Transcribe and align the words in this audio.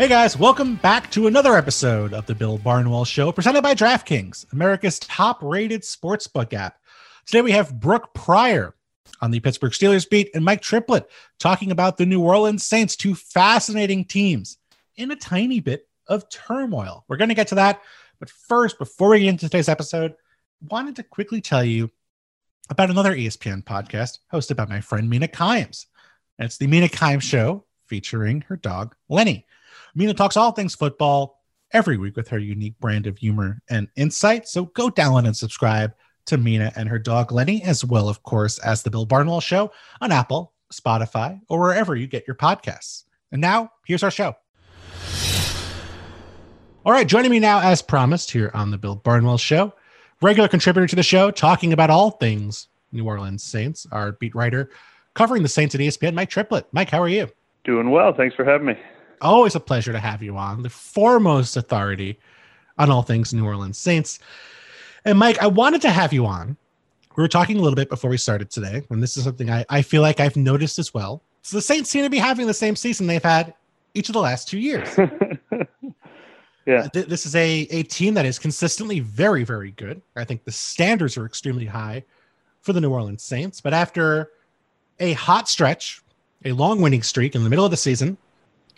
Hey 0.00 0.08
guys, 0.08 0.34
welcome 0.34 0.76
back 0.76 1.10
to 1.10 1.26
another 1.26 1.54
episode 1.56 2.14
of 2.14 2.24
the 2.24 2.34
Bill 2.34 2.56
Barnwell 2.56 3.04
Show, 3.04 3.32
presented 3.32 3.60
by 3.60 3.74
DraftKings, 3.74 4.50
America's 4.50 4.98
top-rated 4.98 5.82
sportsbook 5.82 6.54
app. 6.54 6.78
Today 7.26 7.42
we 7.42 7.52
have 7.52 7.78
Brooke 7.78 8.14
Pryor 8.14 8.74
on 9.20 9.30
the 9.30 9.40
Pittsburgh 9.40 9.72
Steelers 9.72 10.08
beat 10.08 10.30
and 10.34 10.42
Mike 10.42 10.62
Triplett 10.62 11.06
talking 11.38 11.70
about 11.70 11.98
the 11.98 12.06
New 12.06 12.22
Orleans 12.22 12.64
Saints, 12.64 12.96
two 12.96 13.14
fascinating 13.14 14.06
teams 14.06 14.56
in 14.96 15.10
a 15.10 15.16
tiny 15.16 15.60
bit 15.60 15.86
of 16.06 16.30
turmoil. 16.30 17.04
We're 17.06 17.18
going 17.18 17.28
to 17.28 17.34
get 17.34 17.48
to 17.48 17.56
that, 17.56 17.82
but 18.18 18.30
first, 18.30 18.78
before 18.78 19.10
we 19.10 19.20
get 19.20 19.28
into 19.28 19.50
today's 19.50 19.68
episode, 19.68 20.14
wanted 20.66 20.96
to 20.96 21.02
quickly 21.02 21.42
tell 21.42 21.62
you 21.62 21.90
about 22.70 22.88
another 22.88 23.14
ESPN 23.14 23.64
podcast 23.64 24.20
hosted 24.32 24.56
by 24.56 24.64
my 24.64 24.80
friend 24.80 25.10
Mina 25.10 25.28
Kimes. 25.28 25.84
It's 26.38 26.56
the 26.56 26.68
Mina 26.68 26.88
Kimes 26.88 27.20
Show 27.20 27.66
featuring 27.86 28.40
her 28.48 28.56
dog 28.56 28.94
Lenny. 29.10 29.44
Mina 29.94 30.14
talks 30.14 30.36
all 30.36 30.52
things 30.52 30.74
football 30.74 31.40
every 31.72 31.96
week 31.96 32.16
with 32.16 32.28
her 32.28 32.38
unique 32.38 32.78
brand 32.80 33.06
of 33.06 33.18
humor 33.18 33.60
and 33.68 33.88
insight. 33.96 34.48
So 34.48 34.66
go 34.66 34.90
download 34.90 35.26
and 35.26 35.36
subscribe 35.36 35.92
to 36.26 36.36
Mina 36.36 36.72
and 36.76 36.88
her 36.88 36.98
dog 36.98 37.32
Lenny, 37.32 37.62
as 37.62 37.84
well, 37.84 38.08
of 38.08 38.22
course, 38.22 38.58
as 38.58 38.82
the 38.82 38.90
Bill 38.90 39.06
Barnwell 39.06 39.40
Show 39.40 39.72
on 40.00 40.12
Apple, 40.12 40.52
Spotify, 40.72 41.40
or 41.48 41.58
wherever 41.60 41.96
you 41.96 42.06
get 42.06 42.26
your 42.26 42.36
podcasts. 42.36 43.04
And 43.32 43.40
now, 43.40 43.72
here's 43.86 44.02
our 44.02 44.10
show. 44.10 44.34
All 46.84 46.92
right, 46.92 47.06
joining 47.06 47.30
me 47.30 47.40
now, 47.40 47.60
as 47.60 47.82
promised, 47.82 48.30
here 48.30 48.50
on 48.54 48.70
the 48.70 48.78
Bill 48.78 48.96
Barnwell 48.96 49.38
Show, 49.38 49.72
regular 50.22 50.48
contributor 50.48 50.86
to 50.86 50.96
the 50.96 51.02
show, 51.02 51.30
talking 51.30 51.72
about 51.72 51.90
all 51.90 52.12
things 52.12 52.68
New 52.92 53.06
Orleans 53.06 53.42
Saints, 53.42 53.86
our 53.92 54.12
beat 54.12 54.34
writer 54.34 54.70
covering 55.14 55.42
the 55.42 55.48
Saints 55.48 55.74
at 55.74 55.80
ESPN, 55.80 56.14
Mike 56.14 56.30
Triplett. 56.30 56.66
Mike, 56.72 56.90
how 56.90 57.02
are 57.02 57.08
you? 57.08 57.28
Doing 57.64 57.90
well. 57.90 58.14
Thanks 58.16 58.34
for 58.34 58.44
having 58.44 58.66
me. 58.66 58.74
Always 59.20 59.54
a 59.54 59.60
pleasure 59.60 59.92
to 59.92 60.00
have 60.00 60.22
you 60.22 60.36
on, 60.36 60.62
the 60.62 60.70
foremost 60.70 61.56
authority 61.56 62.18
on 62.78 62.90
all 62.90 63.02
things 63.02 63.34
New 63.34 63.44
Orleans 63.44 63.78
Saints. 63.78 64.18
And 65.04 65.18
Mike, 65.18 65.42
I 65.42 65.46
wanted 65.46 65.82
to 65.82 65.90
have 65.90 66.12
you 66.12 66.26
on. 66.26 66.56
We 67.16 67.22
were 67.22 67.28
talking 67.28 67.58
a 67.58 67.60
little 67.60 67.76
bit 67.76 67.88
before 67.88 68.10
we 68.10 68.16
started 68.16 68.50
today, 68.50 68.82
and 68.88 69.02
this 69.02 69.16
is 69.16 69.24
something 69.24 69.50
I, 69.50 69.64
I 69.68 69.82
feel 69.82 70.00
like 70.00 70.20
I've 70.20 70.36
noticed 70.36 70.78
as 70.78 70.94
well. 70.94 71.22
So 71.42 71.56
the 71.56 71.62
Saints 71.62 71.90
seem 71.90 72.04
to 72.04 72.10
be 72.10 72.18
having 72.18 72.46
the 72.46 72.54
same 72.54 72.76
season 72.76 73.06
they've 73.06 73.22
had 73.22 73.54
each 73.94 74.08
of 74.08 74.12
the 74.12 74.20
last 74.20 74.48
two 74.48 74.58
years. 74.58 74.88
yeah. 76.66 76.82
Uh, 76.84 76.88
th- 76.88 77.06
this 77.06 77.26
is 77.26 77.34
a, 77.34 77.66
a 77.70 77.82
team 77.82 78.14
that 78.14 78.24
is 78.24 78.38
consistently 78.38 79.00
very, 79.00 79.44
very 79.44 79.72
good. 79.72 80.00
I 80.16 80.24
think 80.24 80.44
the 80.44 80.52
standards 80.52 81.16
are 81.16 81.26
extremely 81.26 81.66
high 81.66 82.04
for 82.60 82.72
the 82.72 82.80
New 82.80 82.90
Orleans 82.90 83.22
Saints. 83.22 83.60
But 83.60 83.74
after 83.74 84.30
a 84.98 85.14
hot 85.14 85.48
stretch, 85.48 86.02
a 86.44 86.52
long 86.52 86.80
winning 86.80 87.02
streak 87.02 87.34
in 87.34 87.42
the 87.42 87.50
middle 87.50 87.64
of 87.64 87.70
the 87.70 87.76
season, 87.76 88.16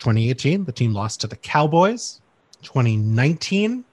2018, 0.03 0.65
the 0.65 0.71
team 0.71 0.93
lost 0.93 1.21
to 1.21 1.27
the 1.27 1.37
Cowboys. 1.37 2.19
2019, 2.61 3.85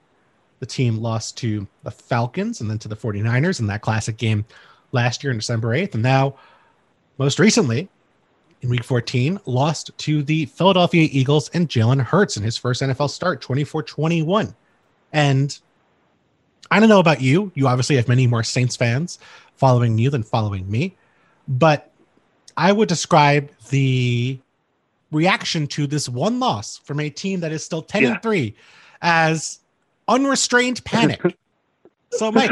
the 0.59 0.65
team 0.65 0.97
lost 0.97 1.37
to 1.37 1.65
the 1.83 1.91
Falcons 1.91 2.59
and 2.59 2.69
then 2.69 2.77
to 2.79 2.89
the 2.89 2.95
49ers 2.95 3.61
in 3.61 3.67
that 3.67 3.81
classic 3.81 4.17
game 4.17 4.45
last 4.91 5.23
year 5.23 5.31
on 5.31 5.39
December 5.39 5.69
8th. 5.69 5.93
And 5.93 6.03
now, 6.03 6.35
most 7.17 7.39
recently, 7.39 7.87
in 8.61 8.69
week 8.69 8.83
14, 8.83 9.39
lost 9.45 9.91
to 9.99 10.21
the 10.21 10.45
Philadelphia 10.47 11.07
Eagles 11.11 11.49
and 11.53 11.69
Jalen 11.69 12.01
Hurts 12.01 12.35
in 12.35 12.43
his 12.43 12.57
first 12.57 12.81
NFL 12.81 13.09
start, 13.09 13.41
24 13.41 13.83
21. 13.83 14.53
And 15.13 15.57
I 16.69 16.79
don't 16.79 16.89
know 16.89 16.99
about 16.99 17.21
you. 17.21 17.51
You 17.55 17.67
obviously 17.67 17.95
have 17.95 18.07
many 18.09 18.27
more 18.27 18.43
Saints 18.43 18.75
fans 18.75 19.17
following 19.55 19.97
you 19.97 20.09
than 20.09 20.23
following 20.23 20.69
me. 20.69 20.95
But 21.47 21.91
I 22.57 22.71
would 22.71 22.89
describe 22.89 23.49
the 23.69 24.39
reaction 25.11 25.67
to 25.67 25.87
this 25.87 26.07
one 26.09 26.39
loss 26.39 26.77
from 26.77 26.99
a 26.99 27.09
team 27.09 27.39
that 27.41 27.51
is 27.51 27.63
still 27.63 27.81
10 27.81 28.03
Yeah. 28.03 28.09
and 28.13 28.21
3 28.21 28.55
as 29.01 29.59
unrestrained 30.07 30.83
panic. 30.85 31.21
so 32.11 32.31
Mike, 32.31 32.51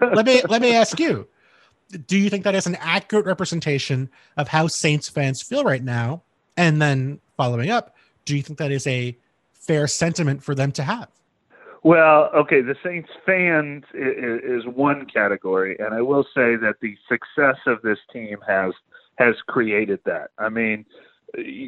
let 0.00 0.26
me 0.26 0.42
let 0.48 0.62
me 0.62 0.74
ask 0.74 0.98
you. 0.98 1.26
Do 2.06 2.16
you 2.16 2.30
think 2.30 2.44
that 2.44 2.54
is 2.54 2.66
an 2.66 2.76
accurate 2.76 3.26
representation 3.26 4.08
of 4.36 4.46
how 4.46 4.68
Saints 4.68 5.08
fans 5.08 5.42
feel 5.42 5.64
right 5.64 5.82
now? 5.82 6.22
And 6.56 6.80
then 6.80 7.20
following 7.36 7.70
up, 7.70 7.96
do 8.24 8.36
you 8.36 8.42
think 8.42 8.58
that 8.60 8.70
is 8.70 8.86
a 8.86 9.16
fair 9.54 9.88
sentiment 9.88 10.42
for 10.42 10.54
them 10.54 10.70
to 10.72 10.84
have? 10.84 11.08
Well, 11.82 12.30
okay, 12.34 12.60
the 12.60 12.76
Saints 12.84 13.08
fans 13.24 13.84
is, 13.94 14.64
is 14.64 14.66
one 14.66 15.06
category, 15.06 15.76
and 15.78 15.94
I 15.94 16.02
will 16.02 16.24
say 16.34 16.54
that 16.56 16.74
the 16.82 16.94
success 17.08 17.56
of 17.66 17.80
this 17.82 17.98
team 18.12 18.38
has 18.46 18.72
has 19.16 19.34
created 19.46 20.00
that. 20.04 20.30
I 20.38 20.48
mean, 20.48 20.84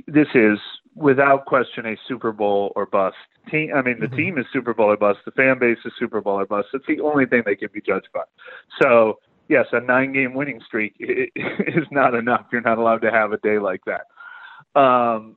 this 0.07 0.29
is 0.35 0.59
without 0.95 1.47
question 1.47 1.87
a 1.87 1.97
Super 2.07 2.33
Bowl 2.33 2.73
or 2.77 2.87
bust 2.87 3.17
team. 3.51 3.73
I 3.75 3.83
mean, 3.83 4.01
the 4.01 4.09
Mhm. 4.09 4.17
team 4.17 4.39
is 4.39 4.47
Super 4.53 4.75
Bowl 4.75 4.91
or 4.91 4.97
bust. 4.97 5.21
The 5.25 5.31
fan 5.33 5.59
base 5.59 5.79
is 5.85 5.93
Super 5.99 6.21
Bowl 6.21 6.39
or 6.39 6.47
bust. 6.47 6.69
It's 6.75 6.87
the 6.87 7.01
only 7.01 7.27
thing 7.27 7.43
they 7.47 7.57
can 7.57 7.71
be 7.73 7.81
judged 7.81 8.09
by. 8.13 8.25
So, 8.81 9.19
yes, 9.49 9.67
a 9.73 9.81
nine-game 9.81 10.35
winning 10.35 10.61
streak 10.61 10.95
is 11.01 11.87
not 11.91 12.15
enough. 12.15 12.47
You're 12.53 12.61
not 12.61 12.79
allowed 12.79 13.03
to 13.03 13.11
have 13.11 13.33
a 13.33 13.39
day 13.39 13.59
like 13.59 13.81
that. 13.87 14.07
Um, 14.79 15.37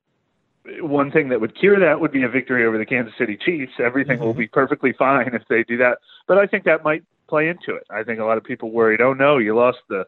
one 0.81 1.11
thing 1.11 1.29
that 1.29 1.39
would 1.39 1.55
cure 1.55 1.79
that 1.79 1.99
would 1.99 2.11
be 2.11 2.23
a 2.23 2.29
victory 2.29 2.65
over 2.65 2.77
the 2.77 2.85
Kansas 2.85 3.15
City 3.17 3.37
Chiefs. 3.37 3.73
Everything 3.79 4.19
will 4.19 4.33
Mhm. 4.33 4.39
be 4.39 4.47
perfectly 4.47 4.93
fine 4.93 5.33
if 5.33 5.47
they 5.47 5.63
do 5.63 5.77
that. 5.77 5.99
But 6.27 6.37
I 6.37 6.47
think 6.47 6.63
that 6.63 6.83
might 6.83 7.03
play 7.27 7.47
into 7.47 7.75
it. 7.75 7.85
I 7.89 8.03
think 8.03 8.19
a 8.19 8.25
lot 8.25 8.37
of 8.37 8.43
people 8.43 8.71
worried, 8.71 8.99
oh 9.01 9.13
no, 9.13 9.37
you 9.37 9.55
lost 9.55 9.79
the 9.89 10.07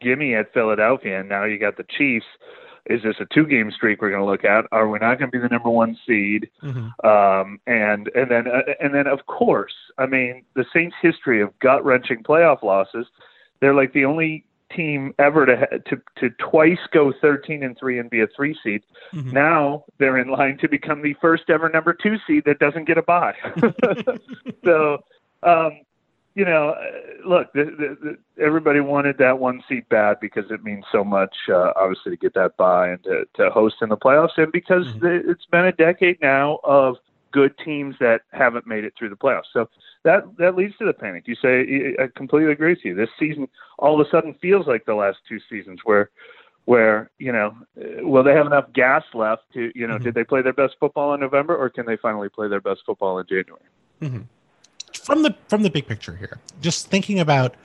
gimme 0.00 0.34
at 0.34 0.52
Philadelphia 0.52 1.20
and 1.20 1.28
now 1.28 1.44
you 1.44 1.58
got 1.58 1.76
the 1.76 1.84
Chiefs. 1.84 2.26
Is 2.86 3.02
this 3.02 3.16
a 3.20 3.26
two 3.32 3.46
game 3.46 3.70
streak 3.70 4.02
we're 4.02 4.10
going 4.10 4.22
to 4.22 4.30
look 4.30 4.44
at? 4.44 4.64
Are 4.72 4.88
we 4.88 4.98
not 4.98 5.18
going 5.18 5.30
to 5.30 5.38
be 5.38 5.40
the 5.40 5.48
number 5.48 5.70
one 5.70 5.96
seed? 6.06 6.50
Um, 7.04 7.60
and 7.66 8.10
and 8.14 8.30
then 8.30 8.48
uh, 8.48 8.62
and 8.80 8.92
then 8.94 9.06
of 9.06 9.26
course, 9.26 9.74
I 9.98 10.06
mean 10.06 10.44
the 10.54 10.64
Saints' 10.74 10.96
history 11.00 11.40
of 11.40 11.56
gut 11.60 11.84
wrenching 11.84 12.22
playoff 12.22 12.62
losses. 12.62 13.06
They're 13.60 13.74
like 13.74 13.92
the 13.92 14.04
only 14.04 14.44
team 14.74 15.14
ever 15.18 15.46
to 15.46 15.78
to 15.78 16.02
to 16.16 16.30
twice 16.38 16.78
go 16.92 17.12
13 17.20 17.62
and 17.62 17.76
three 17.78 17.98
and 17.98 18.10
be 18.10 18.20
a 18.20 18.26
three 18.34 18.56
seed. 18.64 18.82
Mhm. 19.12 19.32
Now 19.32 19.84
they're 19.98 20.18
in 20.18 20.28
line 20.28 20.58
to 20.58 20.68
become 20.68 21.02
the 21.02 21.14
first 21.20 21.44
ever 21.50 21.68
number 21.68 21.94
two 21.94 22.16
seed 22.26 22.44
that 22.46 22.58
doesn't 22.58 22.86
get 22.86 22.98
a 22.98 23.02
bye. 23.02 23.34
so, 24.64 24.98
um, 25.42 25.80
you 26.34 26.44
know, 26.44 26.70
uh, 26.70 27.28
look, 27.28 27.52
the, 27.52 27.64
the, 27.64 27.96
the, 28.02 28.42
everybody 28.42 28.80
wanted 28.80 29.18
that 29.18 29.38
one 29.38 29.62
seat 29.68 29.88
bad 29.88 30.18
because 30.20 30.50
it 30.50 30.64
means 30.64 30.84
so 30.90 31.04
much, 31.04 31.34
uh, 31.48 31.72
obviously, 31.76 32.12
to 32.12 32.16
get 32.16 32.34
that 32.34 32.56
bye 32.56 32.88
and 32.88 33.02
to, 33.04 33.24
to 33.34 33.50
host 33.50 33.76
in 33.82 33.88
the 33.90 33.96
playoffs, 33.96 34.38
and 34.38 34.50
because 34.52 34.86
Mhm. 34.86 35.00
the, 35.00 35.30
it's 35.30 35.46
been 35.46 35.66
a 35.66 35.72
decade 35.72 36.20
now 36.22 36.58
of 36.64 36.96
good 37.32 37.56
teams 37.58 37.96
that 37.98 38.22
haven't 38.32 38.66
made 38.66 38.84
it 38.84 38.94
through 38.98 39.08
the 39.08 39.16
playoffs. 39.16 39.52
So 39.52 39.68
that 40.04 40.24
that 40.38 40.54
leads 40.54 40.76
to 40.78 40.84
the 40.84 40.92
panic. 40.92 41.24
You 41.26 41.34
say 41.34 41.94
I 41.98 42.08
completely 42.14 42.52
agree 42.52 42.72
with 42.72 42.84
you. 42.84 42.94
This 42.94 43.08
season 43.18 43.48
all 43.78 43.98
of 43.98 44.06
a 44.06 44.10
sudden 44.10 44.34
feels 44.34 44.66
like 44.66 44.84
the 44.84 44.94
last 44.94 45.18
two 45.28 45.40
seasons 45.48 45.80
where 45.84 46.10
where 46.66 47.10
you 47.18 47.32
know 47.32 47.56
uh, 47.78 48.06
will 48.06 48.22
they 48.22 48.34
have 48.34 48.46
enough 48.46 48.72
gas 48.72 49.02
left 49.14 49.42
to 49.54 49.72
you 49.74 49.86
know 49.86 49.98
Mhm. 49.98 50.02
did 50.02 50.14
they 50.14 50.24
play 50.24 50.42
their 50.42 50.52
best 50.52 50.76
football 50.78 51.14
in 51.14 51.20
November 51.20 51.56
or 51.56 51.68
can 51.70 51.86
they 51.86 51.96
finally 51.96 52.28
play 52.28 52.48
their 52.48 52.60
best 52.60 52.80
football 52.86 53.18
in 53.18 53.26
January? 53.26 53.64
Mhm. 54.02 54.26
From 55.02 55.22
the 55.22 55.34
from 55.48 55.62
the 55.62 55.70
big 55.70 55.86
picture 55.86 56.14
here, 56.16 56.38
just 56.60 56.88
thinking 56.88 57.18
about 57.18 57.56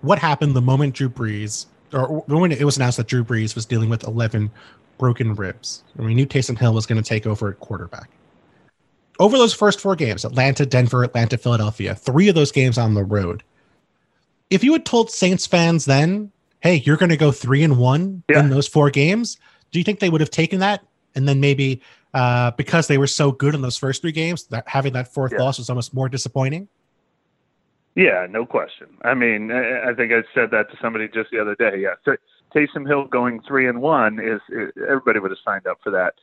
what 0.00 0.18
happened 0.18 0.54
the 0.54 0.62
moment 0.62 0.94
Drew 0.94 1.10
Brees, 1.10 1.66
or 1.92 2.24
when 2.26 2.52
it 2.52 2.64
was 2.64 2.76
announced 2.78 2.96
that 2.96 3.06
Drew 3.06 3.22
Brees 3.22 3.54
was 3.54 3.66
dealing 3.66 3.90
with 3.90 4.02
11 4.04 4.50
broken 4.96 5.34
ribs, 5.34 5.84
and 5.96 6.06
we 6.06 6.14
knew 6.14 6.26
Taysom 6.26 6.58
Hill 6.58 6.72
was 6.72 6.86
going 6.86 7.02
to 7.02 7.06
take 7.06 7.26
over 7.26 7.50
at 7.50 7.60
quarterback. 7.60 8.08
Over 9.18 9.36
those 9.36 9.52
first 9.52 9.78
four 9.80 9.94
games, 9.94 10.24
Atlanta, 10.24 10.64
Denver, 10.64 11.04
Atlanta, 11.04 11.36
Philadelphia, 11.36 11.94
three 11.94 12.28
of 12.28 12.34
those 12.34 12.50
games 12.52 12.78
on 12.78 12.94
the 12.94 13.04
road. 13.04 13.42
If 14.48 14.64
you 14.64 14.72
had 14.72 14.86
told 14.86 15.10
Saints 15.10 15.46
fans 15.46 15.84
then, 15.84 16.32
"Hey, 16.60 16.76
you're 16.86 16.96
going 16.96 17.10
to 17.10 17.16
go 17.18 17.30
three 17.30 17.62
and 17.62 17.76
one 17.76 18.22
Yeah. 18.30 18.40
in 18.40 18.48
those 18.48 18.66
four 18.66 18.88
games," 18.88 19.36
do 19.70 19.78
you 19.78 19.84
think 19.84 20.00
they 20.00 20.08
would 20.08 20.22
have 20.22 20.30
taken 20.30 20.60
that? 20.60 20.82
And 21.14 21.28
then 21.28 21.40
maybe 21.40 21.82
uh, 22.14 22.50
because 22.52 22.86
they 22.88 22.98
were 22.98 23.06
so 23.06 23.30
good 23.32 23.54
in 23.54 23.62
those 23.62 23.76
first 23.76 24.02
three 24.02 24.12
games, 24.12 24.44
that 24.44 24.66
having 24.68 24.92
that 24.94 25.12
fourth 25.12 25.32
Yeah. 25.32 25.38
loss 25.42 25.58
was 25.58 25.70
almost 25.70 25.94
more 25.94 26.08
disappointing. 26.08 26.68
Yeah, 27.96 28.26
no 28.30 28.46
question. 28.46 28.86
I 29.02 29.14
mean, 29.14 29.50
I 29.50 29.92
think 29.94 30.12
I 30.12 30.22
said 30.34 30.50
that 30.52 30.70
to 30.70 30.76
somebody 30.80 31.08
just 31.08 31.30
the 31.30 31.40
other 31.40 31.56
day. 31.56 31.78
Yeah, 31.78 31.94
T- 32.04 32.18
Taysom 32.54 32.86
Hill 32.86 33.04
going 33.06 33.40
three 33.46 33.68
and 33.68 33.80
one 33.80 34.20
is, 34.20 34.40
is 34.48 34.70
everybody 34.88 35.18
would 35.18 35.30
have 35.32 35.38
signed 35.44 35.66
up 35.66 35.78
for 35.82 35.90
that. 35.90 36.14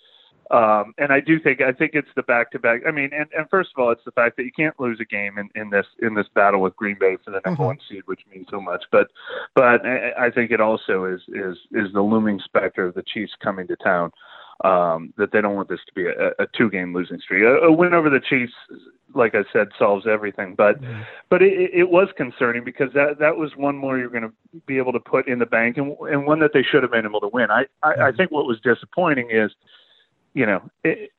Um, 0.50 0.94
and 0.98 1.12
I 1.12 1.20
do 1.20 1.42
think 1.42 1.60
I 1.60 1.74
think 1.74 1.92
it's 1.94 2.08
the 2.16 2.24
back 2.24 2.52
to 2.52 2.60
back. 2.60 2.84
I 2.88 2.92
mean, 2.92 3.10
and, 3.14 3.28
and 3.38 3.50
first 3.50 3.72
of 3.76 3.84
all, 3.84 3.92
it's 3.92 4.04
the 4.06 4.12
fact 4.12 4.38
that 4.38 4.44
you 4.44 4.52
can't 4.54 4.80
lose 4.80 4.98
a 5.02 5.06
game 5.06 5.38
in, 5.38 5.50
in 5.62 5.70
this 5.70 5.86
in 6.02 6.14
this 6.14 6.28
battle 6.34 6.62
with 6.62 6.74
Green 6.78 6.96
Bay 6.98 7.18
for 7.24 7.32
the 7.32 7.42
number 7.44 7.62
Mhm. 7.64 7.66
one 7.66 7.78
seed, 7.90 8.04
which 8.06 8.22
means 8.34 8.48
so 8.50 8.62
much. 8.62 8.86
But 8.90 9.10
but 9.56 9.86
I, 9.86 10.14
I 10.18 10.30
think 10.32 10.52
it 10.52 10.62
also 10.62 11.04
is 11.04 11.20
is 11.28 11.58
is 11.74 11.92
the 11.92 12.02
looming 12.02 12.40
specter 12.40 12.86
of 12.86 12.94
the 12.94 13.04
Chiefs 13.04 13.34
coming 13.44 13.68
to 13.68 13.76
town. 13.76 14.14
Um, 14.64 15.14
that 15.18 15.32
they 15.32 15.42
don't 15.42 15.56
want 15.56 15.70
this 15.70 15.82
to 15.86 15.94
be 15.94 16.08
a, 16.08 16.30
a 16.40 16.48
two 16.58 16.72
game 16.72 16.94
losing 16.94 17.20
streak. 17.20 17.44
A, 17.44 17.68
a 17.68 17.72
win 17.72 17.94
over 17.94 18.10
the 18.10 18.20
Chiefs, 18.20 18.54
like 19.14 19.36
I 19.36 19.44
said, 19.54 19.68
solves 19.78 20.08
everything. 20.08 20.56
But 20.56 20.80
but 21.30 21.44
it, 21.44 21.72
it 21.74 21.90
was 21.92 22.08
concerning 22.18 22.64
because 22.64 22.92
that 22.94 23.20
that 23.20 23.38
was 23.38 23.56
one 23.56 23.78
more 23.78 24.00
you're 24.00 24.10
going 24.10 24.24
to 24.24 24.34
be 24.66 24.78
able 24.78 24.94
to 24.94 25.00
put 25.00 25.28
in 25.28 25.38
the 25.38 25.46
bank, 25.46 25.78
and, 25.78 25.96
and 26.10 26.26
one 26.26 26.40
that 26.40 26.54
they 26.54 26.64
should 26.64 26.82
have 26.82 26.92
been 26.92 27.06
able 27.06 27.20
to 27.20 27.28
win. 27.28 27.52
I 27.52 27.66
I, 27.84 28.08
I 28.08 28.12
think 28.12 28.32
what 28.32 28.48
was 28.48 28.60
disappointing 28.62 29.30
is, 29.30 29.52
you 30.34 30.48
know, 30.48 30.68
it, 30.84 31.12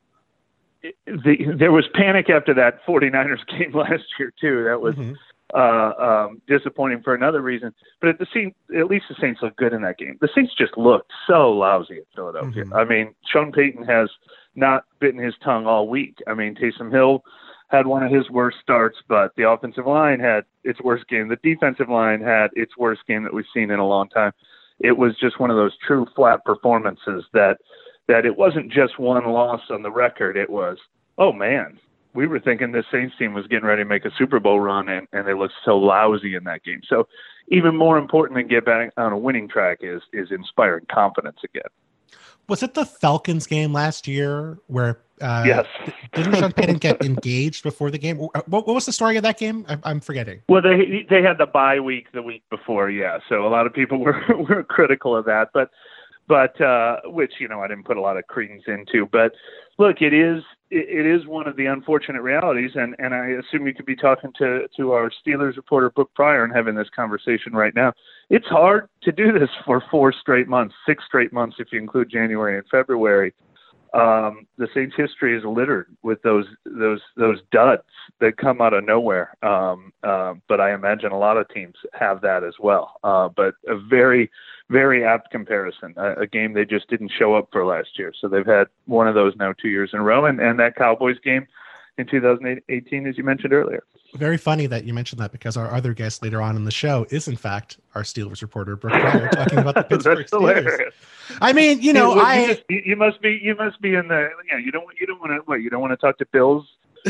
the, 1.07 1.55
there 1.57 1.73
was 1.73 1.87
panic 1.95 2.31
after 2.31 2.55
that 2.55 2.85
49ers 2.87 3.47
game 3.59 3.73
last 3.73 4.05
year 4.19 4.33
too. 4.41 4.65
That 4.65 4.81
was 4.81 4.95
mm-hmm. 4.95 5.15
Uh, 5.55 5.93
um, 5.99 6.43
disappointing 6.47 7.03
for 7.03 7.15
another 7.15 7.41
reason. 7.41 7.73
But 8.01 8.11
at 8.11 8.19
the 8.19 8.27
scene, 8.33 8.55
at 8.77 8.87
least 8.87 9.07
the 9.09 9.17
Saints 9.21 9.41
looked 9.43 9.57
good 9.57 9.73
in 9.73 9.83
that 9.83 9.99
game. 9.99 10.19
The 10.21 10.29
Saints 10.35 10.53
just 10.57 10.77
looked 10.77 11.11
so 11.27 11.51
lousy 11.51 11.99
at 11.99 12.05
Philadelphia. 12.15 12.65
Mm-hmm. 12.65 12.75
I 12.75 12.85
mean, 12.85 13.15
Sean 13.33 13.53
Payton 13.53 13.85
has 13.85 14.09
not 14.55 14.85
bitten 15.01 15.23
his 15.23 15.35
tongue 15.43 15.67
all 15.67 15.89
week. 15.89 16.19
I 16.27 16.35
mean, 16.35 16.55
Taysom 16.55 16.93
Hill 16.93 17.23
had 17.69 17.87
one 17.87 18.03
of 18.03 18.11
his 18.11 18.29
worst 18.31 18.59
starts, 18.63 18.97
but 19.09 19.33
the 19.37 19.49
offensive 19.49 19.87
line 19.87 20.21
had 20.21 20.45
its 20.65 20.81
worst 20.83 21.07
game. 21.09 21.29
The 21.29 21.37
defensive 21.43 21.89
line 21.89 22.21
had 22.21 22.49
its 22.55 22.77
worst 22.77 23.03
game 23.07 23.23
that 23.25 23.33
we've 23.33 23.45
seen 23.55 23.71
in 23.71 23.79
a 23.79 23.87
long 23.87 24.09
time. 24.09 24.33
It 24.81 24.97
was 24.97 25.17
just 25.19 25.41
one 25.41 25.51
of 25.51 25.57
those 25.57 25.77
true 25.87 26.07
flat 26.15 26.45
performances 26.45 27.25
that 27.33 27.59
that 28.07 28.25
it 28.25 28.37
wasn't 28.37 28.73
just 28.73 28.99
one 28.99 29.27
loss 29.27 29.61
on 29.69 29.83
the 29.83 29.91
record. 29.91 30.35
It 30.37 30.49
was, 30.49 30.79
oh 31.19 31.31
man, 31.31 31.79
we 32.19 32.27
were 32.27 32.41
thinking 32.41 32.73
the 32.73 32.83
Saints 32.91 33.15
team 33.17 33.33
was 33.33 33.47
getting 33.47 33.65
ready 33.65 33.85
to 33.85 33.89
make 33.89 34.05
a 34.05 34.11
Super 34.19 34.41
Bowl 34.41 34.59
run, 34.59 34.89
and, 34.89 35.07
and 35.13 35.25
they 35.25 35.35
looked 35.35 35.55
so 35.65 35.79
lousy 35.79 36.35
in 36.35 36.43
that 36.45 36.65
game. 36.65 36.81
So, 36.89 37.07
even 37.47 37.77
more 37.77 37.97
important 37.97 38.37
than 38.37 38.49
get 38.49 38.65
back 38.65 38.93
on 38.97 39.13
a 39.13 39.17
winning 39.17 39.49
track 39.49 39.79
is 39.83 40.03
is 40.13 40.33
inspiring 40.33 40.85
confidence 40.91 41.39
again. 41.45 41.71
Was 42.49 42.65
it 42.65 42.75
the 42.75 42.85
Falcons 42.85 43.47
game 43.47 43.73
last 43.73 44.09
year 44.09 44.59
where 44.67 44.99
uh, 45.21 45.45
yes. 45.47 45.67
Didn't 46.13 46.37
Sean 46.37 46.53
Payton 46.53 46.79
get 46.79 47.05
engaged 47.05 47.63
before 47.63 47.91
the 47.93 47.99
game? 47.99 48.19
What, 48.19 48.49
what, 48.49 48.67
was 48.67 48.87
the 48.87 48.93
story 48.93 49.17
of 49.17 49.23
that 49.23 49.39
game? 49.39 49.65
I, 49.69 49.91
am 49.91 50.01
forgetting. 50.01 50.43
Well, 50.49 50.63
they 50.63 51.07
they 51.09 51.23
had 51.23 51.39
the 51.39 51.47
bye 51.47 51.79
week 51.79 52.11
the 52.13 52.23
week 52.23 52.43
before, 52.51 52.91
yeah. 52.91 53.19
So 53.29 53.47
a 53.47 53.51
lot 53.51 53.65
of 53.65 53.73
people 53.73 53.99
were 53.99 54.25
were 54.49 54.65
critical 54.65 55.17
of 55.17 55.25
that, 55.27 55.51
but 55.55 55.71
but 56.29 56.61
uh, 56.61 57.01
which 57.07 57.33
you 57.41 57.49
know 57.49 57.61
I 57.63 57.69
didn't 57.69 57.87
put 57.87 57.97
a 57.97 58.01
lot 58.01 58.17
of 58.17 58.27
credence 58.27 58.65
into. 58.67 59.07
But 59.11 59.33
look, 59.79 60.03
it 60.03 60.13
is 60.13 60.43
it, 60.71 61.07
it 61.07 61.07
is 61.07 61.27
one 61.27 61.49
of 61.49 61.57
the 61.57 61.67
unfortunate 61.67 62.23
realities, 62.23 62.73
and 62.75 62.95
and 62.99 63.15
I 63.15 63.29
assume 63.29 63.67
you 63.67 63.75
could 63.75 63.87
be 63.87 63.97
talking 63.97 64.33
to 64.39 64.69
to 64.77 64.93
our 64.93 65.11
Steelers 65.11 65.57
reporter 65.57 65.91
Brooke 65.91 66.13
Pryor 66.15 66.45
and 66.45 66.55
having 66.55 66.75
this 66.75 66.89
conversation 66.95 67.53
right 67.53 67.75
now. 67.75 67.93
It's 68.31 68.47
hard 68.47 68.89
to 69.03 69.13
do 69.13 69.33
this 69.33 69.51
for 69.65 69.83
four 69.91 70.13
straight 70.13 70.49
months, 70.49 70.75
six 70.87 71.05
straight 71.07 71.33
months 71.33 71.57
if 71.59 71.69
you 71.73 71.81
include 71.81 72.11
January 72.11 72.59
and 72.59 72.67
February 72.71 73.33
um, 73.95 74.47
the 74.59 74.69
Saints' 74.75 74.97
history 74.97 75.37
is 75.37 75.45
littered 75.45 75.87
with 76.03 76.21
those 76.23 76.47
those 76.65 77.01
those 77.17 77.39
duds 77.51 77.83
that 78.21 78.37
come 78.37 78.61
out 78.61 78.75
of 78.75 78.85
nowhere. 78.85 79.35
Um, 79.43 79.93
uh, 80.03 80.35
but 80.49 80.61
I 80.61 80.75
imagine 80.75 81.13
a 81.13 81.19
lot 81.19 81.37
of 81.37 81.49
teams 81.49 81.75
have 81.95 82.21
that 82.23 82.45
as 82.45 82.55
well. 82.61 82.97
Uh, 83.03 83.29
but 83.35 83.55
a 83.67 83.79
very 83.79 84.31
very 84.71 85.05
apt 85.05 85.31
comparison, 85.31 85.95
a, 85.97 86.21
a, 86.21 86.27
game 86.27 86.53
they 86.53 86.65
just 86.65 86.89
didn't 86.89 87.11
show 87.19 87.35
up 87.35 87.49
for 87.51 87.65
last 87.65 87.99
year. 87.99 88.13
So 88.19 88.29
they've 88.29 88.47
had 88.47 88.67
one 88.87 89.09
of 89.09 89.15
those 89.15 89.35
now 89.37 89.53
two 89.53 89.69
years 89.69 89.91
in 89.93 90.01
a 90.01 90.03
row, 90.03 90.27
and, 90.27 90.41
and 90.41 90.59
that 90.59 90.77
Cowboys 90.77 91.19
game 91.25 91.47
in 91.97 92.07
2018, 92.07 93.07
as 93.07 93.19
you 93.19 93.25
mentioned 93.25 93.53
earlier. 93.53 93.83
Very 94.15 94.39
funny 94.39 94.67
that 94.67 94.85
you 94.85 94.95
mentioned 94.95 95.21
that 95.21 95.33
because 95.33 95.57
our 95.57 95.71
other 95.73 95.93
guest 95.93 96.23
later 96.23 96.41
on 96.41 96.57
in 96.57 96.65
the 96.65 96.71
show 96.71 97.07
is, 97.11 97.29
in 97.29 97.37
fact, 97.37 97.79
our 97.95 98.03
Steelers 98.03 98.41
reporter, 98.41 98.77
Brooke 98.77 99.01
Pryor, 99.01 99.29
talking 99.29 99.59
about 99.59 99.75
the 99.75 99.83
Pittsburgh 99.89 100.27
Steelers. 100.27 100.57
Hilarious. 100.57 100.95
I 101.43 101.53
mean, 101.53 101.83
you 101.83 101.93
know, 101.93 102.19
I 102.19 102.41
you, 102.41 102.47
just, 102.47 102.63
you, 102.69 102.97
must 102.97 103.21
be 103.21 103.39
you 103.43 103.55
must 103.55 103.81
be 103.83 103.95
in 103.95 104.09
the 104.09 104.31
yeah. 104.51 104.57
You 104.57 104.73
don't 104.73 104.87
you 104.99 105.07
don't 105.07 105.21
want 105.21 105.33
to 105.33 105.39
what 105.45 105.57
you 105.57 105.69
don't 105.69 105.83
want 105.83 105.93
to 105.93 105.97
talk 105.99 106.17
to 106.19 106.27
Bills 106.33 106.67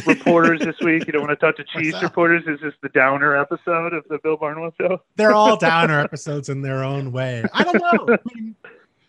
reporters 0.06 0.60
this 0.60 0.78
week. 0.80 1.06
You 1.06 1.12
don't 1.12 1.22
want 1.26 1.38
to 1.38 1.46
talk 1.46 1.56
to 1.56 1.64
Chiefs 1.64 2.02
reporters. 2.02 2.44
Is 2.46 2.60
this 2.60 2.74
the 2.82 2.88
downer 2.90 3.36
episode 3.36 3.92
of 3.92 4.04
the 4.08 4.18
Bill 4.22 4.36
Barnwell 4.36 4.72
show? 4.78 5.00
They're 5.16 5.34
all 5.34 5.56
downer 5.58 6.00
episodes 6.00 6.48
in 6.48 6.62
their 6.62 6.84
own 6.84 7.12
way. 7.12 7.44
I 7.52 7.64
don't 7.64 7.80
know. 7.80 8.14
I, 8.14 8.34
mean, 8.34 8.54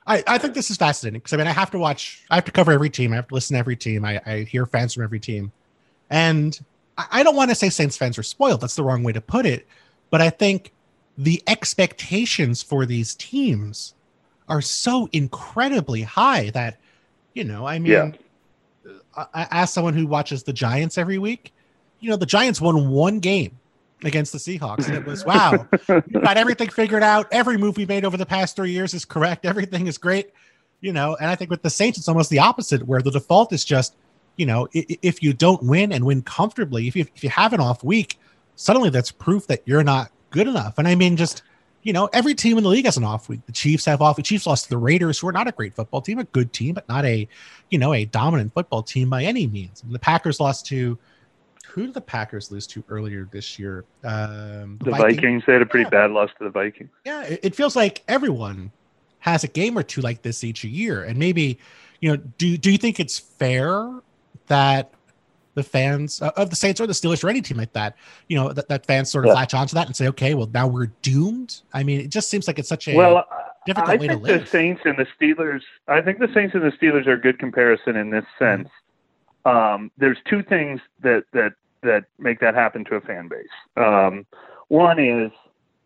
I, 0.07 0.23
I 0.27 0.37
think 0.37 0.53
this 0.53 0.71
is 0.71 0.77
fascinating 0.77 1.19
because 1.19 1.33
I 1.33 1.37
mean 1.37 1.47
I 1.47 1.53
have 1.53 1.71
to 1.71 1.79
watch. 1.79 2.23
I 2.29 2.35
have 2.35 2.45
to 2.45 2.51
cover 2.51 2.71
every 2.71 2.89
team. 2.89 3.13
I 3.13 3.17
have 3.17 3.27
to 3.27 3.33
listen 3.33 3.55
to 3.55 3.59
every 3.59 3.75
team. 3.75 4.05
I, 4.05 4.21
I 4.25 4.39
hear 4.39 4.65
fans 4.65 4.93
from 4.93 5.03
every 5.03 5.19
team. 5.19 5.51
And 6.09 6.59
I 7.11 7.23
don't 7.23 7.35
want 7.35 7.49
to 7.51 7.55
say 7.55 7.69
Saints 7.69 7.97
fans 7.97 8.17
are 8.17 8.23
spoiled. 8.23 8.61
That's 8.61 8.75
the 8.75 8.83
wrong 8.83 9.03
way 9.03 9.13
to 9.13 9.21
put 9.21 9.45
it. 9.45 9.67
But 10.09 10.21
I 10.21 10.29
think 10.29 10.73
the 11.17 11.41
expectations 11.47 12.63
for 12.63 12.85
these 12.85 13.15
teams 13.15 13.93
are 14.47 14.61
so 14.61 15.07
incredibly 15.11 16.01
high 16.01 16.49
that, 16.51 16.79
you 17.33 17.43
know, 17.43 17.67
I 17.67 17.79
mean, 17.79 17.91
yeah. 17.91 18.11
As 19.33 19.71
someone 19.71 19.93
who 19.93 20.07
watches 20.07 20.43
the 20.43 20.53
Giants 20.53 20.97
every 20.97 21.17
week, 21.17 21.53
you 21.99 22.09
know, 22.09 22.15
the 22.15 22.25
Giants 22.25 22.61
won 22.61 22.89
one 22.89 23.19
game 23.19 23.57
against 24.03 24.31
the 24.31 24.37
Seahawks. 24.37 24.87
And 24.87 24.95
it 24.95 25.05
was, 25.05 25.25
wow, 25.25 25.67
got 25.87 26.37
everything 26.37 26.69
figured 26.69 27.03
out. 27.03 27.27
Every 27.31 27.57
move 27.57 27.77
we 27.77 27.85
made 27.85 28.05
over 28.05 28.17
the 28.17 28.25
past 28.25 28.55
three 28.55 28.71
years 28.71 28.93
is 28.93 29.05
correct. 29.05 29.45
Everything 29.45 29.87
is 29.87 29.97
great, 29.97 30.31
you 30.81 30.93
know. 30.93 31.15
And 31.19 31.29
I 31.29 31.35
think 31.35 31.49
with 31.49 31.61
the 31.61 31.69
Saints, 31.69 31.97
it's 31.97 32.07
almost 32.07 32.29
the 32.29 32.39
opposite, 32.39 32.87
where 32.87 33.01
the 33.01 33.11
default 33.11 33.51
is 33.53 33.65
just, 33.65 33.95
you 34.37 34.45
know, 34.45 34.67
if 34.73 35.21
you 35.21 35.33
don't 35.33 35.61
win 35.63 35.91
and 35.91 36.05
win 36.05 36.21
comfortably, 36.21 36.87
if 36.87 36.95
you, 36.95 37.05
if 37.15 37.23
you 37.23 37.29
have 37.29 37.53
an 37.53 37.59
off 37.59 37.83
week, 37.83 38.19
suddenly 38.55 38.89
that's 38.89 39.11
proof 39.11 39.47
that 39.47 39.61
you're 39.65 39.83
not 39.83 40.11
good 40.29 40.47
enough. 40.47 40.77
And 40.77 40.87
I 40.87 40.95
mean, 40.95 41.17
just, 41.17 41.43
you 41.83 41.93
know, 41.93 42.09
every 42.11 42.35
team 42.35 42.57
in 42.57 42.63
the 42.63 42.69
league 42.69 42.85
has 42.85 42.97
an 42.97 43.03
off 43.03 43.29
week. 43.29 43.45
The 43.45 43.51
Chiefs 43.51 43.85
have 43.85 44.01
off. 44.01 44.17
The 44.17 44.23
Chiefs 44.23 44.45
lost 44.45 44.65
to 44.65 44.69
the 44.69 44.77
Raiders, 44.77 45.19
who 45.19 45.27
are 45.27 45.31
not 45.31 45.47
a 45.47 45.51
great 45.51 45.73
football 45.73 46.01
team, 46.01 46.19
a 46.19 46.23
good 46.25 46.51
team, 46.51 46.75
but 46.75 46.87
not 46.89 47.05
a, 47.05 47.27
you 47.69 47.77
know, 47.77 47.93
a 47.93 48.05
dominant 48.05 48.53
football 48.53 48.83
team 48.83 49.09
by 49.09 49.23
any 49.23 49.47
means. 49.47 49.81
the 49.87 49.99
Packers 49.99 50.39
lost 50.39 50.65
to, 50.67 50.97
who 51.67 51.85
did 51.85 51.93
the 51.93 52.01
Packers 52.01 52.51
lose 52.51 52.67
to 52.67 52.83
earlier 52.89 53.29
this 53.31 53.57
year? 53.59 53.85
Um, 54.03 54.77
the, 54.79 54.85
the 54.85 54.91
Vikings. 54.91 55.15
Vikings. 55.15 55.43
They 55.45 55.53
had 55.53 55.61
a 55.61 55.65
pretty 55.65 55.85
yeah. 55.85 55.89
bad 55.89 56.11
loss 56.11 56.29
to 56.37 56.43
the 56.43 56.49
Vikings. 56.49 56.89
Yeah, 57.05 57.23
it, 57.23 57.39
it 57.43 57.55
feels 57.55 57.75
like 57.75 58.03
everyone 58.07 58.71
has 59.19 59.43
a 59.43 59.47
game 59.47 59.77
or 59.77 59.83
two 59.83 60.01
like 60.01 60.21
this 60.21 60.43
each 60.43 60.63
year, 60.63 61.03
and 61.03 61.17
maybe, 61.17 61.59
you 62.01 62.09
know, 62.09 62.17
do 62.37 62.57
do 62.57 62.71
you 62.71 62.77
think 62.77 62.99
it's 62.99 63.19
fair 63.19 64.01
that 64.47 64.91
the 65.59 65.69
fans 65.69 66.21
uh, 66.21 66.31
of 66.37 66.49
the 66.49 66.55
Saints 66.55 66.79
or 66.79 66.87
the 66.87 66.93
Steelers 66.93 67.23
or 67.23 67.29
any 67.29 67.41
team 67.41 67.57
like 67.57 67.73
that, 67.73 67.95
you 68.27 68.37
know, 68.37 68.53
that, 68.53 68.69
that 68.69 68.85
fans 68.85 69.11
sort 69.11 69.25
of 69.25 69.29
yeah. 69.29 69.35
latch 69.35 69.53
onto 69.53 69.75
that 69.75 69.87
and 69.87 69.95
say, 69.95 70.07
okay, 70.07 70.33
well, 70.33 70.49
now 70.53 70.67
we're 70.67 70.91
doomed. 71.01 71.61
I 71.73 71.83
mean, 71.83 71.99
it 71.99 72.09
just 72.09 72.29
seems 72.29 72.47
like 72.47 72.59
it's 72.59 72.69
such 72.69 72.87
a 72.87 72.95
well, 72.95 73.25
difficult 73.65 73.89
I 73.89 73.95
way 73.97 74.07
to 74.07 74.17
live. 74.17 74.41
The 74.41 74.47
Saints 74.47 74.81
and 74.85 74.97
the 74.97 75.05
Steelers, 75.19 75.61
I 75.87 76.01
think 76.01 76.19
the 76.19 76.31
Saints 76.33 76.55
and 76.55 76.63
the 76.63 76.71
Steelers 76.71 77.05
are 77.07 77.13
a 77.13 77.21
good 77.21 77.39
comparison 77.39 77.95
in 77.95 78.09
this 78.09 78.25
mm-hmm. 78.39 78.63
sense. 78.63 78.69
Um, 79.45 79.91
there's 79.97 80.17
two 80.29 80.43
things 80.43 80.79
that 81.01 81.23
that 81.33 81.53
that 81.81 82.05
make 82.17 82.39
that 82.41 82.55
happen 82.55 82.83
to 82.85 82.95
a 82.95 83.01
fan 83.01 83.29
base. 83.29 83.47
Um, 83.77 84.25
one 84.67 84.99
is 84.99 85.31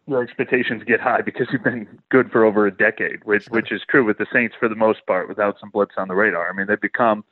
your 0.07 0.21
expectations 0.21 0.83
get 0.85 0.99
high 0.99 1.21
because 1.21 1.47
you've 1.51 1.63
been 1.63 1.87
good 2.09 2.31
for 2.31 2.43
over 2.43 2.67
a 2.67 2.71
decade, 2.71 3.23
which 3.23 3.47
which 3.47 3.71
is 3.71 3.81
true 3.89 4.03
with 4.03 4.17
the 4.17 4.25
Saints 4.33 4.55
for 4.59 4.67
the 4.67 4.75
most 4.75 5.05
part, 5.05 5.27
without 5.27 5.59
some 5.59 5.69
blips 5.69 5.95
on 5.97 6.07
the 6.07 6.15
radar. 6.15 6.49
I 6.49 6.53
mean, 6.53 6.67
they've 6.67 6.81
become 6.81 7.23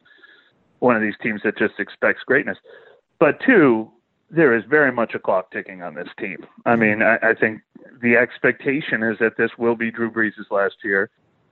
one 0.81 0.95
of 0.95 1.01
these 1.01 1.15
teams 1.21 1.41
that 1.43 1.57
just 1.57 1.79
expects 1.79 2.23
greatness. 2.25 2.57
But 3.19 3.39
two, 3.45 3.89
there 4.29 4.55
is 4.55 4.63
very 4.67 4.91
much 4.91 5.13
a 5.13 5.19
clock 5.19 5.51
ticking 5.51 5.81
on 5.81 5.93
this 5.93 6.07
team. 6.19 6.37
I 6.65 6.75
mean, 6.75 7.01
I, 7.01 7.17
I 7.21 7.33
think 7.39 7.61
the 8.01 8.15
expectation 8.15 9.03
is 9.03 9.17
that 9.19 9.37
this 9.37 9.51
will 9.57 9.75
be 9.75 9.91
Drew 9.91 10.11
Brees' 10.11 10.49
last 10.49 10.75
year. 10.83 11.09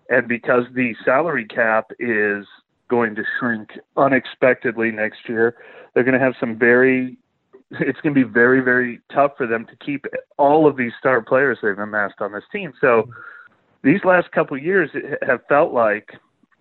And 0.09 0.27
because 0.27 0.63
the 0.74 0.95
salary 1.05 1.45
cap 1.45 1.91
is 2.00 2.45
going 2.89 3.15
to 3.15 3.24
shrink 3.39 3.69
unexpectedly 3.95 4.91
next 4.91 5.29
year, 5.29 5.55
they're 5.93 6.03
going 6.03 6.17
to 6.17 6.24
have 6.24 6.33
some 6.39 6.57
very 6.57 7.17
it's 7.71 8.01
going 8.01 8.15
to 8.15 8.25
be 8.25 8.27
very 8.27 8.62
very 8.62 9.00
tough 9.13 9.33
for 9.38 9.45
them 9.45 9.63
to 9.67 9.75
keep 9.75 10.05
all 10.38 10.65
of 10.65 10.75
these 10.75 10.91
star 10.98 11.21
players 11.21 11.59
they've 11.62 11.77
amassed 11.77 12.19
on 12.19 12.31
this 12.31 12.43
team. 12.51 12.74
So 12.81 13.07
these 13.83 14.03
last 14.03 14.31
couple 14.31 14.57
years 14.57 14.89
have 15.21 15.41
felt 15.48 15.71
like 15.71 16.13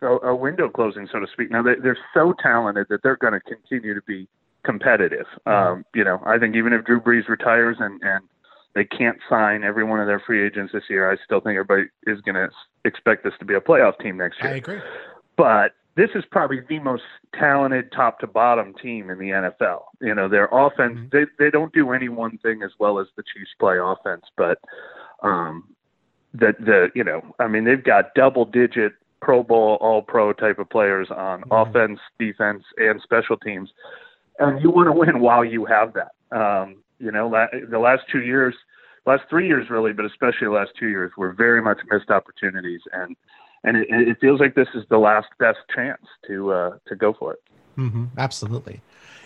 a, 0.02 0.28
a 0.28 0.35
window 0.35 0.69
closing, 0.69 1.09
so 1.11 1.21
to 1.21 1.26
speak. 1.33 1.50
Now 1.50 1.62
they, 1.62 1.75
they're 1.83 1.99
so 2.14 2.35
talented 2.43 2.87
that 2.90 3.02
they're 3.02 3.17
going 3.17 3.35
to 3.35 3.40
continue 3.40 3.95
to 3.95 4.02
be 4.02 4.28
competitive. 4.64 5.26
Mm-hmm. 5.47 5.50
Um, 5.50 5.85
you 5.95 6.05
know, 6.05 6.21
I 6.26 6.38
think 6.38 6.57
even 6.57 6.73
if 6.73 6.85
Drew 6.85 7.00
Brees 7.00 7.28
retires 7.28 7.76
and 7.81 8.00
and 8.02 8.25
they 8.75 8.85
can't 8.85 9.19
sign 9.28 9.64
every 9.64 9.83
one 9.83 9.99
of 9.99 10.07
their 10.07 10.21
free 10.21 10.45
agents 10.45 10.73
this 10.73 10.85
year, 10.88 11.11
I 11.11 11.17
still 11.25 11.40
think 11.40 11.59
everybody 11.59 11.88
is 12.07 12.21
going 12.21 12.37
to 12.37 12.49
expect 12.85 13.25
this 13.25 13.33
to 13.40 13.45
be 13.45 13.55
a 13.55 13.61
playoff 13.61 13.99
team 13.99 14.19
next 14.19 14.40
year. 14.43 14.52
I 14.52 14.57
agree. 14.57 14.78
But 15.37 15.73
this 15.97 16.11
is 16.14 16.23
probably 16.31 16.61
the 16.69 16.78
most 16.78 17.02
talented 17.35 17.90
top 17.90 18.21
to 18.21 18.28
bottom 18.28 18.73
team 18.81 19.11
in 19.11 19.19
the 19.19 19.31
NFL. 19.31 19.81
You 20.00 20.14
know, 20.14 20.28
their 20.28 20.49
offense, 20.52 20.99
mm-hmm. 20.99 21.09
they, 21.11 21.25
they 21.45 21.50
don't 21.50 21.73
do 21.73 21.90
any 21.90 22.09
one 22.09 22.38
thing 22.38 22.62
as 22.62 22.71
well 22.78 23.00
as 23.00 23.09
the 23.17 23.25
Chiefs 23.35 23.50
play 23.59 23.78
offense, 23.83 24.23
but, 24.37 24.61
um, 25.25 25.64
that 26.35 26.61
the, 26.61 26.90
you 26.95 27.02
know, 27.02 27.23
I 27.40 27.49
mean, 27.49 27.64
they've 27.64 27.83
got 27.83 28.14
double 28.14 28.45
digit 28.45 28.93
Pro 29.20 29.42
Bowl, 29.42 29.78
All 29.80 30.02
Pro 30.02 30.32
type 30.32 30.58
of 30.58 30.68
players 30.68 31.08
on 31.10 31.42
mm-hmm. 31.42 31.52
offense, 31.52 32.00
defense, 32.18 32.64
and 32.76 33.00
special 33.02 33.37
teams, 33.37 33.70
and 34.38 34.60
you 34.62 34.70
want 34.70 34.88
to 34.88 34.92
win 34.92 35.20
while 35.20 35.44
you 35.44 35.64
have 35.64 35.94
that. 35.94 36.12
Um, 36.37 36.76
you 36.98 37.10
know, 37.10 37.28
la- 37.28 37.46
the 37.68 37.78
last 37.78 38.02
two 38.10 38.22
years, 38.22 38.54
last 39.06 39.25
three 39.30 39.46
years 39.46 39.70
really, 39.70 39.92
but 39.92 40.04
especially 40.04 40.46
the 40.46 40.52
last 40.52 40.72
two 40.78 40.88
years, 40.88 41.12
were 41.16 41.32
very 41.32 41.62
much 41.62 41.78
missed 41.90 42.10
opportunities, 42.10 42.80
and 42.92 43.16
and 43.64 43.76
it, 43.76 43.87
it 43.90 44.18
feels 44.20 44.40
like 44.40 44.54
this 44.54 44.68
is 44.75 44.84
the 44.90 44.98
last 44.98 45.28
best 45.38 45.58
chance 45.75 46.02
to 46.26 46.52
uh, 46.52 46.70
to 46.87 46.96
go 46.96 47.12
for 47.12 47.34
it. 47.34 47.42
Mm-hmm. 47.76 48.06
Absolutely. 48.16 48.80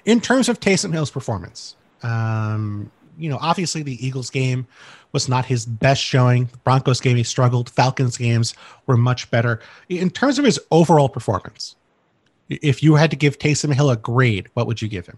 In 0.04 0.20
terms 0.20 0.49
of 0.49 0.61
Taysom 0.61 0.92
Hill's 0.92 1.11
performance, 1.11 1.76
um, 2.02 2.90
you 3.16 3.28
know, 3.28 3.38
obviously 3.40 3.82
the 3.82 4.04
Eagles 4.04 4.30
game 4.30 4.66
was 5.12 5.28
not 5.28 5.45
his 5.45 5.66
best 5.66 6.02
showing. 6.02 6.47
The 6.47 6.59
Broncos 6.59 7.00
game 7.00 7.16
he 7.16 7.23
struggled. 7.23 7.71
Falcons 7.71 8.16
games 8.16 8.54
were 8.87 8.97
much 8.97 9.31
better. 9.31 9.61
In 9.88 10.11
terms 10.11 10.38
of 10.38 10.45
his 10.45 10.61
overall 10.71 11.09
performance, 11.09 11.76
If 12.49 12.83
you 12.83 12.97
had 12.97 13.11
to 13.11 13.16
give 13.16 13.38
Taysom 13.38 13.73
Hill 13.73 13.90
a 13.90 13.97
grade, 13.97 14.49
what 14.54 14.66
would 14.66 14.83
you 14.83 14.88
give 14.88 15.07
him? 15.07 15.16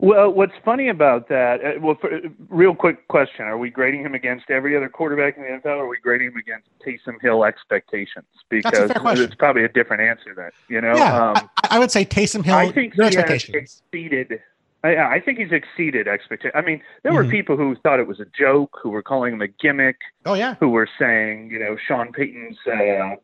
Well, 0.00 0.30
what's 0.30 0.52
funny 0.64 0.88
about 0.88 1.28
that? 1.28 1.64
Uh, 1.64 1.80
well, 1.80 1.96
for, 2.00 2.20
real 2.48 2.74
quick 2.74 3.08
question: 3.08 3.46
Are 3.46 3.58
we 3.58 3.68
grading 3.68 4.02
him 4.02 4.14
against 4.14 4.48
every 4.48 4.76
other 4.76 4.88
quarterback 4.88 5.36
in 5.36 5.42
the 5.42 5.48
NFL, 5.48 5.76
or 5.76 5.84
are 5.84 5.88
we 5.88 5.98
grading 5.98 6.28
him 6.28 6.36
against 6.36 6.68
Taysom 6.86 7.20
Hill 7.20 7.44
expectations? 7.44 8.26
Because 8.48 8.90
it's 8.90 9.34
probably 9.34 9.64
a 9.64 9.68
different 9.68 10.02
answer. 10.02 10.34
Then 10.36 10.50
you 10.68 10.80
know, 10.80 10.94
yeah, 10.94 11.30
um, 11.30 11.50
I, 11.64 11.76
I, 11.76 11.78
would 11.80 11.90
say 11.90 12.04
Taysom 12.04 12.44
Hill. 12.44 12.54
I 12.54 12.70
think 12.70 12.94
he 12.94 13.02
has 13.02 13.48
exceeded. 13.48 14.40
I, 14.84 14.96
I 14.96 15.20
think 15.20 15.38
he's 15.38 15.52
exceeded 15.52 16.06
expectations. 16.06 16.54
I 16.56 16.62
mean, 16.62 16.80
there 17.02 17.12
mm-hmm. 17.12 17.26
were 17.26 17.30
people 17.30 17.56
who 17.56 17.74
thought 17.82 17.98
it 17.98 18.06
was 18.06 18.20
a 18.20 18.26
joke, 18.38 18.78
who 18.82 18.90
were 18.90 19.02
calling 19.02 19.34
him 19.34 19.42
a 19.42 19.48
gimmick. 19.48 19.96
Oh 20.24 20.34
yeah, 20.34 20.54
who 20.60 20.68
were 20.68 20.88
saying, 20.98 21.50
you 21.50 21.58
know, 21.58 21.76
Sean 21.86 22.12
Payton's 22.12 22.56
uh, 22.66 23.16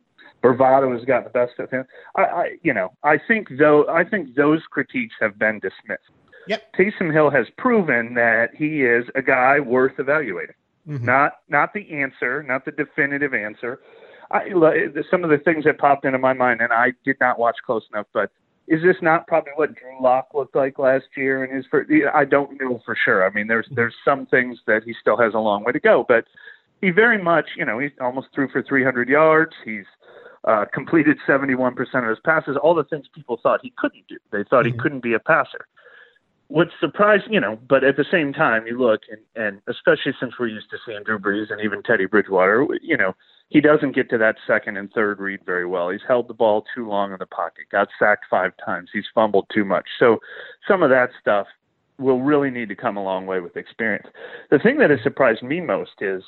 bravado 0.43 0.93
has 0.97 1.05
got 1.05 1.25
the 1.25 1.31
best 1.31 1.59
of 1.59 1.71
him. 1.71 1.85
I, 2.17 2.23
I, 2.23 2.51
you 2.63 2.75
know, 2.75 2.93
I 3.03 3.19
think 3.19 3.49
though, 3.59 3.87
I 3.89 4.05
think 4.05 4.35
those 4.35 4.63
critiques 4.71 5.15
have 5.21 5.39
been 5.39 5.61
dismissed. 5.61 6.11
Yep. 6.47 6.75
Taysom 6.75 7.13
Hill 7.13 7.31
has 7.31 7.47
proven 7.57 8.15
that 8.15 8.51
he 8.55 8.83
is 8.83 9.07
a 9.15 9.23
guy 9.23 9.61
worth 9.61 9.99
evaluating. 9.99 10.57
Mm-hmm. 10.89 11.07
Not 11.07 11.39
not 11.49 11.73
the 11.73 11.91
answer, 11.93 12.43
not 12.43 12.65
the 12.65 12.73
definitive 12.73 13.33
answer. 13.33 13.81
I, 14.31 14.51
some 15.11 15.23
of 15.23 15.31
the 15.31 15.39
things 15.39 15.65
that 15.65 15.79
popped 15.79 16.05
into 16.05 16.19
my 16.19 16.33
mind, 16.33 16.61
and 16.61 16.73
I 16.73 16.93
did 17.05 17.17
not 17.21 17.39
watch 17.39 17.57
close 17.65 17.85
enough, 17.93 18.07
but 18.13 18.31
is 18.67 18.83
this 18.83 18.97
not 19.03 19.27
probably 19.27 19.53
what 19.57 19.75
Drew 19.75 20.03
Lock 20.03 20.29
looked 20.35 20.57
like 20.57 20.79
last 20.79 21.07
year? 21.17 21.45
And 21.45 21.55
his 21.55 21.67
first, 21.71 21.91
I 22.15 22.25
don't 22.25 22.59
know 22.61 22.81
for 22.85 22.97
sure. 22.97 23.27
I 23.27 23.31
mean, 23.31 23.47
there's 23.47 23.69
there's 23.71 23.95
some 24.05 24.27
things 24.27 24.59
that 24.67 24.85
he 24.85 24.95
still 25.01 25.17
has 25.19 25.35
a 25.35 25.39
long 25.39 25.65
way 25.65 25.73
to 25.73 25.81
go, 25.81 26.05
but 26.07 26.25
he 26.81 26.91
very 26.91 27.23
much, 27.23 27.51
you 27.57 27.65
know, 27.65 27.79
he's 27.79 27.93
almost 28.01 28.29
threw 28.35 28.49
for 28.49 28.63
300 28.63 29.09
yards. 29.09 29.53
He's 29.65 29.85
uh, 30.45 30.65
completed 30.73 31.19
71% 31.27 31.77
of 31.79 32.09
his 32.09 32.19
passes. 32.25 32.57
All 32.57 32.75
the 32.75 32.85
things 32.85 33.07
people 33.15 33.39
thought 33.43 33.61
he 33.63 33.73
couldn't 33.77 34.07
do. 34.09 34.19
They 34.31 34.45
thought 34.45 34.65
mm-hmm. 34.65 34.75
he 34.75 34.79
couldn't 34.79 35.03
be 35.03 35.15
a 35.15 35.19
passer 35.19 35.67
what's 36.55 36.71
surprising, 36.79 37.33
you 37.33 37.41
know, 37.41 37.59
but 37.69 37.83
at 37.83 37.97
the 37.97 38.05
same 38.13 38.33
time, 38.33 38.65
you 38.65 38.79
look 38.79 39.01
and, 39.11 39.21
and 39.35 39.61
especially 39.67 40.13
since 40.21 40.35
we're 40.39 40.47
used 40.47 40.71
to 40.71 40.77
seeing 40.87 41.03
Drew 41.03 41.19
Brees 41.19 41.51
and 41.51 41.61
even 41.61 41.83
Teddy 41.83 42.07
Bridgewater, 42.07 42.65
you 42.81 42.97
know, 42.97 43.17
he 43.49 43.61
doesn't 43.61 43.93
get 43.93 44.09
to 44.11 44.19
that 44.19 44.37
second 44.47 44.77
and 44.77 44.89
third 44.93 45.19
read 45.19 45.41
very 45.45 45.67
well. 45.67 45.91
He's 45.91 46.07
held 46.07 46.29
the 46.29 46.35
ball 46.35 46.65
too 46.73 46.89
long 46.89 47.11
in 47.11 47.19
the 47.19 47.27
pocket, 47.27 47.65
got 47.73 47.89
sacked 47.99 48.27
five 48.31 48.53
times, 48.65 48.91
he's 48.93 49.05
fumbled 49.13 49.47
too 49.53 49.65
much. 49.65 49.85
So 49.99 50.19
some 50.69 50.85
of 50.85 50.91
that 50.91 51.11
stuff 51.21 51.49
will 51.99 52.23
really 52.23 52.53
need 52.53 52.69
to 52.69 52.77
come 52.77 52.97
a 52.97 53.03
long 53.03 53.27
way 53.27 53.41
with 53.41 53.57
experience. 53.57 54.07
The 54.53 54.61
thing 54.61 54.79
that 54.79 54.91
has 54.91 55.01
surprised 55.03 55.43
me 55.43 55.61
most 55.61 56.03
is 56.03 56.23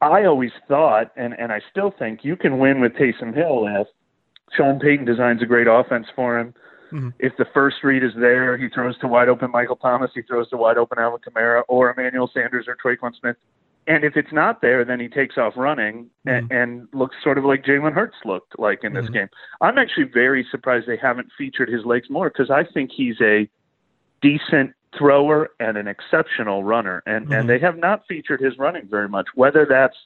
I 0.00 0.26
always 0.26 0.52
thought, 0.68 1.10
and, 1.16 1.34
and 1.36 1.50
I 1.50 1.60
still 1.72 1.92
think, 1.98 2.20
you 2.22 2.36
can 2.36 2.60
win 2.60 2.80
with 2.80 2.92
Taysom 2.92 3.34
Hill 3.34 3.66
if 3.80 3.88
Sean 4.56 4.78
Payton 4.78 5.06
designs 5.06 5.42
a 5.42 5.46
great 5.46 5.66
offense 5.66 6.06
for 6.14 6.38
him 6.38 6.54
Mm-hmm. 6.94 7.08
If 7.18 7.36
the 7.36 7.46
first 7.52 7.76
read 7.82 8.04
is 8.04 8.12
there, 8.16 8.56
he 8.56 8.68
throws 8.68 8.96
to 8.98 9.08
wide 9.08 9.28
open 9.28 9.50
Michael 9.50 9.76
Thomas, 9.76 10.12
he 10.14 10.22
throws 10.22 10.48
to 10.50 10.56
wide 10.56 10.78
open 10.78 10.98
Alvin 10.98 11.20
Kamara 11.20 11.62
or 11.66 11.92
Emmanuel 11.92 12.30
Sanders 12.32 12.66
or 12.68 12.76
Tre'Quan 12.76 13.18
Smith. 13.18 13.36
And 13.86 14.04
if 14.04 14.16
it's 14.16 14.32
not 14.32 14.62
there, 14.62 14.84
then 14.84 15.00
he 15.00 15.08
takes 15.08 15.36
off 15.36 15.54
running 15.56 16.04
mm-hmm. 16.26 16.28
and, 16.28 16.52
and, 16.52 16.88
looks 16.92 17.16
sort 17.22 17.36
of 17.36 17.44
like 17.44 17.64
Jalen 17.64 17.92
Hurts 17.92 18.16
looked 18.24 18.58
like 18.58 18.84
in 18.84 18.94
this 18.94 19.04
mm-hmm. 19.06 19.14
game. 19.14 19.28
I'm 19.60 19.76
actually 19.76 20.04
very 20.04 20.46
surprised 20.50 20.86
they 20.86 20.96
haven't 20.96 21.28
featured 21.36 21.68
his 21.68 21.84
legs 21.84 22.08
more 22.08 22.30
because 22.30 22.50
I 22.50 22.64
think 22.64 22.90
he's 22.94 23.20
a 23.20 23.48
decent 24.22 24.72
thrower 24.96 25.50
and 25.60 25.76
an 25.76 25.88
exceptional 25.88 26.64
runner, 26.64 27.02
and 27.04 27.24
and 27.24 27.28
mm-hmm. 27.28 27.48
they 27.48 27.58
have 27.58 27.76
not 27.76 28.04
featured 28.08 28.40
his 28.40 28.56
running 28.56 28.86
very 28.88 29.08
much. 29.08 29.26
Whether 29.34 29.66
that's 29.68 29.96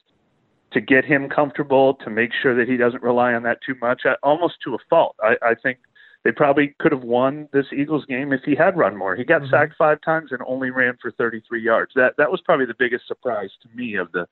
to 0.71 0.81
get 0.81 1.05
him 1.05 1.29
comfortable, 1.29 1.95
to 1.95 2.09
make 2.09 2.31
sure 2.41 2.55
that 2.55 2.67
he 2.67 2.77
doesn't 2.77 3.01
rely 3.01 3.33
on 3.33 3.43
that 3.43 3.59
too 3.65 3.75
much, 3.81 4.03
almost 4.21 4.55
to 4.63 4.75
a 4.75 4.77
fault. 4.89 5.15
I, 5.23 5.35
I 5.41 5.55
think 5.55 5.79
they 6.23 6.31
probably 6.31 6.75
could 6.79 6.91
have 6.91 7.03
won 7.03 7.47
this 7.53 7.65
Eagles 7.75 8.05
game 8.05 8.33
if 8.33 8.41
he 8.43 8.55
had 8.55 8.77
run 8.77 8.95
more. 8.95 9.15
He 9.15 9.23
got 9.23 9.41
mm-hmm. 9.41 9.51
sacked 9.51 9.75
five 9.77 10.01
times 10.01 10.31
and 10.31 10.41
only 10.45 10.69
ran 10.69 10.97
for 11.01 11.11
33 11.11 11.61
yards. 11.61 11.91
That 11.95 12.15
that 12.17 12.29
was 12.29 12.41
probably 12.41 12.65
the 12.65 12.75
biggest 12.77 13.07
surprise 13.07 13.51
to 13.61 13.69
me 13.75 13.95
of 13.95 14.11
the 14.11 14.27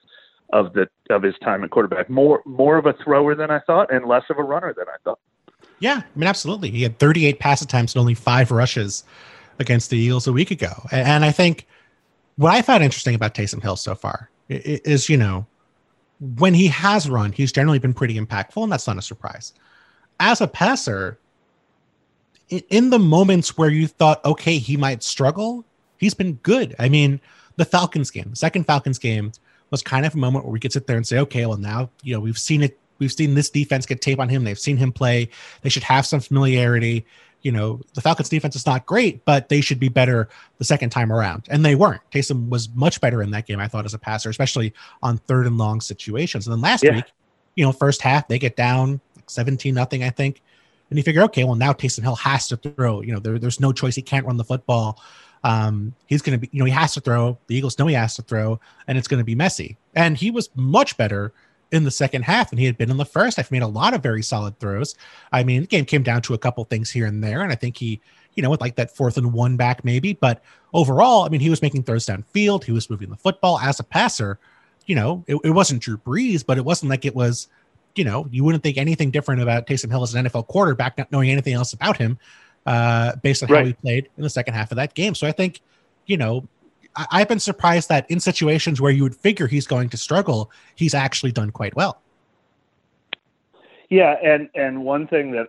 of 0.51 0.73
the 0.73 0.87
of 1.09 1.23
his 1.23 1.35
time 1.43 1.63
at 1.63 1.69
quarterback. 1.69 2.09
More 2.09 2.41
more 2.45 2.77
of 2.77 2.85
a 2.85 2.93
thrower 2.93 3.35
than 3.35 3.51
I 3.51 3.59
thought, 3.59 3.91
and 3.91 4.05
less 4.05 4.23
of 4.29 4.37
a 4.37 4.43
runner 4.43 4.73
than 4.73 4.85
I 4.87 4.97
thought. 5.03 5.19
Yeah, 5.79 6.01
I 6.03 6.19
mean, 6.19 6.27
absolutely. 6.27 6.71
He 6.71 6.81
had 6.83 6.97
38 6.97 7.39
pass 7.39 7.61
attempts 7.61 7.93
and 7.93 7.99
only 7.99 8.15
five 8.15 8.51
rushes 8.51 9.03
against 9.59 9.89
the 9.89 9.97
Eagles 9.97 10.27
a 10.27 10.33
week 10.33 10.51
ago. 10.51 10.73
And 10.91 11.23
I 11.23 11.31
think 11.31 11.67
what 12.35 12.53
I 12.53 12.61
found 12.61 12.83
interesting 12.83 13.15
about 13.15 13.35
Taysom 13.35 13.61
Hill 13.61 13.75
so 13.75 13.95
far 13.95 14.29
is, 14.49 15.09
you 15.09 15.17
know, 15.17 15.45
when 16.37 16.53
he 16.53 16.67
has 16.67 17.09
run, 17.09 17.31
he's 17.31 17.51
generally 17.51 17.79
been 17.79 17.93
pretty 17.93 18.19
impactful, 18.19 18.63
and 18.63 18.71
that's 18.71 18.87
not 18.87 18.97
a 18.97 19.01
surprise. 19.01 19.53
As 20.19 20.41
a 20.41 20.47
passer, 20.47 21.19
in 22.49 22.89
the 22.89 22.99
moments 22.99 23.57
where 23.57 23.69
you 23.69 23.87
thought, 23.87 24.23
okay, 24.23 24.57
he 24.57 24.77
might 24.77 25.03
struggle, 25.03 25.65
he's 25.97 26.13
been 26.13 26.33
good. 26.35 26.75
I 26.79 26.89
mean, 26.89 27.19
the 27.57 27.65
Falcons 27.65 28.11
game, 28.11 28.29
the 28.29 28.35
second 28.35 28.65
Falcons 28.65 28.99
game 28.99 29.31
was 29.69 29.81
kind 29.81 30.05
of 30.05 30.15
a 30.15 30.17
moment 30.17 30.45
where 30.45 30.51
we 30.51 30.59
could 30.59 30.71
sit 30.71 30.87
there 30.87 30.97
and 30.97 31.05
say, 31.05 31.19
okay, 31.19 31.45
well, 31.45 31.57
now, 31.57 31.89
you 32.03 32.13
know, 32.13 32.19
we've 32.19 32.37
seen 32.37 32.63
it. 32.63 32.79
We've 32.99 33.11
seen 33.11 33.35
this 33.35 33.51
defense 33.51 33.85
get 33.85 34.01
tape 34.01 34.19
on 34.19 34.27
him. 34.27 34.43
They've 34.43 34.57
seen 34.57 34.77
him 34.77 34.91
play. 34.91 35.29
They 35.61 35.69
should 35.69 35.83
have 35.83 36.05
some 36.05 36.19
familiarity. 36.19 37.05
You 37.43 37.51
know, 37.51 37.81
the 37.93 38.01
Falcons 38.01 38.29
defense 38.29 38.55
is 38.55 38.65
not 38.65 38.87
great, 38.87 39.23
but 39.23 39.49
they 39.49 39.61
should 39.61 39.79
be 39.79 39.89
better 39.89 40.29
the 40.57 40.63
second 40.63 40.89
time 40.89 41.13
around. 41.13 41.43
And 41.49 41.63
they 41.63 41.75
weren't. 41.75 42.01
Taysom 42.11 42.49
was 42.49 42.69
much 42.69 42.99
better 42.99 43.21
in 43.21 43.29
that 43.31 43.45
game, 43.45 43.59
I 43.59 43.67
thought, 43.67 43.85
as 43.85 43.93
a 43.93 43.99
passer, 43.99 44.31
especially 44.31 44.73
on 45.03 45.19
third 45.19 45.45
and 45.45 45.59
long 45.59 45.79
situations. 45.79 46.47
And 46.47 46.53
then 46.53 46.61
last 46.61 46.83
yeah. 46.83 46.95
week, 46.95 47.05
you 47.55 47.63
know, 47.63 47.71
first 47.71 48.01
half, 48.01 48.27
they 48.27 48.39
get 48.39 48.55
down 48.55 48.99
17 49.27 49.75
nothing, 49.75 50.03
I 50.03 50.09
think 50.09 50.41
and 50.89 50.97
you 50.97 51.03
figure, 51.03 51.23
okay, 51.23 51.43
well 51.43 51.55
now 51.55 51.73
Taysom 51.73 52.03
Hill 52.03 52.15
has 52.15 52.47
to 52.49 52.57
throw. 52.57 53.01
You 53.01 53.13
know, 53.13 53.19
there, 53.19 53.39
there's 53.39 53.59
no 53.59 53.71
choice. 53.71 53.95
He 53.95 54.01
can't 54.01 54.25
run 54.25 54.37
the 54.37 54.43
football. 54.43 55.01
Um, 55.43 55.93
he's 56.07 56.21
going 56.21 56.39
to 56.39 56.39
be, 56.39 56.49
you 56.51 56.59
know, 56.59 56.65
he 56.65 56.71
has 56.71 56.93
to 56.95 57.01
throw. 57.01 57.37
The 57.47 57.55
Eagles 57.55 57.77
know 57.77 57.87
he 57.87 57.93
has 57.95 58.15
to 58.15 58.21
throw, 58.21 58.59
and 58.87 58.97
it's 58.97 59.07
going 59.07 59.19
to 59.19 59.25
be 59.25 59.35
messy. 59.35 59.77
And 59.95 60.17
he 60.17 60.31
was 60.31 60.49
much 60.55 60.97
better 60.97 61.31
in 61.71 61.83
the 61.83 61.91
second 61.91 62.23
half 62.23 62.49
than 62.49 62.59
he 62.59 62.65
had 62.65 62.77
been 62.77 62.89
in 62.89 62.97
the 62.97 63.05
first. 63.05 63.37
I've 63.37 63.51
made 63.51 63.61
a 63.61 63.67
lot 63.67 63.93
of 63.93 64.01
very 64.01 64.23
solid 64.23 64.59
throws. 64.59 64.95
I 65.31 65.43
mean, 65.43 65.61
the 65.61 65.67
game 65.67 65.85
came 65.85 66.03
down 66.03 66.21
to 66.23 66.33
a 66.33 66.37
couple 66.37 66.63
things 66.63 66.89
here 66.89 67.05
and 67.05 67.23
there, 67.23 67.41
and 67.41 67.51
I 67.51 67.55
think 67.55 67.77
he, 67.77 68.01
you 68.35 68.43
know, 68.43 68.49
with 68.49 68.61
like 68.61 68.75
that 68.75 68.95
fourth 68.95 69.17
and 69.17 69.33
one 69.33 69.57
back 69.57 69.83
maybe, 69.83 70.13
but 70.13 70.43
overall, 70.73 71.25
I 71.25 71.29
mean, 71.29 71.41
he 71.41 71.49
was 71.49 71.61
making 71.61 71.83
throws 71.83 72.05
downfield. 72.05 72.63
He 72.63 72.71
was 72.71 72.89
moving 72.89 73.09
the 73.09 73.17
football 73.17 73.59
as 73.59 73.79
a 73.79 73.83
passer. 73.83 74.39
You 74.85 74.95
know, 74.95 75.23
it, 75.27 75.37
it 75.43 75.51
wasn't 75.51 75.81
Drew 75.81 75.97
Brees, 75.97 76.45
but 76.45 76.57
it 76.57 76.63
wasn't 76.63 76.89
like 76.89 77.03
it 77.03 77.15
was 77.15 77.47
you 77.97 78.03
know, 78.03 78.27
you 78.31 78.43
wouldn't 78.43 78.63
think 78.63 78.77
anything 78.77 79.11
different 79.11 79.41
about 79.41 79.67
Taysom 79.67 79.89
Hill 79.89 80.03
as 80.03 80.13
an 80.13 80.25
NFL 80.25 80.47
quarterback, 80.47 80.97
not 80.97 81.11
knowing 81.11 81.29
anything 81.29 81.53
else 81.53 81.73
about 81.73 81.97
him, 81.97 82.17
uh, 82.65 83.15
based 83.23 83.43
on 83.43 83.49
right. 83.49 83.59
how 83.59 83.65
he 83.65 83.73
played 83.73 84.09
in 84.17 84.23
the 84.23 84.29
second 84.29 84.53
half 84.53 84.71
of 84.71 84.75
that 84.77 84.93
game. 84.93 85.15
So 85.15 85.27
I 85.27 85.31
think, 85.31 85.61
you 86.05 86.17
know, 86.17 86.47
I, 86.95 87.19
have 87.19 87.27
been 87.27 87.39
surprised 87.39 87.89
that 87.89 88.09
in 88.09 88.19
situations 88.19 88.81
where 88.81 88.91
you 88.91 89.03
would 89.03 89.15
figure 89.15 89.47
he's 89.47 89.67
going 89.67 89.89
to 89.89 89.97
struggle, 89.97 90.51
he's 90.75 90.93
actually 90.93 91.31
done 91.31 91.51
quite 91.51 91.75
well. 91.75 92.01
Yeah, 93.89 94.15
and 94.21 94.49
and 94.53 94.83
one 94.83 95.07
thing 95.07 95.31
that 95.31 95.47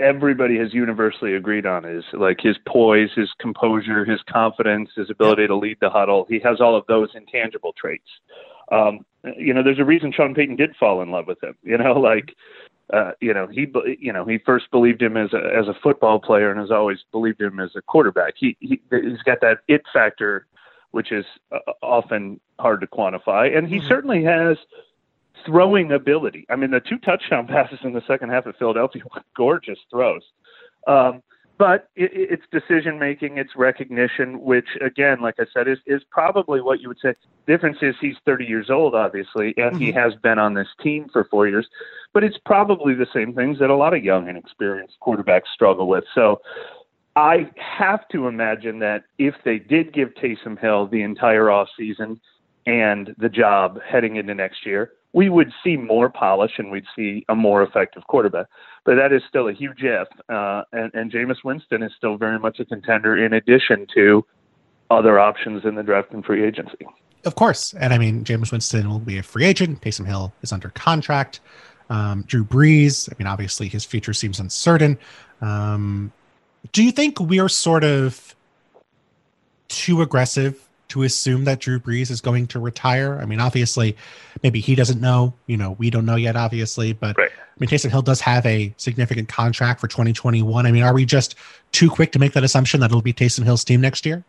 everybody 0.00 0.58
has 0.58 0.74
universally 0.74 1.34
agreed 1.34 1.66
on 1.66 1.84
is 1.84 2.04
like 2.12 2.40
his 2.40 2.56
poise, 2.66 3.10
his 3.14 3.30
composure, 3.38 4.04
his 4.04 4.20
confidence, 4.28 4.90
his 4.96 5.08
ability 5.08 5.46
to 5.46 5.56
lead 5.56 5.78
the 5.80 5.88
huddle. 5.88 6.26
He 6.28 6.40
has 6.40 6.60
all 6.60 6.76
of 6.76 6.84
those 6.88 7.10
intangible 7.14 7.72
traits. 7.72 8.08
Um, 8.70 9.06
you 9.38 9.54
know, 9.54 9.62
there's 9.62 9.78
a 9.78 9.84
reason 9.84 10.12
Sean 10.12 10.34
Payton 10.34 10.56
did 10.56 10.74
fall 10.76 11.02
in 11.02 11.10
love 11.10 11.26
with 11.26 11.42
him. 11.42 11.56
You 11.62 11.78
know, 11.78 11.92
like, 12.00 12.34
uh, 12.92 13.12
you 13.20 13.32
know, 13.32 13.46
he, 13.46 13.66
you 13.98 14.12
know, 14.12 14.24
he 14.24 14.38
first 14.38 14.70
believed 14.70 15.02
him 15.02 15.16
as 15.16 15.32
a 15.32 15.56
as 15.56 15.68
a 15.68 15.74
football 15.82 16.18
player 16.18 16.50
and 16.50 16.60
has 16.60 16.70
always 16.70 16.98
believed 17.10 17.40
him 17.40 17.60
as 17.60 17.70
a 17.76 17.82
quarterback. 17.82 18.34
He, 18.36 18.56
he 18.60 18.80
he's 18.90 19.22
got 19.24 19.40
that 19.40 19.58
it 19.68 19.82
factor, 19.92 20.46
which 20.90 21.12
is 21.12 21.24
uh, 21.52 21.72
often 21.82 22.40
hard 22.58 22.80
to 22.80 22.86
quantify, 22.86 23.56
and 23.56 23.68
he 23.68 23.78
mm-hmm. 23.78 23.88
certainly 23.88 24.24
has 24.24 24.56
throwing 25.46 25.92
ability. 25.92 26.46
I 26.50 26.56
mean, 26.56 26.70
the 26.70 26.80
two 26.80 26.98
touchdown 26.98 27.46
passes 27.48 27.80
in 27.82 27.92
the 27.92 28.02
second 28.06 28.30
half 28.30 28.46
of 28.46 28.56
Philadelphia 28.56 29.02
were 29.14 29.22
gorgeous 29.36 29.78
throws. 29.90 30.22
Um, 30.86 31.22
but 31.58 31.88
it, 31.94 32.10
it's 32.12 32.42
decision 32.50 32.98
making, 32.98 33.38
it's 33.38 33.54
recognition, 33.56 34.40
which 34.40 34.68
again, 34.80 35.20
like 35.20 35.36
I 35.38 35.44
said, 35.52 35.68
is 35.68 35.78
is 35.86 36.02
probably 36.10 36.60
what 36.60 36.80
you 36.80 36.88
would 36.88 36.98
say. 37.00 37.14
Difference 37.46 37.78
is 37.82 37.94
he's 38.00 38.16
30 38.24 38.44
years 38.44 38.70
old, 38.70 38.94
obviously, 38.94 39.54
and 39.56 39.72
mm-hmm. 39.72 39.78
he 39.78 39.92
has 39.92 40.14
been 40.22 40.38
on 40.38 40.54
this 40.54 40.68
team 40.82 41.08
for 41.12 41.24
four 41.24 41.48
years. 41.48 41.66
But 42.12 42.24
it's 42.24 42.38
probably 42.44 42.94
the 42.94 43.06
same 43.12 43.34
things 43.34 43.58
that 43.58 43.70
a 43.70 43.76
lot 43.76 43.94
of 43.94 44.04
young 44.04 44.28
and 44.28 44.38
experienced 44.38 44.94
quarterbacks 45.02 45.48
struggle 45.54 45.88
with. 45.88 46.04
So 46.14 46.40
I 47.16 47.50
have 47.56 48.08
to 48.08 48.26
imagine 48.26 48.78
that 48.78 49.04
if 49.18 49.34
they 49.44 49.58
did 49.58 49.92
give 49.92 50.14
Taysom 50.14 50.58
Hill 50.58 50.86
the 50.86 51.02
entire 51.02 51.50
off 51.50 51.68
season 51.76 52.20
and 52.66 53.14
the 53.18 53.28
job 53.28 53.80
heading 53.86 54.16
into 54.16 54.34
next 54.34 54.64
year, 54.64 54.92
we 55.12 55.28
would 55.28 55.52
see 55.62 55.76
more 55.76 56.08
polish 56.08 56.52
and 56.58 56.70
we'd 56.70 56.86
see 56.96 57.24
a 57.28 57.34
more 57.34 57.62
effective 57.62 58.06
quarterback. 58.06 58.46
But 58.84 58.96
that 58.96 59.12
is 59.12 59.22
still 59.28 59.48
a 59.48 59.52
huge 59.52 59.82
if. 59.82 60.08
Uh, 60.28 60.62
and, 60.72 60.90
and 60.94 61.12
Jameis 61.12 61.44
Winston 61.44 61.82
is 61.82 61.92
still 61.96 62.16
very 62.16 62.38
much 62.38 62.60
a 62.60 62.64
contender 62.64 63.22
in 63.22 63.32
addition 63.32 63.86
to 63.94 64.24
other 64.90 65.18
options 65.18 65.64
in 65.64 65.74
the 65.74 65.82
draft 65.82 66.12
and 66.12 66.24
free 66.24 66.44
agency. 66.44 66.86
Of 67.24 67.34
course. 67.34 67.74
And 67.74 67.92
I 67.92 67.98
mean, 67.98 68.24
Jameis 68.24 68.50
Winston 68.50 68.88
will 68.88 68.98
be 68.98 69.18
a 69.18 69.22
free 69.22 69.44
agent. 69.44 69.80
Taysom 69.80 70.06
Hill 70.06 70.32
is 70.42 70.52
under 70.52 70.70
contract. 70.70 71.40
Um, 71.90 72.24
Drew 72.26 72.44
Brees, 72.44 73.12
I 73.12 73.14
mean, 73.18 73.26
obviously 73.26 73.68
his 73.68 73.84
future 73.84 74.14
seems 74.14 74.40
uncertain. 74.40 74.98
Um, 75.40 76.12
do 76.72 76.82
you 76.82 76.92
think 76.92 77.20
we 77.20 77.38
are 77.38 77.48
sort 77.48 77.84
of 77.84 78.34
too 79.68 80.02
aggressive 80.02 80.68
to 80.92 81.02
assume 81.02 81.44
that 81.44 81.60
Drew 81.60 81.80
Brees 81.80 82.10
is 82.10 82.20
going 82.20 82.46
to 82.48 82.60
retire? 82.60 83.18
I 83.20 83.24
mean, 83.24 83.40
obviously, 83.40 83.96
maybe 84.42 84.60
he 84.60 84.74
doesn't 84.74 85.00
know. 85.00 85.34
You 85.46 85.56
know, 85.56 85.72
we 85.72 85.90
don't 85.90 86.04
know 86.04 86.16
yet, 86.16 86.36
obviously. 86.36 86.92
But 86.92 87.16
right. 87.18 87.30
I 87.30 87.54
mean, 87.58 87.68
Taysom 87.68 87.90
Hill 87.90 88.02
does 88.02 88.20
have 88.20 88.44
a 88.46 88.72
significant 88.76 89.28
contract 89.28 89.80
for 89.80 89.88
2021. 89.88 90.66
I 90.66 90.72
mean, 90.72 90.82
are 90.82 90.94
we 90.94 91.04
just 91.04 91.34
too 91.72 91.90
quick 91.90 92.12
to 92.12 92.18
make 92.18 92.32
that 92.32 92.44
assumption 92.44 92.80
that 92.80 92.90
it'll 92.90 93.02
be 93.02 93.12
Taysom 93.12 93.44
Hill's 93.44 93.64
team 93.64 93.80
next 93.80 94.06
year? 94.06 94.24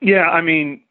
Yeah, 0.00 0.28
I 0.28 0.40
mean, 0.40 0.82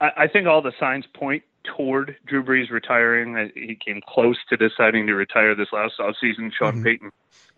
I, 0.00 0.10
I 0.16 0.26
think 0.28 0.46
all 0.46 0.62
the 0.62 0.72
signs 0.78 1.04
point 1.14 1.42
toward 1.64 2.16
Drew 2.26 2.44
Brees 2.44 2.70
retiring. 2.70 3.50
He 3.54 3.74
came 3.74 4.00
close 4.06 4.36
to 4.48 4.56
deciding 4.56 5.06
to 5.08 5.14
retire 5.14 5.54
this 5.54 5.68
last 5.72 5.94
offseason. 5.98 6.52
Sean 6.52 6.74
mm-hmm. 6.74 6.84
Payton 6.84 7.12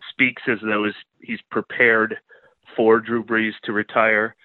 speaks 0.09 0.41
as 0.47 0.57
though 0.63 0.89
he's 1.21 1.41
prepared 1.49 2.17
for 2.75 2.99
Drew 2.99 3.23
Brees 3.23 3.53
to 3.63 3.71
retire. 3.71 4.35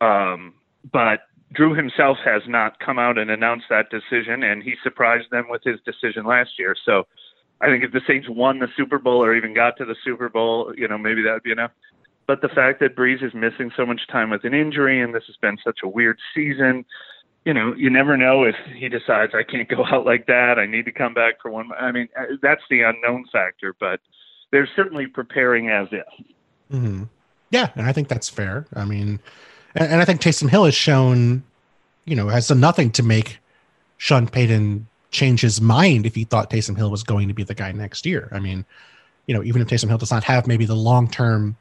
Um, 0.00 0.54
but 0.92 1.20
Drew 1.52 1.74
himself 1.74 2.18
has 2.24 2.42
not 2.46 2.78
come 2.78 2.98
out 2.98 3.18
and 3.18 3.30
announced 3.30 3.66
that 3.70 3.90
decision, 3.90 4.42
and 4.42 4.62
he 4.62 4.74
surprised 4.82 5.30
them 5.30 5.46
with 5.48 5.62
his 5.64 5.80
decision 5.84 6.24
last 6.24 6.50
year. 6.58 6.76
So 6.84 7.06
I 7.60 7.66
think 7.66 7.84
if 7.84 7.92
the 7.92 8.00
Saints 8.06 8.28
won 8.28 8.60
the 8.60 8.68
Super 8.76 8.98
Bowl 8.98 9.22
or 9.22 9.34
even 9.34 9.54
got 9.54 9.76
to 9.78 9.84
the 9.84 9.96
Super 10.04 10.28
Bowl, 10.28 10.72
you 10.76 10.86
know, 10.88 10.96
maybe 10.96 11.22
that 11.22 11.32
would 11.32 11.42
be 11.42 11.52
enough. 11.52 11.72
But 12.26 12.42
the 12.42 12.48
fact 12.48 12.78
that 12.80 12.94
Brees 12.94 13.24
is 13.24 13.34
missing 13.34 13.72
so 13.76 13.84
much 13.84 14.02
time 14.10 14.30
with 14.30 14.44
an 14.44 14.54
injury, 14.54 15.02
and 15.02 15.12
this 15.14 15.24
has 15.26 15.36
been 15.36 15.58
such 15.64 15.80
a 15.82 15.88
weird 15.88 16.18
season, 16.34 16.84
you 17.44 17.54
know, 17.54 17.74
you 17.74 17.90
never 17.90 18.16
know 18.16 18.44
if 18.44 18.54
he 18.76 18.88
decides 18.88 19.32
I 19.34 19.42
can't 19.42 19.68
go 19.68 19.84
out 19.90 20.06
like 20.06 20.26
that. 20.26 20.58
I 20.58 20.66
need 20.66 20.84
to 20.84 20.92
come 20.92 21.14
back 21.14 21.40
for 21.40 21.50
one. 21.50 21.70
I 21.78 21.90
mean, 21.92 22.08
uh, 22.18 22.36
that's 22.42 22.62
the 22.70 22.82
unknown 22.82 23.24
factor, 23.32 23.74
but 23.78 24.00
they're 24.52 24.68
certainly 24.76 25.06
preparing 25.06 25.68
as 25.68 25.88
if. 25.90 26.26
Mm-hmm. 26.72 27.04
Yeah, 27.50 27.70
and 27.74 27.86
I 27.86 27.92
think 27.92 28.08
that's 28.08 28.28
fair. 28.28 28.66
I 28.74 28.84
mean, 28.84 29.18
and, 29.74 29.92
and 29.92 30.00
I 30.00 30.04
think 30.04 30.20
Taysom 30.20 30.48
Hill 30.48 30.64
has 30.64 30.74
shown, 30.74 31.42
you 32.04 32.16
know, 32.16 32.28
has 32.28 32.48
done 32.48 32.60
nothing 32.60 32.90
to 32.92 33.02
make 33.02 33.38
Sean 33.98 34.26
Payton 34.26 34.86
change 35.10 35.40
his 35.40 35.60
mind 35.60 36.06
if 36.06 36.14
he 36.14 36.24
thought 36.24 36.50
Taysom 36.50 36.76
Hill 36.76 36.90
was 36.90 37.02
going 37.02 37.28
to 37.28 37.34
be 37.34 37.42
the 37.42 37.54
guy 37.54 37.72
next 37.72 38.06
year. 38.06 38.28
I 38.32 38.38
mean, 38.38 38.64
you 39.26 39.34
know, 39.34 39.42
even 39.42 39.62
if 39.62 39.68
Taysom 39.68 39.88
Hill 39.88 39.98
does 39.98 40.10
not 40.10 40.24
have 40.24 40.46
maybe 40.46 40.64
the 40.64 40.76
long 40.76 41.08
term, 41.08 41.56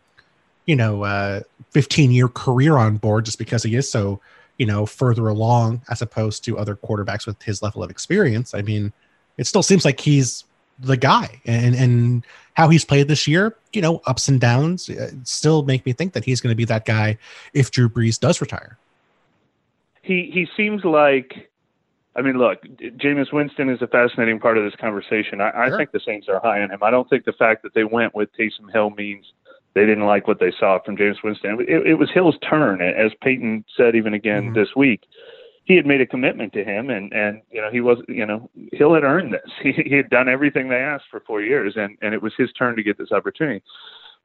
you 0.65 0.75
know, 0.75 1.03
uh, 1.03 1.41
15 1.71 2.11
year 2.11 2.27
career 2.27 2.77
on 2.77 2.97
board 2.97 3.25
just 3.25 3.39
because 3.39 3.63
he 3.63 3.75
is 3.75 3.89
so, 3.89 4.19
you 4.57 4.65
know, 4.65 4.85
further 4.85 5.27
along 5.27 5.81
as 5.89 6.01
opposed 6.01 6.43
to 6.45 6.57
other 6.57 6.75
quarterbacks 6.75 7.25
with 7.25 7.41
his 7.41 7.61
level 7.61 7.83
of 7.83 7.89
experience. 7.89 8.53
I 8.53 8.61
mean, 8.61 8.93
it 9.37 9.47
still 9.47 9.63
seems 9.63 9.85
like 9.85 9.99
he's 9.99 10.43
the 10.79 10.97
guy 10.97 11.41
and 11.45 11.75
and 11.75 12.25
how 12.53 12.69
he's 12.69 12.85
played 12.85 13.07
this 13.07 13.27
year 13.27 13.55
you 13.73 13.81
know 13.81 14.01
ups 14.07 14.27
and 14.27 14.39
downs 14.39 14.89
uh, 14.89 15.11
still 15.23 15.63
make 15.63 15.85
me 15.85 15.93
think 15.93 16.13
that 16.13 16.23
he's 16.23 16.41
going 16.41 16.51
to 16.51 16.55
be 16.55 16.65
that 16.65 16.85
guy 16.85 17.17
if 17.53 17.71
drew 17.71 17.89
brees 17.89 18.19
does 18.19 18.41
retire 18.41 18.77
he 20.01 20.29
he 20.33 20.47
seems 20.55 20.83
like 20.83 21.49
i 22.15 22.21
mean 22.21 22.37
look 22.37 22.61
Jameis 22.79 23.31
winston 23.33 23.69
is 23.69 23.81
a 23.81 23.87
fascinating 23.87 24.39
part 24.39 24.57
of 24.57 24.63
this 24.63 24.75
conversation 24.75 25.41
i, 25.41 25.51
sure. 25.51 25.75
I 25.75 25.77
think 25.77 25.91
the 25.91 25.99
saints 25.99 26.27
are 26.29 26.39
high 26.39 26.61
on 26.61 26.71
him 26.71 26.81
i 26.81 26.89
don't 26.89 27.09
think 27.09 27.25
the 27.25 27.33
fact 27.33 27.63
that 27.63 27.73
they 27.73 27.83
went 27.83 28.15
with 28.15 28.29
taysom 28.37 28.71
hill 28.71 28.89
means 28.91 29.25
they 29.75 29.85
didn't 29.85 30.05
like 30.05 30.27
what 30.27 30.39
they 30.39 30.51
saw 30.59 30.79
from 30.79 30.97
Jameis 30.97 31.23
Winston. 31.23 31.59
It, 31.61 31.85
it 31.85 31.93
was 31.93 32.09
Hill's 32.11 32.37
turn, 32.39 32.81
as 32.81 33.11
Payton 33.21 33.65
said 33.77 33.95
even 33.95 34.15
again 34.15 34.45
mm-hmm. 34.45 34.53
this 34.53 34.69
week 34.75 35.03
he 35.69 35.75
had 35.75 35.85
made 35.85 36.01
a 36.01 36.05
commitment 36.05 36.51
to 36.51 36.65
him 36.65 36.89
and 36.89 37.13
and 37.13 37.41
you 37.51 37.61
know 37.61 37.69
he 37.71 37.79
was 37.79 37.99
you 38.09 38.25
know 38.25 38.49
Hill 38.73 38.95
had 38.95 39.03
earned 39.03 39.31
this 39.31 39.49
he, 39.63 39.71
he 39.85 39.95
had 39.95 40.09
done 40.09 40.27
everything 40.27 40.67
they 40.67 40.75
asked 40.75 41.05
for 41.09 41.21
four 41.21 41.41
years 41.41 41.75
and 41.77 41.97
and 42.01 42.13
it 42.13 42.21
was 42.21 42.33
his 42.37 42.51
turn 42.51 42.75
to 42.75 42.83
get 42.83 42.97
this 42.97 43.13
opportunity 43.13 43.63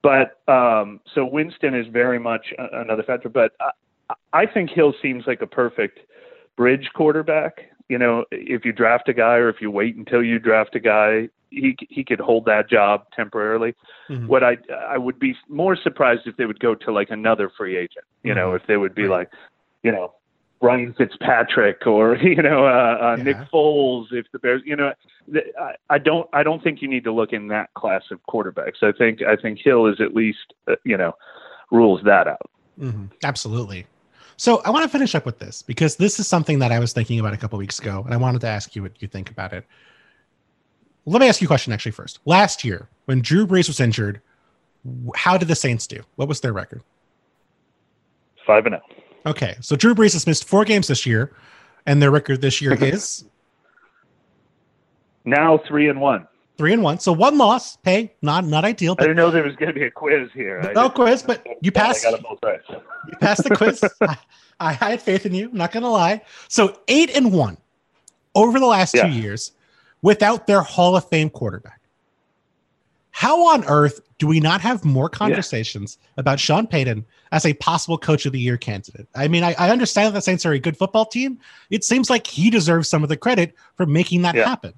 but 0.02 0.40
um 0.48 1.00
so 1.14 1.24
Winston 1.24 1.74
is 1.74 1.86
very 1.92 2.18
much 2.18 2.46
another 2.58 3.04
factor 3.04 3.28
but 3.28 3.52
I, 3.60 4.14
I 4.32 4.46
think 4.46 4.70
Hill 4.70 4.94
seems 5.00 5.24
like 5.28 5.42
a 5.42 5.46
perfect 5.46 6.00
bridge 6.56 6.88
quarterback 6.94 7.70
you 7.88 7.98
know 7.98 8.24
if 8.32 8.64
you 8.64 8.72
draft 8.72 9.08
a 9.08 9.14
guy 9.14 9.34
or 9.34 9.50
if 9.50 9.60
you 9.60 9.70
wait 9.70 9.94
until 9.94 10.24
you 10.24 10.38
draft 10.38 10.74
a 10.74 10.80
guy 10.80 11.28
he 11.50 11.76
he 11.88 12.02
could 12.02 12.18
hold 12.18 12.46
that 12.46 12.68
job 12.68 13.04
temporarily. 13.14 13.76
Mm-hmm. 14.10 14.26
What 14.26 14.42
I 14.42 14.56
I 14.88 14.98
would 14.98 15.20
be 15.20 15.36
more 15.48 15.76
surprised 15.76 16.22
if 16.26 16.36
they 16.36 16.46
would 16.46 16.58
go 16.58 16.74
to 16.74 16.90
like 16.90 17.10
another 17.10 17.48
free 17.56 17.76
agent. 17.76 18.04
You 18.24 18.30
mm-hmm. 18.30 18.40
know, 18.40 18.54
if 18.54 18.62
they 18.66 18.76
would 18.76 18.92
be 18.92 19.04
right. 19.04 19.18
like, 19.18 19.30
you 19.84 19.92
know, 19.92 20.14
Ryan 20.60 20.94
Fitzpatrick 20.94 21.86
or 21.86 22.16
you 22.22 22.42
know 22.42 22.66
uh, 22.66 22.98
uh, 23.00 23.14
yeah. 23.18 23.22
Nick 23.22 23.36
Foles 23.52 24.12
if 24.12 24.26
the 24.32 24.38
Bears 24.38 24.62
you 24.64 24.76
know 24.76 24.92
I, 25.60 25.74
I 25.90 25.98
don't 25.98 26.28
I 26.32 26.42
don't 26.42 26.62
think 26.62 26.82
you 26.82 26.88
need 26.88 27.04
to 27.04 27.12
look 27.12 27.32
in 27.32 27.48
that 27.48 27.72
class 27.74 28.02
of 28.10 28.20
quarterbacks. 28.28 28.82
I 28.82 28.92
think 28.92 29.22
I 29.22 29.36
think 29.36 29.58
Hill 29.58 29.86
is 29.86 30.00
at 30.00 30.14
least 30.14 30.54
uh, 30.68 30.76
you 30.84 30.96
know 30.96 31.12
rules 31.70 32.00
that 32.04 32.26
out. 32.26 32.50
Mm-hmm. 32.80 33.06
Absolutely. 33.22 33.86
So 34.36 34.62
I 34.64 34.70
want 34.70 34.82
to 34.82 34.88
finish 34.88 35.14
up 35.14 35.26
with 35.26 35.38
this 35.38 35.62
because 35.62 35.96
this 35.96 36.18
is 36.18 36.26
something 36.26 36.58
that 36.58 36.72
I 36.72 36.80
was 36.80 36.92
thinking 36.92 37.20
about 37.20 37.34
a 37.34 37.36
couple 37.36 37.58
weeks 37.58 37.78
ago, 37.78 38.02
and 38.04 38.12
I 38.12 38.16
wanted 38.16 38.40
to 38.40 38.48
ask 38.48 38.74
you 38.74 38.82
what 38.82 39.00
you 39.00 39.06
think 39.06 39.30
about 39.30 39.52
it. 39.52 39.64
Let 41.06 41.20
me 41.20 41.28
ask 41.28 41.40
you 41.40 41.46
a 41.46 41.48
question 41.48 41.72
actually 41.72 41.92
first. 41.92 42.18
Last 42.24 42.64
year, 42.64 42.88
when 43.04 43.20
Drew 43.20 43.46
Brees 43.46 43.68
was 43.68 43.78
injured, 43.78 44.20
how 45.14 45.36
did 45.36 45.48
the 45.48 45.54
Saints 45.54 45.86
do? 45.86 46.00
What 46.16 46.28
was 46.28 46.40
their 46.40 46.52
record? 46.52 46.82
Five 48.46 48.66
and 48.66 48.74
zero. 48.74 48.82
Okay, 49.26 49.56
so 49.60 49.74
Drew 49.76 49.94
Brees 49.94 50.12
has 50.12 50.26
missed 50.26 50.44
four 50.44 50.64
games 50.64 50.88
this 50.88 51.06
year, 51.06 51.34
and 51.86 52.02
their 52.02 52.10
record 52.10 52.40
this 52.40 52.60
year 52.60 52.74
is 52.80 53.24
now 55.24 55.58
three 55.58 55.88
and 55.88 56.00
one. 56.00 56.26
Three 56.56 56.72
and 56.72 56.84
one, 56.84 57.00
so 57.00 57.12
one 57.12 57.36
loss. 57.36 57.78
Hey, 57.82 58.14
not 58.22 58.44
not 58.44 58.64
ideal. 58.64 58.94
But 58.94 59.04
I 59.04 59.06
didn't 59.08 59.16
know 59.16 59.30
there 59.32 59.42
was 59.42 59.56
going 59.56 59.72
to 59.72 59.78
be 59.78 59.84
a 59.84 59.90
quiz 59.90 60.30
here. 60.34 60.70
No 60.74 60.88
quiz, 60.88 61.22
but 61.22 61.44
you 61.60 61.72
passed. 61.72 62.04
Right. 62.04 62.60
You 63.08 63.16
passed 63.18 63.42
the 63.42 63.56
quiz. 63.56 63.82
I, 64.00 64.16
I, 64.60 64.72
had 64.72 65.02
faith 65.02 65.26
in 65.26 65.34
you. 65.34 65.48
I'm 65.48 65.56
not 65.56 65.72
going 65.72 65.82
to 65.82 65.88
lie. 65.88 66.22
So 66.46 66.78
eight 66.86 67.10
and 67.16 67.32
one 67.32 67.56
over 68.36 68.60
the 68.60 68.66
last 68.66 68.94
yeah. 68.94 69.08
two 69.08 69.12
years 69.12 69.50
without 70.00 70.46
their 70.46 70.62
Hall 70.62 70.94
of 70.94 71.08
Fame 71.08 71.28
quarterback. 71.28 71.80
How 73.10 73.48
on 73.48 73.64
earth 73.64 74.00
do 74.18 74.26
we 74.26 74.40
not 74.40 74.60
have 74.60 74.84
more 74.84 75.08
conversations 75.08 75.98
yeah. 76.00 76.10
about 76.18 76.40
Sean 76.40 76.66
Payton 76.66 77.04
as 77.32 77.44
a 77.44 77.54
possible 77.54 77.98
coach 77.98 78.26
of 78.26 78.32
the 78.32 78.40
year 78.40 78.56
candidate? 78.56 79.08
I 79.14 79.28
mean, 79.28 79.42
I, 79.42 79.54
I, 79.58 79.70
understand 79.70 80.08
that 80.08 80.18
the 80.18 80.22
Saints 80.22 80.46
are 80.46 80.52
a 80.52 80.58
good 80.58 80.76
football 80.76 81.04
team. 81.04 81.38
It 81.70 81.84
seems 81.84 82.10
like 82.10 82.26
he 82.26 82.50
deserves 82.50 82.88
some 82.88 83.02
of 83.02 83.08
the 83.08 83.16
credit 83.16 83.54
for 83.76 83.86
making 83.86 84.22
that 84.22 84.34
yeah. 84.34 84.44
happen. 84.48 84.74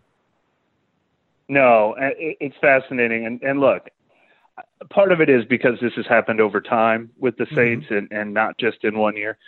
No, 1.48 1.94
it's 1.98 2.56
fascinating. 2.60 3.26
And, 3.26 3.42
and 3.42 3.60
look, 3.60 3.88
part 4.90 5.12
of 5.12 5.20
it 5.20 5.28
is 5.28 5.44
because 5.44 5.78
this 5.80 5.92
has 5.94 6.06
happened 6.06 6.40
over 6.40 6.60
time 6.60 7.10
with 7.18 7.36
the 7.36 7.44
mm-hmm. 7.44 7.54
Saints 7.54 7.86
mm-hmm. 7.86 7.94
and, 7.94 8.12
and 8.12 8.34
not 8.34 8.58
just 8.58 8.84
in 8.84 8.98
one 8.98 9.16
year. 9.16 9.38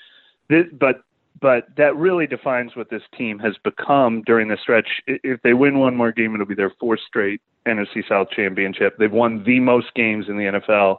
This, 0.48 0.66
but 0.72 1.02
but 1.40 1.66
that 1.76 1.96
really 1.96 2.26
defines 2.26 2.74
what 2.74 2.90
this 2.90 3.02
team 3.16 3.38
has 3.38 3.54
become 3.62 4.22
during 4.22 4.48
the 4.48 4.56
stretch. 4.60 4.88
If 5.06 5.40
they 5.42 5.54
win 5.54 5.78
one 5.78 5.96
more 5.96 6.12
game, 6.12 6.34
it'll 6.34 6.46
be 6.46 6.54
their 6.54 6.72
fourth 6.80 7.00
straight 7.06 7.40
NFC 7.66 8.06
South 8.08 8.28
championship. 8.30 8.96
They've 8.98 9.12
won 9.12 9.44
the 9.44 9.60
most 9.60 9.94
games 9.94 10.26
in 10.28 10.36
the 10.36 10.44
NFL 10.44 10.98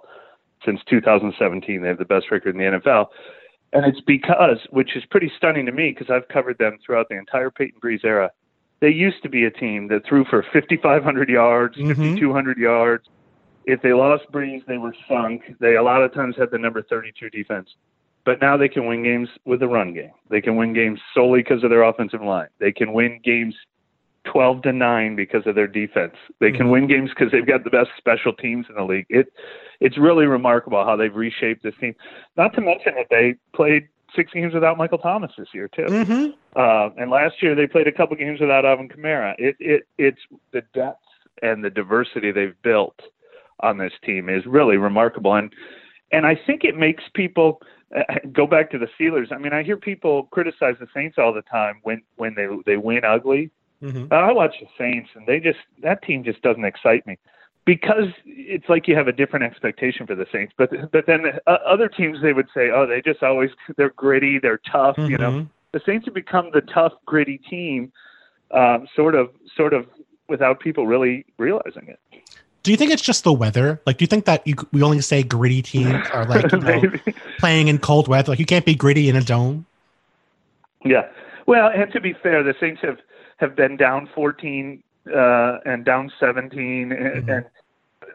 since 0.65 0.79
2017. 0.89 1.81
They 1.81 1.87
have 1.87 1.97
the 1.97 2.05
best 2.05 2.31
record 2.31 2.55
in 2.55 2.57
the 2.57 2.79
NFL. 2.79 3.07
And 3.71 3.85
it's 3.85 4.01
because, 4.01 4.59
which 4.71 4.95
is 4.95 5.03
pretty 5.05 5.31
stunning 5.37 5.65
to 5.65 5.71
me, 5.71 5.91
because 5.91 6.09
I've 6.09 6.27
covered 6.27 6.57
them 6.57 6.77
throughout 6.83 7.09
the 7.09 7.17
entire 7.17 7.51
Payton 7.51 7.79
Brees 7.81 8.03
era. 8.03 8.31
They 8.79 8.89
used 8.89 9.21
to 9.23 9.29
be 9.29 9.45
a 9.45 9.51
team 9.51 9.89
that 9.89 10.05
threw 10.05 10.25
for 10.25 10.43
5,500 10.53 11.29
yards, 11.29 11.77
mm-hmm. 11.77 11.89
5,200 11.89 12.57
yards. 12.57 13.07
If 13.65 13.81
they 13.81 13.93
lost 13.93 14.23
Brees, 14.31 14.65
they 14.65 14.77
were 14.77 14.95
sunk. 15.07 15.43
They 15.59 15.75
a 15.75 15.83
lot 15.83 16.01
of 16.01 16.13
times 16.13 16.35
had 16.37 16.49
the 16.49 16.57
number 16.57 16.81
32 16.81 17.29
defense. 17.29 17.69
But 18.29 18.41
now 18.41 18.57
they 18.57 18.69
can 18.69 18.85
win 18.85 19.01
games 19.01 19.27
with 19.45 19.63
a 19.63 19.67
run 19.67 19.91
game. 19.91 20.11
They 20.29 20.39
can 20.39 20.55
win 20.55 20.71
games 20.71 20.99
solely 21.15 21.39
because 21.39 21.63
of 21.63 21.71
their 21.71 21.81
offensive 21.81 22.21
line. 22.21 22.49
They 22.59 22.71
can 22.71 22.93
win 22.93 23.19
games 23.23 23.55
12 24.25 24.61
to 24.61 24.71
9 24.71 25.15
because 25.15 25.47
of 25.47 25.55
their 25.55 25.65
defense. 25.65 26.13
They 26.39 26.51
can 26.51 26.59
mm-hmm. 26.59 26.69
win 26.69 26.87
games 26.87 27.09
because 27.09 27.31
they've 27.31 27.47
got 27.47 27.63
the 27.63 27.71
best 27.71 27.89
special 27.97 28.31
teams 28.31 28.67
in 28.69 28.75
the 28.75 28.83
league. 28.83 29.07
It 29.09 29.33
it's 29.79 29.97
really 29.97 30.27
remarkable 30.27 30.85
how 30.85 30.95
they've 30.95 31.15
reshaped 31.15 31.63
this 31.63 31.73
team. 31.81 31.95
Not 32.37 32.53
to 32.53 32.61
mention 32.61 32.93
that 32.97 33.07
they 33.09 33.33
played 33.55 33.87
six 34.15 34.31
games 34.31 34.53
without 34.53 34.77
Michael 34.77 34.99
Thomas 34.99 35.31
this 35.35 35.47
year 35.51 35.67
too. 35.67 35.87
Mm-hmm. 35.87 36.27
Uh, 36.55 37.01
and 37.01 37.09
last 37.09 37.41
year 37.41 37.55
they 37.55 37.65
played 37.65 37.87
a 37.87 37.91
couple 37.91 38.15
games 38.15 38.39
without 38.39 38.63
Alvin 38.63 38.89
Kamara. 38.89 39.33
It 39.39 39.55
it 39.59 39.87
it's 39.97 40.21
the 40.53 40.61
depth 40.75 41.01
and 41.41 41.63
the 41.63 41.71
diversity 41.71 42.31
they've 42.31 42.61
built 42.61 42.99
on 43.61 43.79
this 43.79 43.93
team 44.05 44.29
is 44.29 44.45
really 44.45 44.77
remarkable. 44.77 45.33
And 45.33 45.51
and 46.11 46.27
I 46.27 46.39
think 46.45 46.63
it 46.63 46.77
makes 46.77 47.05
people 47.15 47.59
go 48.33 48.45
back 48.45 48.71
to 48.71 48.77
the 48.77 48.87
Steelers. 48.99 49.31
I 49.31 49.37
mean, 49.37 49.53
I 49.53 49.63
hear 49.63 49.77
people 49.77 50.23
criticize 50.31 50.75
the 50.79 50.87
Saints 50.93 51.17
all 51.17 51.33
the 51.33 51.41
time 51.43 51.79
when 51.83 52.01
when 52.15 52.35
they 52.35 52.47
they 52.65 52.77
win 52.77 53.03
ugly. 53.03 53.51
Mm-hmm. 53.81 54.13
I 54.13 54.31
watch 54.33 54.55
the 54.59 54.67
Saints, 54.77 55.09
and 55.15 55.25
they 55.25 55.39
just 55.39 55.59
that 55.81 56.03
team 56.03 56.23
just 56.23 56.41
doesn't 56.41 56.65
excite 56.65 57.05
me 57.07 57.17
because 57.65 58.09
it's 58.25 58.67
like 58.67 58.87
you 58.87 58.95
have 58.95 59.07
a 59.07 59.11
different 59.11 59.45
expectation 59.45 60.07
for 60.07 60.15
the 60.15 60.25
Saints. 60.31 60.53
But 60.57 60.71
but 60.91 61.05
then 61.05 61.25
uh, 61.47 61.57
other 61.65 61.87
teams 61.87 62.21
they 62.21 62.33
would 62.33 62.47
say, 62.53 62.69
oh, 62.71 62.85
they 62.87 63.01
just 63.01 63.23
always 63.23 63.51
they're 63.77 63.91
gritty, 63.91 64.39
they're 64.39 64.61
tough. 64.71 64.95
Mm-hmm. 64.95 65.11
You 65.11 65.17
know, 65.17 65.31
mm-hmm. 65.31 65.47
the 65.71 65.81
Saints 65.85 66.05
have 66.05 66.13
become 66.13 66.49
the 66.53 66.61
tough, 66.61 66.93
gritty 67.05 67.37
team, 67.37 67.91
um, 68.51 68.87
sort 68.95 69.15
of 69.15 69.29
sort 69.55 69.73
of 69.73 69.85
without 70.27 70.59
people 70.59 70.87
really 70.87 71.25
realizing 71.37 71.87
it. 71.87 71.99
Do 72.69 72.73
you 72.73 72.77
think 72.77 72.91
it's 72.91 73.01
just 73.01 73.23
the 73.23 73.33
weather? 73.33 73.81
Like, 73.87 73.97
do 73.97 74.03
you 74.03 74.07
think 74.07 74.25
that 74.25 74.45
you, 74.45 74.53
we 74.71 74.83
only 74.83 75.01
say 75.01 75.23
gritty 75.23 75.63
teams 75.63 76.07
are 76.13 76.23
like 76.25 76.51
you 76.51 76.59
know, 76.59 76.81
playing 77.39 77.67
in 77.67 77.79
cold 77.79 78.07
weather? 78.07 78.31
Like, 78.31 78.37
you 78.37 78.45
can't 78.45 78.63
be 78.63 78.75
gritty 78.75 79.09
in 79.09 79.15
a 79.15 79.23
dome. 79.23 79.65
Yeah. 80.85 81.07
Well, 81.47 81.71
and 81.73 81.91
to 81.93 81.99
be 81.99 82.13
fair, 82.13 82.43
the 82.43 82.53
Saints 82.59 82.79
have 82.83 82.99
have 83.37 83.55
been 83.55 83.75
down 83.75 84.07
14 84.13 84.83
uh, 85.07 85.57
and 85.65 85.83
down 85.83 86.11
17, 86.19 86.91
and, 86.91 87.01
mm-hmm. 87.01 87.29
and 87.31 87.45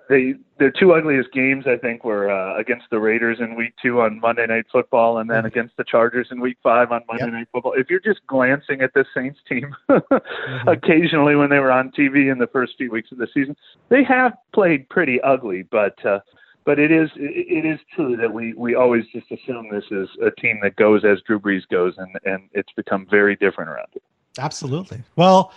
they 0.09 0.35
their 0.59 0.71
two 0.71 0.93
ugliest 0.93 1.33
games 1.33 1.65
I 1.67 1.77
think 1.77 2.05
were 2.05 2.31
uh, 2.31 2.59
against 2.59 2.87
the 2.91 2.99
Raiders 2.99 3.39
in 3.41 3.57
Week 3.57 3.75
Two 3.81 4.01
on 4.01 4.21
Monday 4.21 4.47
Night 4.47 4.67
Football, 4.71 5.19
and 5.19 5.29
then 5.29 5.39
mm-hmm. 5.39 5.47
against 5.47 5.77
the 5.77 5.85
Chargers 5.85 6.29
in 6.31 6.41
Week 6.41 6.59
Five 6.63 6.93
on 6.93 7.03
Monday 7.09 7.25
yep. 7.25 7.33
Night 7.33 7.49
Football. 7.53 7.73
If 7.77 7.91
you're 7.91 8.01
just 8.01 8.21
glancing 8.27 8.81
at 8.83 8.93
the 8.95 9.05
Saints 9.15 9.41
team 9.49 9.75
mm-hmm. 9.91 10.69
occasionally 10.69 11.37
when 11.37 11.51
they 11.51 11.59
were 11.59 11.73
on 11.73 11.91
TV 11.91 12.31
in 12.31 12.39
the 12.39 12.49
first 12.49 12.75
few 12.77 12.91
weeks 12.91 13.13
of 13.13 13.19
the 13.19 13.29
season, 13.33 13.57
they 13.89 14.05
have 14.05 14.33
played 14.53 14.89
pretty 14.89 15.21
ugly, 15.23 15.63
but. 15.63 16.05
Uh, 16.05 16.21
but 16.67 16.79
it 16.79 16.91
is 16.91 17.11
it 17.17 17.67
is 17.67 17.79
true 17.95 18.17
that 18.17 18.33
we 18.33 18.55
we 18.55 18.75
always 18.75 19.05
just 19.13 19.31
assume 19.31 19.69
this 19.71 19.85
is 19.91 20.09
a 20.23 20.31
team 20.41 20.61
that 20.63 20.77
goes 20.77 21.05
as 21.05 21.19
Drew 21.27 21.39
Brees 21.39 21.61
goes, 21.71 21.93
and 21.99 22.19
and 22.25 22.49
it's 22.53 22.73
become 22.73 23.07
very 23.11 23.37
different 23.37 23.69
around 23.69 23.89
here. 23.93 24.01
Absolutely. 24.39 25.03
Well, 25.17 25.53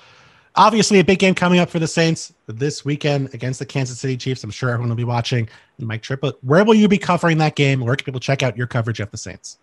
obviously 0.58 1.00
a 1.00 1.04
big 1.04 1.20
game 1.20 1.36
coming 1.36 1.60
up 1.60 1.70
for 1.70 1.80
the 1.80 1.88
Saints 1.88 2.34
this 2.48 2.84
weekend 2.84 3.34
against 3.34 3.60
the 3.60 3.66
Kansas 3.66 4.00
City 4.00 4.18
Chiefs. 4.18 4.44
I'm 4.44 4.50
sure 4.50 4.70
everyone 4.70 4.90
will 4.90 4.98
be 4.98 5.04
watching. 5.04 5.48
And 5.78 5.88
Mike 5.88 6.02
Triplett, 6.02 6.36
where 6.44 6.66
will 6.66 6.76
you 6.76 6.88
be 6.88 6.98
covering 6.98 7.38
that 7.38 7.56
game? 7.56 7.82
Where 7.82 7.96
can 7.96 8.04
people 8.04 8.20
check 8.20 8.44
out 8.44 8.58
your 8.58 8.68
coverage 8.68 9.00
of 9.00 9.12
the 9.12 9.18
Saints? 9.18 9.58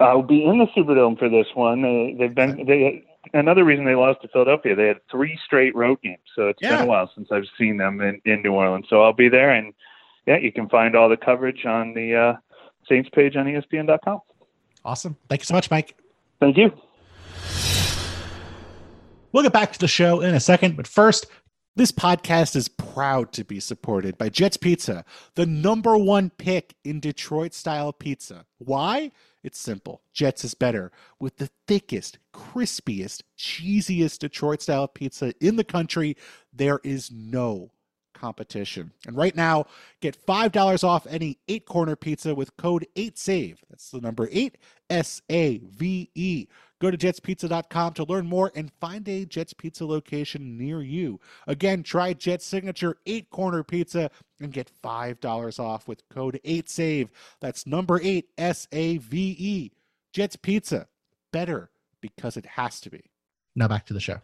I'll 0.00 0.22
be 0.22 0.44
in 0.44 0.58
the 0.58 0.66
Superdome 0.76 1.18
for 1.18 1.28
this 1.28 1.46
one. 1.54 1.84
Uh, 1.84 2.18
they've 2.18 2.34
been 2.34 2.66
they 2.66 3.04
another 3.32 3.64
reason 3.64 3.84
they 3.84 3.94
lost 3.94 4.22
to 4.22 4.28
Philadelphia. 4.28 4.74
They 4.74 4.88
had 4.88 5.00
three 5.10 5.38
straight 5.44 5.74
road 5.74 6.00
games, 6.02 6.18
so 6.34 6.48
it's 6.48 6.58
yeah. 6.60 6.76
been 6.76 6.86
a 6.86 6.86
while 6.86 7.10
since 7.14 7.28
I've 7.30 7.46
seen 7.56 7.76
them 7.76 8.00
in, 8.00 8.20
in 8.24 8.42
New 8.42 8.52
Orleans. 8.52 8.86
So 8.90 9.02
I'll 9.02 9.12
be 9.12 9.28
there, 9.28 9.50
and 9.50 9.72
yeah, 10.26 10.38
you 10.38 10.52
can 10.52 10.68
find 10.68 10.96
all 10.96 11.08
the 11.08 11.16
coverage 11.16 11.64
on 11.64 11.94
the 11.94 12.14
uh, 12.14 12.34
Saints 12.88 13.08
page 13.10 13.36
on 13.36 13.46
ESPN.com. 13.46 14.20
Awesome. 14.84 15.16
Thank 15.28 15.42
you 15.42 15.46
so 15.46 15.54
much, 15.54 15.70
Mike. 15.70 15.96
Thank 16.40 16.56
you. 16.56 16.72
We'll 19.34 19.42
get 19.42 19.52
back 19.52 19.72
to 19.72 19.80
the 19.80 19.88
show 19.88 20.20
in 20.20 20.32
a 20.32 20.38
second, 20.38 20.76
but 20.76 20.86
first, 20.86 21.26
this 21.74 21.90
podcast 21.90 22.54
is 22.54 22.68
proud 22.68 23.32
to 23.32 23.44
be 23.44 23.58
supported 23.58 24.16
by 24.16 24.28
Jets 24.28 24.56
Pizza, 24.56 25.04
the 25.34 25.44
number 25.44 25.98
one 25.98 26.30
pick 26.30 26.76
in 26.84 27.00
Detroit 27.00 27.52
style 27.52 27.92
pizza. 27.92 28.46
Why? 28.58 29.10
It's 29.42 29.58
simple. 29.58 30.02
Jets 30.12 30.44
is 30.44 30.54
better 30.54 30.92
with 31.18 31.38
the 31.38 31.50
thickest, 31.66 32.18
crispiest, 32.32 33.22
cheesiest 33.36 34.20
Detroit 34.20 34.62
style 34.62 34.86
pizza 34.86 35.34
in 35.40 35.56
the 35.56 35.64
country. 35.64 36.16
There 36.52 36.78
is 36.84 37.10
no 37.10 37.72
competition. 38.14 38.92
And 39.04 39.16
right 39.16 39.34
now, 39.34 39.66
get 40.00 40.16
$5 40.24 40.84
off 40.84 41.08
any 41.10 41.38
eight 41.48 41.66
corner 41.66 41.96
pizza 41.96 42.36
with 42.36 42.56
code 42.56 42.86
8SAVE. 42.94 43.56
That's 43.68 43.90
the 43.90 44.00
number 44.00 44.28
8 44.30 44.56
S 44.90 45.22
A 45.28 45.58
V 45.58 46.08
E. 46.14 46.46
Go 46.84 46.90
to 46.90 46.98
jetspizza.com 46.98 47.94
to 47.94 48.04
learn 48.04 48.26
more 48.26 48.52
and 48.54 48.70
find 48.78 49.08
a 49.08 49.24
Jets 49.24 49.54
Pizza 49.54 49.86
location 49.86 50.58
near 50.58 50.82
you. 50.82 51.18
Again, 51.46 51.82
try 51.82 52.12
Jet's 52.12 52.44
signature 52.44 52.98
eight 53.06 53.30
corner 53.30 53.62
pizza 53.62 54.10
and 54.38 54.52
get 54.52 54.70
$5 54.82 55.58
off 55.58 55.88
with 55.88 56.06
code 56.10 56.38
8SAVE. 56.44 57.08
That's 57.40 57.66
number 57.66 57.98
8 58.02 58.28
S 58.36 58.68
A 58.70 58.98
V 58.98 59.34
E. 59.38 59.72
Jets 60.12 60.36
Pizza. 60.36 60.86
Better 61.32 61.70
because 62.02 62.36
it 62.36 62.44
has 62.44 62.82
to 62.82 62.90
be. 62.90 63.04
Now 63.56 63.66
back 63.66 63.86
to 63.86 63.94
the 63.94 64.00
show. 64.00 64.20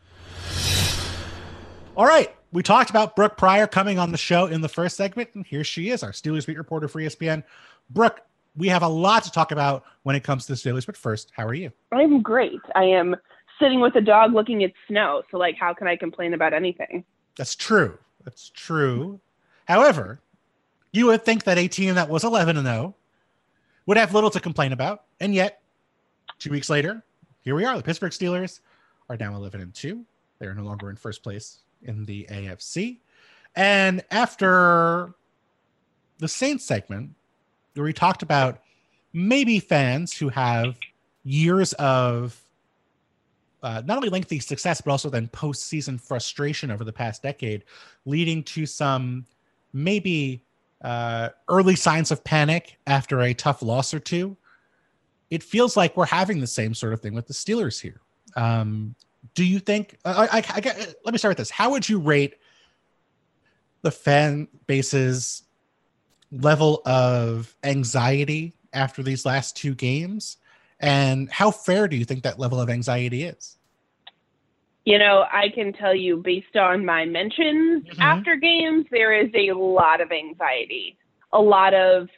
All 1.96 2.04
right. 2.04 2.30
We 2.52 2.62
talked 2.62 2.90
about 2.90 3.16
Brooke 3.16 3.38
Pryor 3.38 3.68
coming 3.68 3.98
on 3.98 4.12
the 4.12 4.18
show 4.18 4.44
in 4.44 4.60
the 4.60 4.68
first 4.68 4.98
segment, 4.98 5.30
and 5.32 5.46
here 5.46 5.64
she 5.64 5.88
is, 5.88 6.02
our 6.02 6.12
Steelers 6.12 6.46
beat 6.46 6.58
reporter 6.58 6.88
for 6.88 7.00
ESPN. 7.00 7.42
Brooke, 7.88 8.20
we 8.56 8.68
have 8.68 8.82
a 8.82 8.88
lot 8.88 9.22
to 9.24 9.30
talk 9.30 9.52
about 9.52 9.84
when 10.02 10.16
it 10.16 10.24
comes 10.24 10.46
to 10.46 10.52
the 10.52 10.56
Steelers, 10.56 10.86
but 10.86 10.96
first, 10.96 11.30
how 11.36 11.46
are 11.46 11.54
you? 11.54 11.70
I'm 11.92 12.20
great. 12.22 12.60
I 12.74 12.84
am 12.84 13.16
sitting 13.60 13.80
with 13.80 13.94
a 13.96 14.00
dog 14.00 14.34
looking 14.34 14.64
at 14.64 14.72
snow, 14.88 15.22
so 15.30 15.38
like 15.38 15.56
how 15.56 15.74
can 15.74 15.86
I 15.86 15.96
complain 15.96 16.34
about 16.34 16.52
anything? 16.52 17.04
That's 17.36 17.54
true. 17.54 17.98
That's 18.24 18.50
true. 18.50 19.20
However, 19.66 20.20
you 20.92 21.06
would 21.06 21.24
think 21.24 21.44
that 21.44 21.58
a 21.58 21.68
team 21.68 21.94
that 21.94 22.08
was 22.08 22.24
11 22.24 22.56
and 22.56 22.66
0 22.66 22.94
would 23.86 23.96
have 23.96 24.12
little 24.14 24.30
to 24.30 24.40
complain 24.40 24.72
about, 24.72 25.04
and 25.20 25.34
yet 25.34 25.62
2 26.38 26.50
weeks 26.50 26.68
later, 26.68 27.02
here 27.42 27.54
we 27.54 27.64
are. 27.64 27.76
The 27.76 27.82
Pittsburgh 27.82 28.12
Steelers 28.12 28.60
are 29.08 29.16
now 29.16 29.34
11 29.34 29.60
and 29.60 29.74
2. 29.74 30.04
They 30.38 30.46
are 30.46 30.54
no 30.54 30.64
longer 30.64 30.90
in 30.90 30.96
first 30.96 31.22
place 31.22 31.58
in 31.82 32.04
the 32.04 32.26
AFC. 32.30 32.98
And 33.56 34.04
after 34.10 35.14
the 36.18 36.28
Saints 36.28 36.64
segment, 36.64 37.10
where 37.74 37.84
we 37.84 37.92
talked 37.92 38.22
about 38.22 38.60
maybe 39.12 39.60
fans 39.60 40.16
who 40.16 40.28
have 40.28 40.76
years 41.24 41.72
of 41.74 42.40
uh, 43.62 43.82
not 43.84 43.96
only 43.96 44.08
lengthy 44.08 44.38
success, 44.38 44.80
but 44.80 44.90
also 44.90 45.10
then 45.10 45.28
postseason 45.28 46.00
frustration 46.00 46.70
over 46.70 46.84
the 46.84 46.92
past 46.92 47.22
decade, 47.22 47.64
leading 48.06 48.42
to 48.42 48.64
some 48.66 49.26
maybe 49.72 50.42
uh, 50.82 51.28
early 51.48 51.76
signs 51.76 52.10
of 52.10 52.24
panic 52.24 52.78
after 52.86 53.20
a 53.20 53.34
tough 53.34 53.62
loss 53.62 53.92
or 53.92 54.00
two. 54.00 54.36
It 55.30 55.42
feels 55.42 55.76
like 55.76 55.96
we're 55.96 56.06
having 56.06 56.40
the 56.40 56.46
same 56.46 56.74
sort 56.74 56.92
of 56.92 57.00
thing 57.00 57.14
with 57.14 57.26
the 57.26 57.34
Steelers 57.34 57.80
here. 57.80 58.00
Um, 58.34 58.94
do 59.34 59.44
you 59.44 59.58
think? 59.58 59.98
I, 60.04 60.26
I, 60.32 60.44
I, 60.56 60.86
let 61.04 61.12
me 61.12 61.18
start 61.18 61.32
with 61.32 61.38
this. 61.38 61.50
How 61.50 61.70
would 61.70 61.88
you 61.88 62.00
rate 62.00 62.34
the 63.82 63.90
fan 63.90 64.48
base's 64.66 65.42
level 66.32 66.82
of 66.84 67.54
anxiety 67.64 68.54
after 68.72 69.02
these 69.02 69.24
last 69.24 69.56
two 69.56 69.74
games? 69.74 70.36
And 70.78 71.30
how 71.30 71.50
fair 71.50 71.88
do 71.88 71.96
you 71.96 72.04
think 72.04 72.22
that 72.22 72.38
level 72.38 72.60
of 72.60 72.70
anxiety 72.70 73.24
is? 73.24 73.58
You 74.84 74.98
know, 74.98 75.24
I 75.30 75.50
can 75.50 75.72
tell 75.72 75.94
you 75.94 76.16
based 76.16 76.56
on 76.56 76.84
my 76.84 77.04
mentions 77.04 77.84
mm-hmm. 77.84 78.00
after 78.00 78.36
games, 78.36 78.86
there 78.90 79.14
is 79.14 79.30
a 79.34 79.52
lot 79.52 80.00
of 80.00 80.10
anxiety. 80.10 80.96
A 81.32 81.40
lot 81.40 81.74
of, 81.74 82.08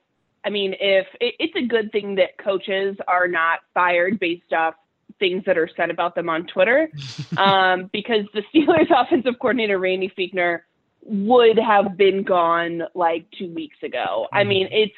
I 0.44 0.50
mean, 0.50 0.74
if 0.80 1.06
it, 1.20 1.34
it's 1.38 1.56
a 1.56 1.66
good 1.66 1.90
thing 1.90 2.14
that 2.16 2.38
coaches 2.38 2.96
are 3.08 3.26
not 3.26 3.60
fired 3.74 4.20
based 4.20 4.52
off 4.52 4.74
things 5.18 5.42
that 5.44 5.58
are 5.58 5.68
said 5.76 5.90
about 5.90 6.14
them 6.14 6.28
on 6.28 6.46
Twitter, 6.46 6.90
um, 7.36 7.90
because 7.92 8.24
the 8.32 8.42
Steelers 8.54 8.90
offensive 8.96 9.34
coordinator, 9.40 9.78
Randy 9.78 10.12
Fichtner, 10.16 10.60
would 11.04 11.58
have 11.58 11.96
been 11.96 12.22
gone 12.22 12.82
like 12.94 13.26
two 13.38 13.52
weeks 13.52 13.76
ago. 13.82 14.26
Mm-hmm. 14.26 14.36
I 14.36 14.44
mean, 14.44 14.68
it's 14.70 14.94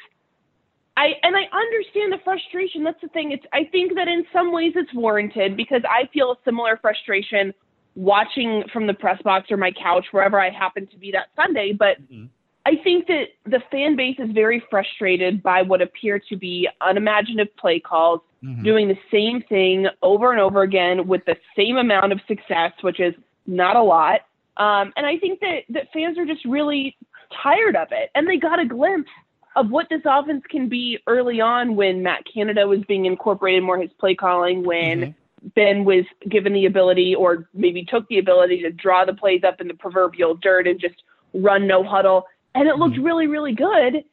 I 0.97 1.13
and 1.23 1.35
I 1.35 1.43
understand 1.55 2.13
the 2.13 2.19
frustration. 2.23 2.83
That's 2.83 3.01
the 3.01 3.09
thing. 3.09 3.31
It's 3.31 3.45
I 3.53 3.65
think 3.65 3.95
that 3.95 4.07
in 4.07 4.25
some 4.31 4.51
ways 4.51 4.73
it's 4.75 4.93
warranted 4.93 5.57
because 5.57 5.81
I 5.89 6.07
feel 6.13 6.31
a 6.31 6.35
similar 6.45 6.77
frustration 6.77 7.53
watching 7.95 8.63
from 8.71 8.87
the 8.87 8.93
press 8.93 9.21
box 9.21 9.49
or 9.51 9.57
my 9.57 9.71
couch 9.71 10.05
wherever 10.11 10.39
I 10.39 10.49
happen 10.49 10.87
to 10.87 10.97
be 10.97 11.11
that 11.11 11.27
Sunday. 11.35 11.73
But 11.73 12.01
mm-hmm. 12.01 12.25
I 12.65 12.75
think 12.83 13.07
that 13.07 13.25
the 13.45 13.61
fan 13.71 13.95
base 13.95 14.17
is 14.19 14.31
very 14.31 14.63
frustrated 14.69 15.43
by 15.43 15.61
what 15.61 15.81
appear 15.81 16.19
to 16.29 16.35
be 16.35 16.67
unimaginative 16.81 17.55
play 17.57 17.79
calls, 17.79 18.21
mm-hmm. 18.43 18.63
doing 18.63 18.87
the 18.87 18.97
same 19.11 19.41
thing 19.47 19.87
over 20.01 20.31
and 20.31 20.41
over 20.41 20.63
again 20.63 21.07
with 21.07 21.23
the 21.25 21.35
same 21.55 21.77
amount 21.77 22.11
of 22.11 22.19
success, 22.27 22.71
which 22.81 22.99
is 22.99 23.13
not 23.45 23.75
a 23.75 23.83
lot. 23.83 24.21
Um, 24.57 24.93
and 24.95 25.05
I 25.05 25.17
think 25.17 25.39
that, 25.41 25.63
that 25.69 25.87
fans 25.93 26.17
are 26.17 26.25
just 26.25 26.45
really 26.45 26.97
tired 27.43 27.75
of 27.75 27.89
it. 27.91 28.09
And 28.15 28.27
they 28.27 28.37
got 28.37 28.59
a 28.59 28.65
glimpse 28.65 29.09
of 29.55 29.69
what 29.69 29.87
this 29.89 30.01
offense 30.05 30.43
can 30.49 30.67
be 30.69 30.99
early 31.07 31.41
on 31.41 31.75
when 31.75 32.03
Matt 32.03 32.23
Canada 32.31 32.67
was 32.67 32.79
being 32.87 33.05
incorporated 33.05 33.63
more 33.63 33.77
his 33.77 33.91
play 33.99 34.15
calling, 34.15 34.63
when 34.63 34.99
mm-hmm. 34.99 35.47
Ben 35.55 35.85
was 35.85 36.05
given 36.29 36.53
the 36.53 36.65
ability 36.65 37.15
or 37.15 37.47
maybe 37.53 37.85
took 37.85 38.07
the 38.09 38.19
ability 38.19 38.61
to 38.63 38.71
draw 38.71 39.05
the 39.05 39.13
plays 39.13 39.43
up 39.43 39.61
in 39.61 39.67
the 39.67 39.73
proverbial 39.73 40.35
dirt 40.35 40.67
and 40.67 40.79
just 40.79 41.03
run 41.33 41.67
no 41.67 41.83
huddle. 41.83 42.25
And 42.53 42.67
it 42.67 42.75
looked 42.75 42.95
mm-hmm. 42.95 43.05
really, 43.05 43.27
really 43.27 43.53
good. 43.53 44.03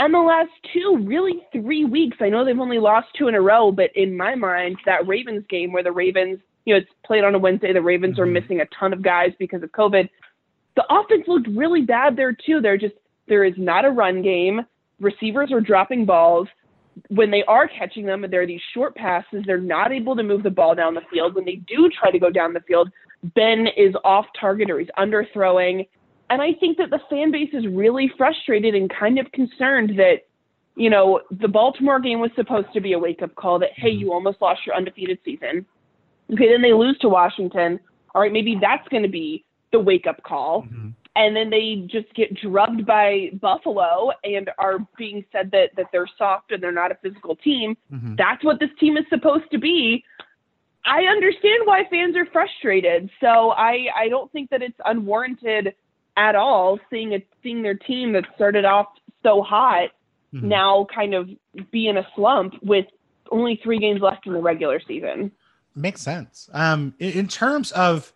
And 0.00 0.14
the 0.14 0.18
last 0.18 0.50
two, 0.72 0.98
really 1.02 1.42
three 1.52 1.84
weeks, 1.84 2.18
I 2.20 2.28
know 2.28 2.44
they've 2.44 2.58
only 2.58 2.78
lost 2.78 3.08
two 3.16 3.26
in 3.26 3.34
a 3.34 3.40
row, 3.40 3.72
but 3.72 3.90
in 3.96 4.16
my 4.16 4.36
mind, 4.36 4.78
that 4.86 5.06
Ravens 5.08 5.44
game 5.48 5.72
where 5.72 5.82
the 5.82 5.90
Ravens 5.90 6.38
you 6.68 6.74
know, 6.74 6.80
it's 6.80 6.90
played 7.02 7.24
on 7.24 7.34
a 7.34 7.38
Wednesday. 7.38 7.72
The 7.72 7.80
Ravens 7.80 8.14
mm-hmm. 8.14 8.22
are 8.22 8.26
missing 8.26 8.60
a 8.60 8.66
ton 8.78 8.92
of 8.92 9.00
guys 9.00 9.30
because 9.38 9.62
of 9.62 9.72
COVID. 9.72 10.06
The 10.76 10.84
offense 10.90 11.24
looked 11.26 11.48
really 11.48 11.80
bad 11.80 12.14
there 12.14 12.34
too. 12.34 12.60
They're 12.60 12.76
just 12.76 12.94
there 13.26 13.42
is 13.42 13.54
not 13.56 13.86
a 13.86 13.90
run 13.90 14.20
game. 14.20 14.60
Receivers 15.00 15.50
are 15.50 15.62
dropping 15.62 16.04
balls. 16.04 16.46
When 17.08 17.30
they 17.30 17.42
are 17.44 17.66
catching 17.66 18.04
them, 18.04 18.22
there 18.30 18.42
are 18.42 18.46
these 18.46 18.60
short 18.74 18.94
passes. 18.94 19.44
They're 19.46 19.58
not 19.58 19.92
able 19.92 20.14
to 20.14 20.22
move 20.22 20.42
the 20.42 20.50
ball 20.50 20.74
down 20.74 20.92
the 20.92 21.00
field. 21.10 21.34
When 21.34 21.46
they 21.46 21.56
do 21.66 21.88
try 21.88 22.10
to 22.10 22.18
go 22.18 22.28
down 22.28 22.52
the 22.52 22.60
field, 22.60 22.90
Ben 23.34 23.66
is 23.74 23.94
off 24.04 24.26
target 24.38 24.68
or 24.70 24.78
he's 24.78 24.88
underthrowing. 24.98 25.88
And 26.28 26.42
I 26.42 26.52
think 26.60 26.76
that 26.76 26.90
the 26.90 27.00
fan 27.08 27.32
base 27.32 27.50
is 27.54 27.66
really 27.66 28.12
frustrated 28.18 28.74
and 28.74 28.90
kind 28.90 29.18
of 29.18 29.32
concerned 29.32 29.92
that, 29.96 30.26
you 30.76 30.90
know, 30.90 31.22
the 31.30 31.48
Baltimore 31.48 31.98
game 31.98 32.20
was 32.20 32.30
supposed 32.36 32.68
to 32.74 32.80
be 32.82 32.92
a 32.92 32.98
wake 32.98 33.22
up 33.22 33.34
call 33.36 33.58
that, 33.60 33.70
hey, 33.74 33.90
mm-hmm. 33.90 34.00
you 34.00 34.12
almost 34.12 34.42
lost 34.42 34.66
your 34.66 34.76
undefeated 34.76 35.18
season. 35.24 35.64
Okay, 36.32 36.48
then 36.48 36.62
they 36.62 36.72
lose 36.72 36.98
to 36.98 37.08
Washington. 37.08 37.80
all 38.14 38.22
right, 38.22 38.32
maybe 38.32 38.56
that's 38.60 38.86
going 38.88 39.02
to 39.02 39.08
be 39.08 39.44
the 39.70 39.78
wake 39.78 40.06
up 40.06 40.22
call. 40.24 40.62
Mhm. 40.62 40.92
And 41.14 41.36
then 41.36 41.50
they 41.50 41.76
just 41.86 42.12
get 42.14 42.34
drubbed 42.34 42.86
by 42.86 43.30
Buffalo 43.40 44.10
and 44.24 44.50
are 44.58 44.78
being 44.96 45.24
said 45.30 45.50
that 45.52 45.74
that 45.76 45.86
they're 45.92 46.06
soft 46.16 46.50
and 46.52 46.62
they're 46.62 46.72
not 46.72 46.90
a 46.90 46.94
physical 46.96 47.36
team. 47.36 47.76
Mhm. 47.92 48.16
That's 48.16 48.42
what 48.44 48.60
this 48.60 48.70
team 48.80 48.96
is 48.96 49.04
supposed 49.08 49.48
to 49.52 49.58
be. 49.58 50.04
I 50.84 51.04
understand 51.04 51.62
why 51.66 51.84
fans 51.84 52.16
are 52.16 52.24
frustrated. 52.26 53.10
So 53.20 53.50
I 53.50 53.88
I 53.94 54.08
don't 54.08 54.30
think 54.32 54.50
that 54.50 54.62
it's 54.62 54.80
unwarranted 54.86 55.74
at 56.16 56.34
all 56.34 56.80
seeing 56.90 57.12
it 57.12 57.26
seeing 57.42 57.62
their 57.62 57.74
team 57.74 58.12
that 58.12 58.24
started 58.36 58.64
off 58.64 58.88
so 59.22 59.42
hot 59.42 59.90
Mhm. 60.34 60.42
now 60.44 60.86
kind 60.92 61.14
of 61.14 61.28
be 61.70 61.88
in 61.88 61.98
a 61.98 62.06
slump 62.14 62.54
with 62.62 62.86
only 63.30 63.56
three 63.56 63.78
games 63.78 64.00
left 64.00 64.26
in 64.26 64.32
the 64.32 64.40
regular 64.40 64.80
season. 64.80 65.30
Makes 65.78 66.00
sense. 66.02 66.50
Um, 66.52 66.92
in, 66.98 67.12
in 67.12 67.28
terms 67.28 67.70
of, 67.72 68.12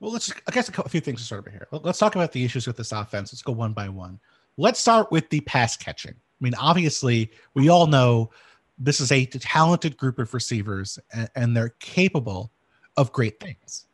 well, 0.00 0.12
let's. 0.12 0.30
I 0.46 0.50
guess 0.50 0.68
a, 0.68 0.88
few 0.88 1.00
things 1.00 1.20
to 1.20 1.26
start 1.26 1.40
over 1.40 1.50
here. 1.50 1.66
Let- 1.70 1.84
Let's 1.84 1.98
talk 1.98 2.14
about 2.14 2.32
the 2.32 2.44
issues 2.44 2.66
with 2.66 2.76
this 2.76 2.92
offense. 2.92 3.32
Let's 3.32 3.42
go 3.42 3.52
one 3.52 3.72
by 3.72 3.88
one. 3.88 4.20
Let's 4.58 4.78
start 4.78 5.10
with 5.10 5.30
the 5.30 5.40
pass 5.40 5.76
catching. 5.78 6.12
I 6.12 6.40
mean, 6.40 6.54
obviously, 6.56 7.30
we 7.54 7.70
all 7.70 7.86
know 7.86 8.30
this 8.78 9.00
is 9.00 9.12
a 9.12 9.24
talented 9.24 9.96
group 9.96 10.18
of 10.18 10.34
receivers, 10.34 10.98
and, 11.12 11.30
and 11.34 11.56
they're 11.56 11.74
capable 11.80 12.52
of 12.98 13.12
great 13.12 13.40
things. 13.40 13.86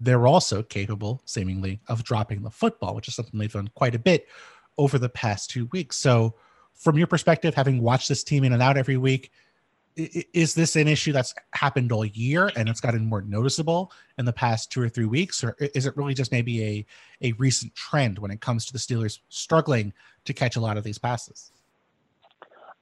They're 0.00 0.26
also 0.26 0.62
capable, 0.62 1.20
seemingly, 1.26 1.80
of 1.88 2.04
dropping 2.04 2.42
the 2.42 2.50
football, 2.50 2.94
which 2.94 3.08
is 3.08 3.16
something 3.16 3.38
they've 3.38 3.52
done 3.52 3.68
quite 3.74 3.94
a 3.94 3.98
bit 3.98 4.28
over 4.78 4.98
the 4.98 5.08
past 5.10 5.50
two 5.50 5.66
weeks. 5.72 5.98
So, 5.98 6.36
from 6.72 6.96
your 6.96 7.08
perspective, 7.08 7.54
having 7.54 7.82
watched 7.82 8.08
this 8.08 8.24
team 8.24 8.44
in 8.44 8.52
and 8.54 8.62
out 8.62 8.78
every 8.78 8.96
week, 8.96 9.32
is 9.98 10.54
this 10.54 10.76
an 10.76 10.86
issue 10.86 11.12
that's 11.12 11.34
happened 11.52 11.90
all 11.90 12.04
year 12.04 12.50
and 12.56 12.68
it's 12.68 12.80
gotten 12.80 13.04
more 13.04 13.22
noticeable 13.22 13.92
in 14.16 14.24
the 14.24 14.32
past 14.32 14.70
two 14.70 14.80
or 14.80 14.88
three 14.88 15.06
weeks? 15.06 15.42
Or 15.42 15.56
is 15.58 15.86
it 15.86 15.96
really 15.96 16.14
just 16.14 16.32
maybe 16.32 16.64
a 16.64 16.86
a 17.20 17.32
recent 17.32 17.74
trend 17.74 18.18
when 18.18 18.30
it 18.30 18.40
comes 18.40 18.64
to 18.66 18.72
the 18.72 18.78
steelers 18.78 19.18
struggling 19.28 19.92
to 20.24 20.32
catch 20.32 20.56
a 20.56 20.60
lot 20.60 20.76
of 20.76 20.84
these 20.84 20.98
passes? 20.98 21.50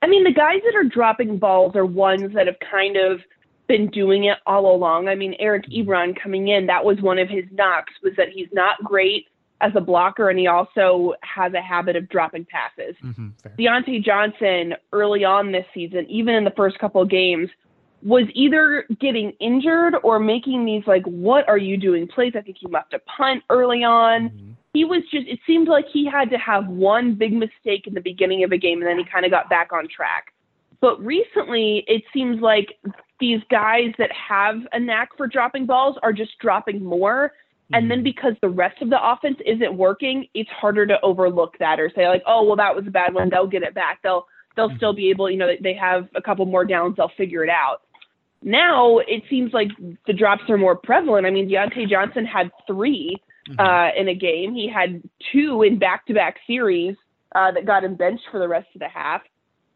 I 0.03 0.07
mean, 0.07 0.25
the 0.25 0.33
guys 0.33 0.61
that 0.65 0.77
are 0.77 0.85
dropping 0.85 1.39
balls 1.39 1.75
are 1.75 1.87
ones 1.87 2.35
that 2.35 2.47
have 2.47 2.59
kind 2.71 2.97
of 2.97 3.21
been 3.67 3.89
doing 3.89 4.25
it 4.25 4.39
all 4.47 4.75
along. 4.75 5.09
I 5.09 5.15
mean, 5.15 5.35
Eric 5.39 5.67
mm-hmm. 5.67 5.91
Ebron 5.91 6.21
coming 6.21 6.49
in, 6.49 6.67
that 6.67 6.85
was 6.85 7.01
one 7.01 7.19
of 7.19 7.29
his 7.29 7.45
knocks 7.51 7.93
was 8.03 8.13
that 8.17 8.29
he's 8.29 8.49
not 8.53 8.83
great 8.85 9.27
as 9.61 9.73
a 9.75 9.81
blocker 9.81 10.29
and 10.29 10.39
he 10.39 10.47
also 10.47 11.15
has 11.23 11.55
a 11.55 11.61
habit 11.61 11.97
of 11.97 12.09
dropping 12.09 12.45
passes. 12.47 12.95
mm-hmm, 13.03 13.29
fair. 13.43 13.53
Diontae 13.59 14.05
Johnson 14.05 14.75
early 14.93 15.25
on 15.25 15.53
this 15.53 15.65
season, 15.73 16.07
even 16.09 16.35
in 16.35 16.45
the 16.45 16.53
first 16.57 16.79
couple 16.79 17.01
of 17.01 17.09
games, 17.09 17.49
was 18.03 18.25
either 18.35 18.85
getting 19.01 19.33
injured 19.41 19.95
or 20.03 20.19
making 20.19 20.65
these 20.65 20.83
like, 20.87 21.03
what 21.05 21.49
are 21.49 21.59
you 21.59 21.77
doing 21.77 22.07
plays? 22.07 22.35
I 22.37 22.43
think 22.43 22.59
he 22.61 22.67
left 22.69 22.93
a 22.93 22.99
punt 23.01 23.43
early 23.49 23.83
on. 23.83 24.29
Mhm. 24.29 24.55
He 24.75 24.85
was 24.85 25.03
just, 25.11 25.27
it 25.27 25.41
seemed 25.47 25.69
like 25.69 25.87
he 25.91 26.05
had 26.05 26.29
to 26.31 26.39
have 26.39 26.69
one 26.69 27.15
big 27.15 27.33
mistake 27.33 27.87
in 27.87 27.95
the 27.95 28.01
beginning 28.01 28.45
of 28.45 28.53
a 28.53 28.59
game 28.59 28.79
and 28.79 28.87
then 28.87 28.99
he 28.99 29.05
kind 29.05 29.25
of 29.25 29.31
got 29.31 29.49
back 29.49 29.73
on 29.73 29.89
track. 29.89 30.35
But 30.83 31.03
recently, 31.03 31.85
it 31.89 32.03
seems 32.13 32.43
like 32.43 32.79
these 33.19 33.41
guys 33.51 33.95
that 33.99 34.11
have 34.13 34.57
a 34.73 34.79
knack 34.79 35.17
for 35.17 35.27
dropping 35.27 35.65
balls 35.65 35.97
are 36.03 36.13
just 36.13 36.39
dropping 36.39 36.85
more. 36.85 37.33
And 37.73 37.91
then 37.91 38.01
Mhm. 38.01 38.05
because 38.05 38.35
the 38.41 38.49
rest 38.49 38.81
of 38.81 38.91
the 38.91 39.11
offense 39.11 39.41
isn't 39.45 39.77
working, 39.77 40.29
it's 40.35 40.51
harder 40.51 40.87
to 40.87 41.01
overlook 41.03 41.59
that 41.59 41.81
or 41.81 41.91
say 41.91 42.09
like, 42.09 42.23
oh, 42.27 42.45
well, 42.45 42.57
that 42.57 42.75
was 42.77 42.87
a 42.87 42.91
bad 42.91 43.13
one. 43.13 43.29
They'll 43.29 43.47
get 43.49 43.63
it 43.63 43.75
back. 43.75 44.01
They'll 44.03 44.27
they'll 44.55 44.75
still 44.77 44.95
be 44.95 45.11
able, 45.11 45.29
you 45.31 45.37
know, 45.37 45.51
they 45.61 45.75
have 45.75 46.09
a 46.15 46.23
couple 46.23 46.47
more 46.47 46.65
downs. 46.65 46.97
They'll 46.97 47.09
figure 47.11 47.45
it 47.45 47.51
out. 47.51 47.83
Now 48.43 48.99
it 48.99 49.23
seems 49.29 49.53
like 49.53 49.69
the 50.07 50.13
drops 50.15 50.49
are 50.49 50.57
more 50.57 50.77
prevalent. 50.77 51.27
I 51.27 51.31
mean, 51.31 51.49
Diontae 51.49 51.89
Johnson 51.91 52.25
had 52.25 52.51
3 52.67 53.17
Mhm. 53.49 53.61
uh, 53.61 53.93
in 53.95 54.09
a 54.09 54.15
game. 54.15 54.55
He 54.55 54.67
had 54.67 55.03
two 55.33 55.63
in 55.63 55.79
back-to-back 55.79 56.41
series 56.47 56.97
uh, 57.35 57.51
that 57.51 57.67
got 57.67 57.85
him 57.85 57.97
benched 57.97 58.27
for 58.31 58.39
the 58.39 58.49
rest 58.49 58.69
of 58.75 58.79
the 58.79 58.89
half. 58.89 59.23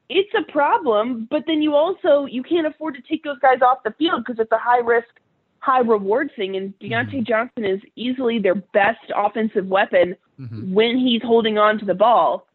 It's 0.09 0.33
a 0.35 0.51
problem, 0.51 1.27
but 1.31 1.45
then 1.47 1.61
you 1.63 1.75
also 1.75 2.25
you 2.25 2.43
can't 2.43 2.67
afford 2.67 2.95
to 2.95 3.03
take 3.03 3.23
those 3.23 3.39
guys 3.41 3.61
off 3.63 3.83
the 3.83 3.93
field 3.93 4.25
because 4.25 4.41
it's 4.41 4.51
a 4.51 4.59
high 4.59 4.79
risk, 4.79 5.20
high 5.61 5.81
reward 5.81 6.31
thing. 6.35 6.57
And 6.57 6.75
Diontae 6.81 7.21
Mhm. 7.21 7.27
Johnson 7.27 7.65
is 7.65 7.81
easily 7.97 8.39
their 8.39 8.57
best 8.57 9.13
offensive 9.15 9.69
weapon 9.69 10.17
Mhm. 10.41 10.73
when 10.73 10.99
he's 10.99 11.23
holding 11.23 11.59
on 11.59 11.79
to 11.79 11.85
the 11.85 11.95
ball. 11.95 12.47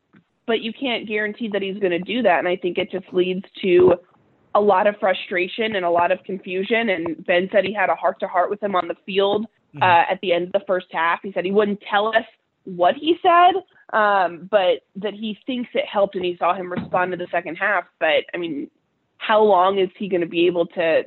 But 0.46 0.62
you 0.62 0.74
can't 0.74 1.08
guarantee 1.08 1.48
that 1.50 1.62
he's 1.62 1.78
going 1.78 1.92
to 1.92 2.00
do 2.00 2.22
that, 2.22 2.40
and 2.40 2.48
I 2.48 2.56
think 2.56 2.78
it 2.78 2.92
just 2.92 3.12
leads 3.14 3.46
to 3.62 3.96
a 4.54 4.62
lot 4.62 4.88
of 4.88 4.98
frustration 5.00 5.76
and 5.76 5.86
a 5.86 5.90
lot 5.90 6.12
of 6.12 6.24
confusion. 6.24 6.90
And 6.90 7.26
Ben 7.26 7.50
said 7.52 7.66
he 7.66 7.74
had 7.74 7.90
a 7.90 7.96
heart 7.96 8.20
to 8.22 8.28
heart 8.28 8.50
with 8.50 8.62
him 8.62 8.76
on 8.76 8.88
the 8.88 8.96
field 9.06 9.48
Mhm. 9.76 9.84
uh, 9.84 10.06
at 10.10 10.22
the 10.22 10.34
end 10.34 10.48
of 10.48 10.52
the 10.54 10.66
first 10.66 10.88
half. 10.92 11.22
He 11.22 11.32
said 11.32 11.46
he 11.46 11.52
wouldn't 11.52 11.82
tell 11.82 12.08
us 12.16 12.26
what 12.64 12.96
he 12.96 13.20
said, 13.22 13.64
um, 13.94 14.48
but 14.50 14.82
that 14.96 15.14
he 15.14 15.38
thinks 15.46 15.70
it 15.74 15.86
helped 15.86 16.16
and 16.16 16.26
he 16.26 16.38
saw 16.38 16.54
him 16.54 16.72
respond 16.72 17.12
to 17.12 17.18
the 17.18 17.28
second 17.28 17.58
half. 17.58 17.86
But 18.00 18.26
I 18.34 18.38
mean, 18.38 18.70
how 19.18 19.42
long 19.44 19.78
is 19.78 19.90
he 19.98 20.08
going 20.08 20.22
to 20.22 20.28
be 20.28 20.48
able 20.48 20.68
to 20.68 21.06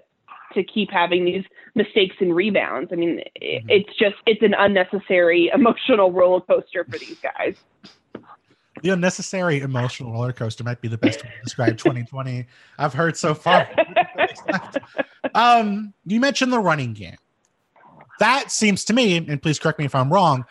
to 0.54 0.62
keep 0.64 0.90
having 0.90 1.24
these 1.24 1.44
mistakes 1.74 2.16
and 2.20 2.34
rebounds? 2.34 2.90
I 2.92 2.96
mean, 2.96 3.20
i 3.20 3.40
Mhm. 3.40 3.64
it's 3.68 3.98
just 3.98 4.16
it's 4.26 4.42
an 4.42 4.54
unnecessary 4.58 5.48
emotional 5.54 6.10
roller 6.12 6.40
coaster 6.40 6.84
for 6.84 6.98
these 6.98 7.16
guys. 7.22 7.56
the 8.82 8.90
unnecessary 8.90 9.60
emotional 9.60 10.12
roller 10.12 10.32
coaster 10.32 10.62
might 10.62 10.80
be 10.80 10.86
the 10.88 10.96
best 10.98 11.24
way 11.24 11.30
to 11.30 11.42
describe 11.42 11.76
2020 11.78 12.46
I've 12.78 12.94
heard 12.94 13.16
so 13.16 13.34
far. 13.34 13.68
um, 15.34 15.92
you 16.06 16.20
mentioned 16.20 16.52
the 16.52 16.60
running 16.60 16.92
game. 16.94 17.16
That 18.20 18.50
seems 18.52 18.84
to 18.86 18.92
me, 18.92 19.16
and 19.16 19.40
please 19.42 19.58
correct 19.58 19.78
me 19.78 19.84
if 19.84 19.94
I'm 19.94 20.12
wrong, 20.12 20.44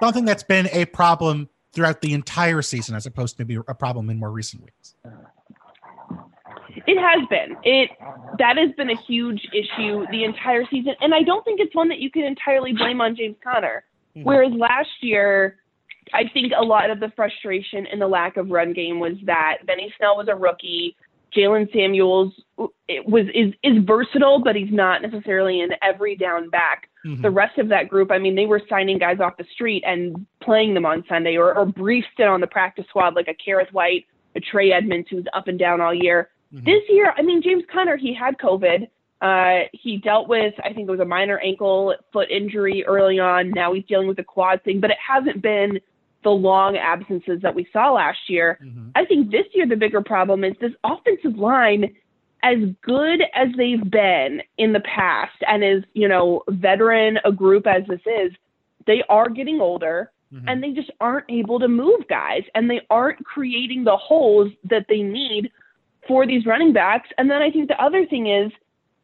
something 0.00 0.24
that's 0.24 0.42
been 0.44 0.68
a 0.72 0.84
problem 0.86 1.48
throughout 1.72 2.00
the 2.02 2.12
entire 2.14 2.62
season, 2.62 2.94
as 2.94 3.04
opposed 3.06 3.36
to 3.36 3.44
maybe 3.44 3.60
a 3.68 3.74
problem 3.74 4.10
in 4.10 4.18
more 4.18 4.30
recent 4.30 4.62
weeks. 4.64 4.94
It 6.86 6.98
has 6.98 7.26
been. 7.28 7.56
It 7.64 7.90
that 8.38 8.56
has 8.56 8.70
been 8.76 8.90
a 8.90 8.96
huge 8.96 9.46
issue 9.52 10.06
the 10.10 10.24
entire 10.24 10.64
season, 10.70 10.94
and 11.00 11.14
I 11.14 11.22
don't 11.22 11.44
think 11.44 11.60
it's 11.60 11.74
one 11.74 11.88
that 11.88 11.98
you 11.98 12.10
can 12.10 12.24
entirely 12.24 12.72
blame 12.72 13.00
on 13.00 13.16
James 13.16 13.36
Conner. 13.42 13.84
Mhm. 14.16 14.24
Whereas 14.24 14.52
last 14.52 15.02
year, 15.02 15.58
I 16.14 16.28
think 16.28 16.52
a 16.56 16.64
lot 16.64 16.90
of 16.90 17.00
the 17.00 17.10
frustration 17.10 17.86
and 17.86 18.00
the 18.00 18.06
lack 18.06 18.36
of 18.36 18.50
run 18.50 18.72
game 18.72 19.00
was 19.00 19.14
that 19.24 19.58
Benny 19.66 19.92
Snell 19.98 20.16
was 20.16 20.28
a 20.28 20.34
rookie. 20.34 20.96
Jaylen 21.36 21.70
Samuels 21.72 22.32
it 22.88 23.06
was 23.06 23.26
is 23.34 23.52
is 23.62 23.82
versatile, 23.84 24.38
but 24.38 24.56
he's 24.56 24.72
not 24.72 25.02
necessarily 25.02 25.60
an 25.60 25.72
every 25.82 26.16
down 26.16 26.48
back. 26.48 26.88
Mhm. 27.04 27.22
The 27.22 27.30
rest 27.30 27.58
of 27.58 27.68
that 27.68 27.88
group, 27.88 28.10
I 28.10 28.18
mean, 28.18 28.36
they 28.36 28.46
were 28.46 28.62
signing 28.68 28.98
guys 28.98 29.20
off 29.20 29.36
the 29.36 29.44
street 29.44 29.82
and 29.86 30.26
playing 30.40 30.74
them 30.74 30.86
on 30.86 31.04
Sunday, 31.08 31.36
or, 31.36 31.54
or 31.54 31.66
briefed 31.66 32.18
it 32.18 32.28
on 32.28 32.40
the 32.40 32.46
practice 32.46 32.86
squad 32.88 33.14
like 33.14 33.28
a 33.28 33.34
Kerrith 33.34 33.72
Whyte, 33.72 34.06
a 34.34 34.40
Trey 34.40 34.72
Edmonds, 34.72 35.08
who's 35.10 35.26
up 35.32 35.48
and 35.48 35.58
down 35.58 35.80
all 35.80 35.92
year. 35.94 36.30
Mhm. 36.54 36.64
This 36.64 36.82
year, 36.88 37.12
I 37.16 37.22
mean, 37.22 37.42
James 37.42 37.64
Conner, 37.72 37.96
he 37.96 38.14
had 38.14 38.38
COVID. 38.38 38.88
Uh, 39.20 39.60
he 39.72 39.96
dealt 39.96 40.28
with, 40.28 40.54
I 40.62 40.72
think 40.72 40.88
it 40.88 40.90
was 40.90 41.00
a 41.00 41.04
minor 41.04 41.38
ankle 41.38 41.94
foot 42.12 42.30
injury 42.30 42.84
early 42.84 43.18
on. 43.18 43.50
Now 43.50 43.72
he's 43.72 43.84
dealing 43.86 44.08
with 44.08 44.18
a 44.18 44.24
quad 44.24 44.62
thing, 44.62 44.78
but 44.78 44.90
it 44.90 44.98
hasn't 44.98 45.40
been 45.40 45.80
the 46.22 46.30
long 46.30 46.76
absences 46.76 47.40
that 47.40 47.54
we 47.54 47.66
saw 47.72 47.92
last 47.92 48.28
year. 48.28 48.58
Mhm. 48.62 48.90
I 48.94 49.04
think 49.04 49.30
this 49.30 49.46
year 49.54 49.66
the 49.66 49.76
bigger 49.76 50.02
problem 50.02 50.44
is 50.44 50.54
this 50.58 50.72
offensive 50.84 51.38
line, 51.38 51.94
as 52.42 52.58
good 52.82 53.22
as 53.32 53.48
they've 53.56 53.90
been 53.90 54.42
in 54.58 54.72
the 54.72 54.80
past, 54.80 55.42
and 55.48 55.64
as 55.64 55.82
you 55.94 56.08
know, 56.08 56.42
veteran 56.48 57.18
a 57.24 57.32
group 57.32 57.66
as 57.66 57.86
this 57.86 58.00
is, 58.06 58.32
they 58.84 59.02
are 59.08 59.28
getting 59.28 59.60
older 59.60 60.10
Mhm. 60.34 60.44
and 60.46 60.62
they 60.62 60.72
just 60.72 60.90
aren't 61.00 61.24
able 61.28 61.58
to 61.58 61.68
move 61.68 62.06
guys 62.08 62.44
and 62.54 62.68
they 62.70 62.80
aren't 62.90 63.24
creating 63.24 63.84
the 63.84 63.96
holes 63.96 64.52
that 64.64 64.86
they 64.88 65.02
need 65.02 65.50
for 66.06 66.26
these 66.26 66.46
running 66.46 66.72
backs. 66.72 67.08
And 67.18 67.30
then 67.30 67.42
I 67.42 67.50
think 67.50 67.68
the 67.68 67.82
other 67.82 68.06
thing 68.06 68.28
is 68.28 68.52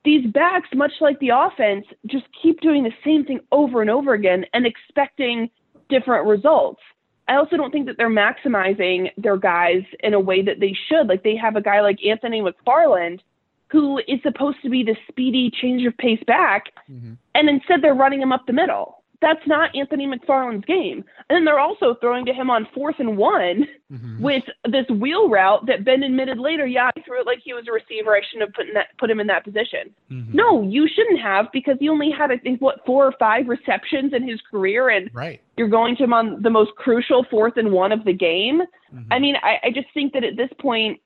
these 0.05 0.27
backs, 0.27 0.69
much 0.75 0.93
like 1.01 1.19
the 1.21 1.31
offense, 1.31 1.87
just 2.07 2.25
keep 2.41 2.61
doing 2.61 2.83
the 2.83 2.93
same 3.05 3.25
thing 3.25 3.41
over 3.53 3.81
and 3.81 3.91
over 3.91 4.15
again 4.15 4.45
and 4.53 4.67
expecting 4.67 5.51
different 5.89 6.27
results. 6.27 6.81
I 7.29 7.37
also 7.37 7.57
don't 7.57 7.71
think 7.71 7.87
that 7.87 7.97
they're 7.97 8.11
maximizing 8.11 9.11
their 9.17 9.37
guys 9.37 9.83
in 10.01 10.13
a 10.13 10.21
way 10.21 10.43
that 10.43 10.59
they 10.61 10.77
should. 10.89 11.07
Like 11.07 11.23
they 11.23 11.37
have 11.37 11.57
a 11.57 11.61
guy 11.61 11.81
like 11.81 12.05
Anthony 12.05 12.43
McFarland 12.43 13.21
who 13.69 13.99
is 14.07 14.21
supposed 14.23 14.59
to 14.63 14.69
be 14.69 14.83
the 14.83 14.97
speedy 15.09 15.51
change 15.51 15.87
of 15.87 15.97
pace 15.97 16.23
back, 16.27 16.67
Mhm. 16.91 17.17
and 17.35 17.49
instead 17.49 17.81
they're 17.81 17.95
running 17.95 18.21
him 18.21 18.31
up 18.31 18.45
the 18.47 18.53
middle. 18.53 19.02
That's 19.23 19.47
not 19.47 19.75
Anthony 19.75 20.07
McFarland's 20.07 20.65
game. 20.67 21.05
And 21.31 21.37
then 21.37 21.45
they're 21.47 21.61
also 21.61 21.95
throwing 21.95 22.27
to 22.27 22.33
him 22.35 22.51
on 22.51 22.67
fourth 22.75 22.97
and 22.99 23.17
one 23.17 23.67
Mhm. 23.91 24.21
with 24.21 24.43
this 24.67 24.87
wheel 24.89 25.29
route 25.31 25.65
that 25.67 25.85
Ben 25.85 26.03
admitted 26.03 26.39
later, 26.39 26.67
yeah, 26.67 26.91
I 26.97 27.01
threw 27.03 27.21
it 27.21 27.27
like 27.27 27.39
he 27.39 27.55
was 27.55 27.69
a 27.69 27.73
receiver. 27.73 28.15
I 28.17 28.21
shouldn't 28.23 28.49
have 28.49 28.55
put 28.55 28.67
in 28.69 28.75
that 28.75 28.89
put 28.99 29.11
him 29.11 29.21
in 29.21 29.29
that 29.29 29.45
position. 29.45 29.95
Mhm. 30.11 30.35
No, 30.35 30.63
you 30.63 30.89
shouldn't 30.89 31.21
have 31.21 31.51
because 31.53 31.79
he 31.79 31.89
only 31.89 32.11
had 32.11 32.31
I 32.33 32.37
think 32.37 32.61
what 32.61 32.85
four 32.85 33.07
or 33.07 33.13
five 33.13 33.49
receptions 33.49 34.13
in 34.13 34.27
his 34.27 34.41
career 34.43 34.89
and 34.89 35.09
Right. 35.15 35.41
you're 35.57 35.69
going 35.69 35.95
to 35.97 36.03
him 36.05 36.13
on 36.13 36.43
the 36.43 36.51
most 36.51 36.75
crucial 36.75 37.23
fourth 37.25 37.57
and 37.57 37.71
one 37.73 37.93
of 37.93 38.05
the 38.05 38.13
game. 38.13 38.63
Mhm. 38.93 39.07
I 39.13 39.19
mean, 39.21 39.37
I, 39.43 39.61
I 39.63 39.71
just 39.71 39.89
think 39.95 40.13
that 40.15 40.25
at 40.25 40.37
this 40.37 40.51
point, 40.59 41.01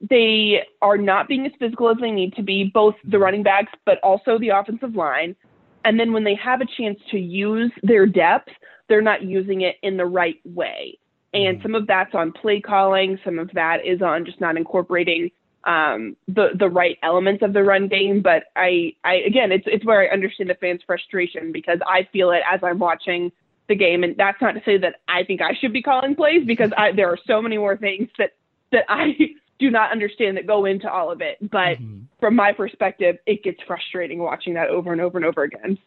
they 0.00 0.64
are 0.80 0.96
not 0.98 1.28
being 1.28 1.46
as 1.46 1.52
physical 1.58 1.88
as 1.88 1.96
they 1.98 2.10
need 2.10 2.34
to 2.34 2.42
be, 2.42 2.64
both 2.64 2.96
the 3.04 3.18
running 3.18 3.42
backs, 3.44 3.72
but 3.84 3.98
also 4.00 4.38
the 4.38 4.48
offensive 4.48 4.96
line. 4.96 5.36
And 5.84 5.98
then 5.98 6.12
when 6.12 6.24
they 6.24 6.34
have 6.36 6.60
a 6.60 6.66
chance 6.76 6.98
to 7.10 7.18
use 7.18 7.72
their 7.82 8.06
depth, 8.06 8.50
they're 8.88 9.02
not 9.02 9.22
using 9.22 9.62
it 9.62 9.76
in 9.82 9.96
the 9.96 10.06
right 10.06 10.40
way. 10.44 10.98
And 11.34 11.58
Mhm. 11.58 11.62
some 11.62 11.74
of 11.74 11.86
that's 11.86 12.14
on 12.14 12.32
play 12.32 12.60
calling, 12.60 13.18
some 13.24 13.38
of 13.38 13.50
that 13.52 13.84
is 13.86 14.02
on 14.02 14.24
just 14.24 14.40
not 14.40 14.56
incorporating 14.56 15.30
um, 15.64 16.16
the 16.26 16.50
the 16.54 16.68
right 16.68 16.98
elements 17.02 17.42
of 17.42 17.52
the 17.52 17.62
run 17.62 17.88
game. 17.88 18.20
But 18.20 18.44
I, 18.56 18.94
I 19.04 19.14
again, 19.14 19.52
it's 19.52 19.64
it's 19.66 19.84
where 19.84 20.00
I 20.00 20.12
understand 20.12 20.50
the 20.50 20.54
fans' 20.54 20.82
frustration 20.86 21.52
because 21.52 21.78
I 21.86 22.08
feel 22.12 22.32
it 22.32 22.42
as 22.50 22.60
I'm 22.62 22.78
watching 22.78 23.30
the 23.68 23.76
game, 23.76 24.02
and 24.02 24.16
that's 24.16 24.40
not 24.42 24.52
to 24.52 24.62
say 24.64 24.76
that 24.78 24.96
I 25.08 25.22
think 25.24 25.40
I 25.40 25.54
should 25.54 25.72
be 25.72 25.82
calling 25.82 26.16
plays 26.16 26.44
because 26.44 26.70
I, 26.76 26.92
there 26.92 27.08
are 27.08 27.18
so 27.26 27.40
many 27.40 27.58
more 27.58 27.76
things 27.76 28.08
that 28.18 28.32
that 28.72 28.84
I 28.88 29.14
do 29.62 29.70
not 29.70 29.90
understand 29.92 30.36
that 30.36 30.46
go 30.46 30.64
into 30.66 30.90
all 30.90 31.10
of 31.10 31.20
it. 31.22 31.38
But 31.50 31.78
Mhm. 31.78 32.06
from 32.20 32.34
my 32.36 32.52
perspective, 32.52 33.16
it 33.26 33.42
gets 33.42 33.62
frustrating 33.66 34.18
watching 34.18 34.54
that 34.54 34.68
over 34.68 34.92
and 34.92 35.00
over 35.00 35.16
and 35.16 35.24
over 35.24 35.42
again. 35.44 35.78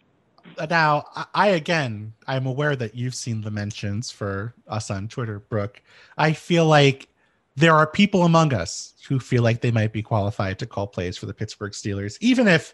now 0.69 1.03
I, 1.15 1.25
I 1.33 1.47
again 1.49 2.13
i'm 2.27 2.45
aware 2.45 2.75
that 2.75 2.95
you've 2.95 3.15
seen 3.15 3.41
the 3.41 3.51
mentions 3.51 4.11
for 4.11 4.53
us 4.67 4.89
on 4.91 5.07
twitter 5.07 5.39
brooke 5.39 5.81
i 6.17 6.31
feel 6.33 6.65
like 6.65 7.09
there 7.55 7.73
are 7.73 7.87
people 7.87 8.23
among 8.23 8.53
us 8.53 8.93
who 9.09 9.19
feel 9.19 9.43
like 9.43 9.61
they 9.61 9.71
might 9.71 9.91
be 9.91 10.01
qualified 10.03 10.59
to 10.59 10.65
call 10.65 10.87
plays 10.87 11.17
for 11.17 11.25
the 11.25 11.33
pittsburgh 11.33 11.73
steelers 11.73 12.17
even 12.21 12.47
if 12.47 12.73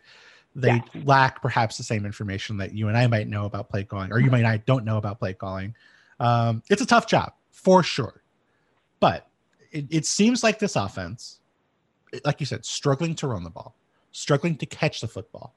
they 0.54 0.84
lack 1.06 1.42
perhaps 1.42 1.78
the 1.78 1.84
same 1.84 2.06
information 2.06 2.58
that 2.58 2.74
you 2.74 2.88
and 2.90 2.98
i 2.98 3.08
might 3.08 3.28
know 3.28 3.46
about 3.46 3.70
play 3.70 3.84
calling 3.84 4.12
or 4.12 4.20
you 4.20 4.30
might 4.30 4.44
not 4.44 4.66
don't 4.66 4.86
know 4.86 4.98
about 4.98 5.18
play 5.18 5.34
calling 5.34 5.74
um, 6.20 6.62
it's 6.70 6.82
a 6.82 6.86
tough 6.86 7.08
job 7.08 7.34
for 7.52 7.82
sure 7.82 8.22
but 9.00 9.31
it, 9.72 9.86
it 9.90 10.06
seems 10.06 10.44
like 10.44 10.60
this 10.60 10.76
offense 10.76 11.40
like 12.26 12.40
you 12.40 12.46
said 12.46 12.66
struggling 12.66 13.16
to 13.16 13.28
run 13.28 13.44
the 13.44 13.50
ball 13.50 13.76
struggling 14.12 14.56
to 14.58 14.66
catch 14.66 15.02
the 15.02 15.08
football 15.08 15.54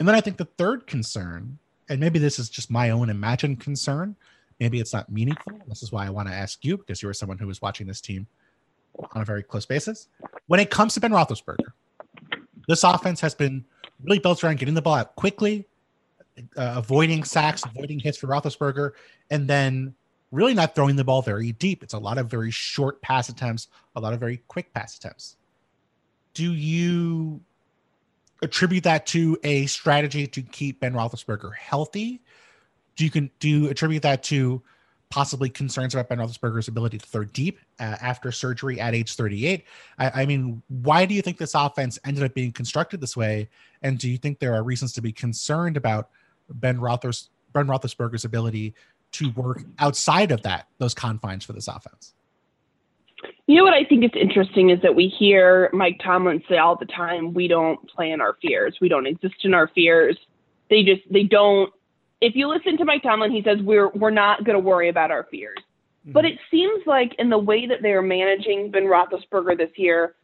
and 0.00 0.08
then 0.08 0.16
I 0.16 0.20
think 0.22 0.38
the 0.38 0.46
third 0.46 0.86
concern, 0.86 1.58
and 1.90 2.00
maybe 2.00 2.18
this 2.18 2.38
is 2.38 2.48
just 2.48 2.70
my 2.70 2.88
own 2.88 3.10
imagined 3.10 3.60
concern, 3.60 4.16
maybe 4.58 4.80
it's 4.80 4.94
not 4.94 5.12
meaningful. 5.12 5.52
This 5.68 5.82
is 5.82 5.92
why 5.92 6.06
I 6.06 6.10
want 6.10 6.26
to 6.26 6.34
ask 6.34 6.64
you 6.64 6.78
because 6.78 7.02
you 7.02 7.08
are 7.10 7.14
someone 7.14 7.36
who 7.36 7.46
was 7.46 7.60
watching 7.60 7.86
this 7.86 8.00
team 8.00 8.26
on 9.12 9.20
a 9.20 9.24
very 9.26 9.42
close 9.42 9.66
basis. 9.66 10.08
When 10.46 10.58
it 10.58 10.70
comes 10.70 10.94
to 10.94 11.00
Ben 11.00 11.12
Roethlisberger, 11.12 11.72
this 12.66 12.82
offense 12.82 13.20
has 13.20 13.34
been 13.34 13.62
really 14.02 14.18
built 14.18 14.42
around 14.42 14.58
getting 14.58 14.74
the 14.74 14.80
ball 14.80 14.94
out 14.94 15.14
quickly, 15.16 15.66
uh, 16.56 16.74
avoiding 16.76 17.22
sacks, 17.22 17.62
avoiding 17.66 17.98
hits 17.98 18.16
for 18.16 18.26
Roethlisberger, 18.26 18.92
and 19.30 19.46
then 19.46 19.94
really 20.30 20.54
not 20.54 20.74
throwing 20.74 20.96
the 20.96 21.04
ball 21.04 21.22
very 21.22 21.52
deep. 21.52 21.82
It's 21.82 21.94
a 21.94 21.98
lot 21.98 22.18
of 22.18 22.28
very 22.28 22.50
short 22.50 23.02
pass 23.02 23.28
attempts, 23.28 23.68
a 23.96 24.00
lot 24.00 24.12
of 24.12 24.20
very 24.20 24.38
quick 24.48 24.72
pass 24.72 24.96
attempts. 24.96 25.36
Do 26.34 26.52
you 26.52 27.40
attribute 28.42 28.84
that 28.84 29.06
to 29.06 29.38
a 29.42 29.66
strategy 29.66 30.26
to 30.26 30.42
keep 30.42 30.80
Ben 30.80 30.94
Roethlisberger 30.94 31.54
healthy? 31.54 32.22
Do 32.96 33.04
you 33.04 33.10
can 33.10 33.30
do 33.40 33.48
you 33.48 33.68
attribute 33.68 34.02
that 34.02 34.22
to 34.24 34.62
possibly 35.10 35.50
concerns 35.50 35.92
about 35.92 36.08
Ben 36.08 36.18
Roethlisberger's 36.18 36.68
ability 36.68 36.98
to 36.98 37.06
throw 37.06 37.24
deep 37.24 37.58
uh, 37.80 37.96
after 38.00 38.30
surgery 38.30 38.80
at 38.80 38.94
age 38.94 39.14
38? 39.14 39.64
I, 39.98 40.22
I 40.22 40.26
mean, 40.26 40.62
why 40.68 41.04
do 41.04 41.14
you 41.14 41.22
think 41.22 41.38
this 41.38 41.54
offense 41.54 41.98
ended 42.04 42.22
up 42.22 42.32
being 42.34 42.52
constructed 42.52 43.00
this 43.00 43.16
way? 43.16 43.48
And 43.82 43.98
do 43.98 44.08
you 44.08 44.16
think 44.16 44.38
there 44.38 44.54
are 44.54 44.62
reasons 44.62 44.92
to 44.92 45.02
be 45.02 45.12
concerned 45.12 45.76
about 45.76 46.10
Ben, 46.48 46.78
Roethlis, 46.78 47.28
ben 47.52 47.66
Roethlisberger's 47.66 48.24
ability 48.24 48.74
to 49.12 49.30
work 49.30 49.62
outside 49.78 50.30
of 50.30 50.42
that 50.42 50.66
those 50.78 50.94
confines 50.94 51.44
for 51.44 51.52
this 51.52 51.68
offense? 51.68 52.14
You 53.46 53.56
know 53.56 53.64
what 53.64 53.74
I 53.74 53.84
think 53.84 54.04
is 54.04 54.10
interesting 54.14 54.70
is 54.70 54.80
that 54.82 54.94
we 54.94 55.08
hear 55.08 55.70
Mike 55.72 56.00
Tomlin 56.02 56.42
say 56.48 56.58
all 56.58 56.76
the 56.76 56.86
time, 56.86 57.34
we 57.34 57.48
don't 57.48 57.78
plan 57.90 58.20
our 58.20 58.36
fears. 58.40 58.78
We 58.80 58.88
don't 58.88 59.06
exist 59.06 59.44
in 59.44 59.54
our 59.54 59.68
fears. 59.68 60.16
They 60.68 60.82
just 60.82 61.02
they 61.10 61.24
don't 61.24 61.72
if 62.20 62.34
you 62.36 62.48
listen 62.48 62.76
to 62.78 62.84
Mike 62.84 63.02
Tomlin, 63.02 63.32
he 63.32 63.42
says 63.42 63.58
we're 63.60 63.88
we're 63.90 64.10
not 64.10 64.44
gonna 64.44 64.60
worry 64.60 64.88
about 64.88 65.10
our 65.10 65.26
fears. 65.30 65.58
But 66.06 66.24
it 66.24 66.38
seems 66.50 66.86
like 66.86 67.14
in 67.18 67.28
the 67.28 67.38
way 67.38 67.66
that 67.66 67.82
they 67.82 67.92
are 67.92 68.02
managing 68.02 68.70
Ben 68.70 68.84
Roethlisberger 68.84 69.56
this 69.58 69.70
year, 69.76 70.14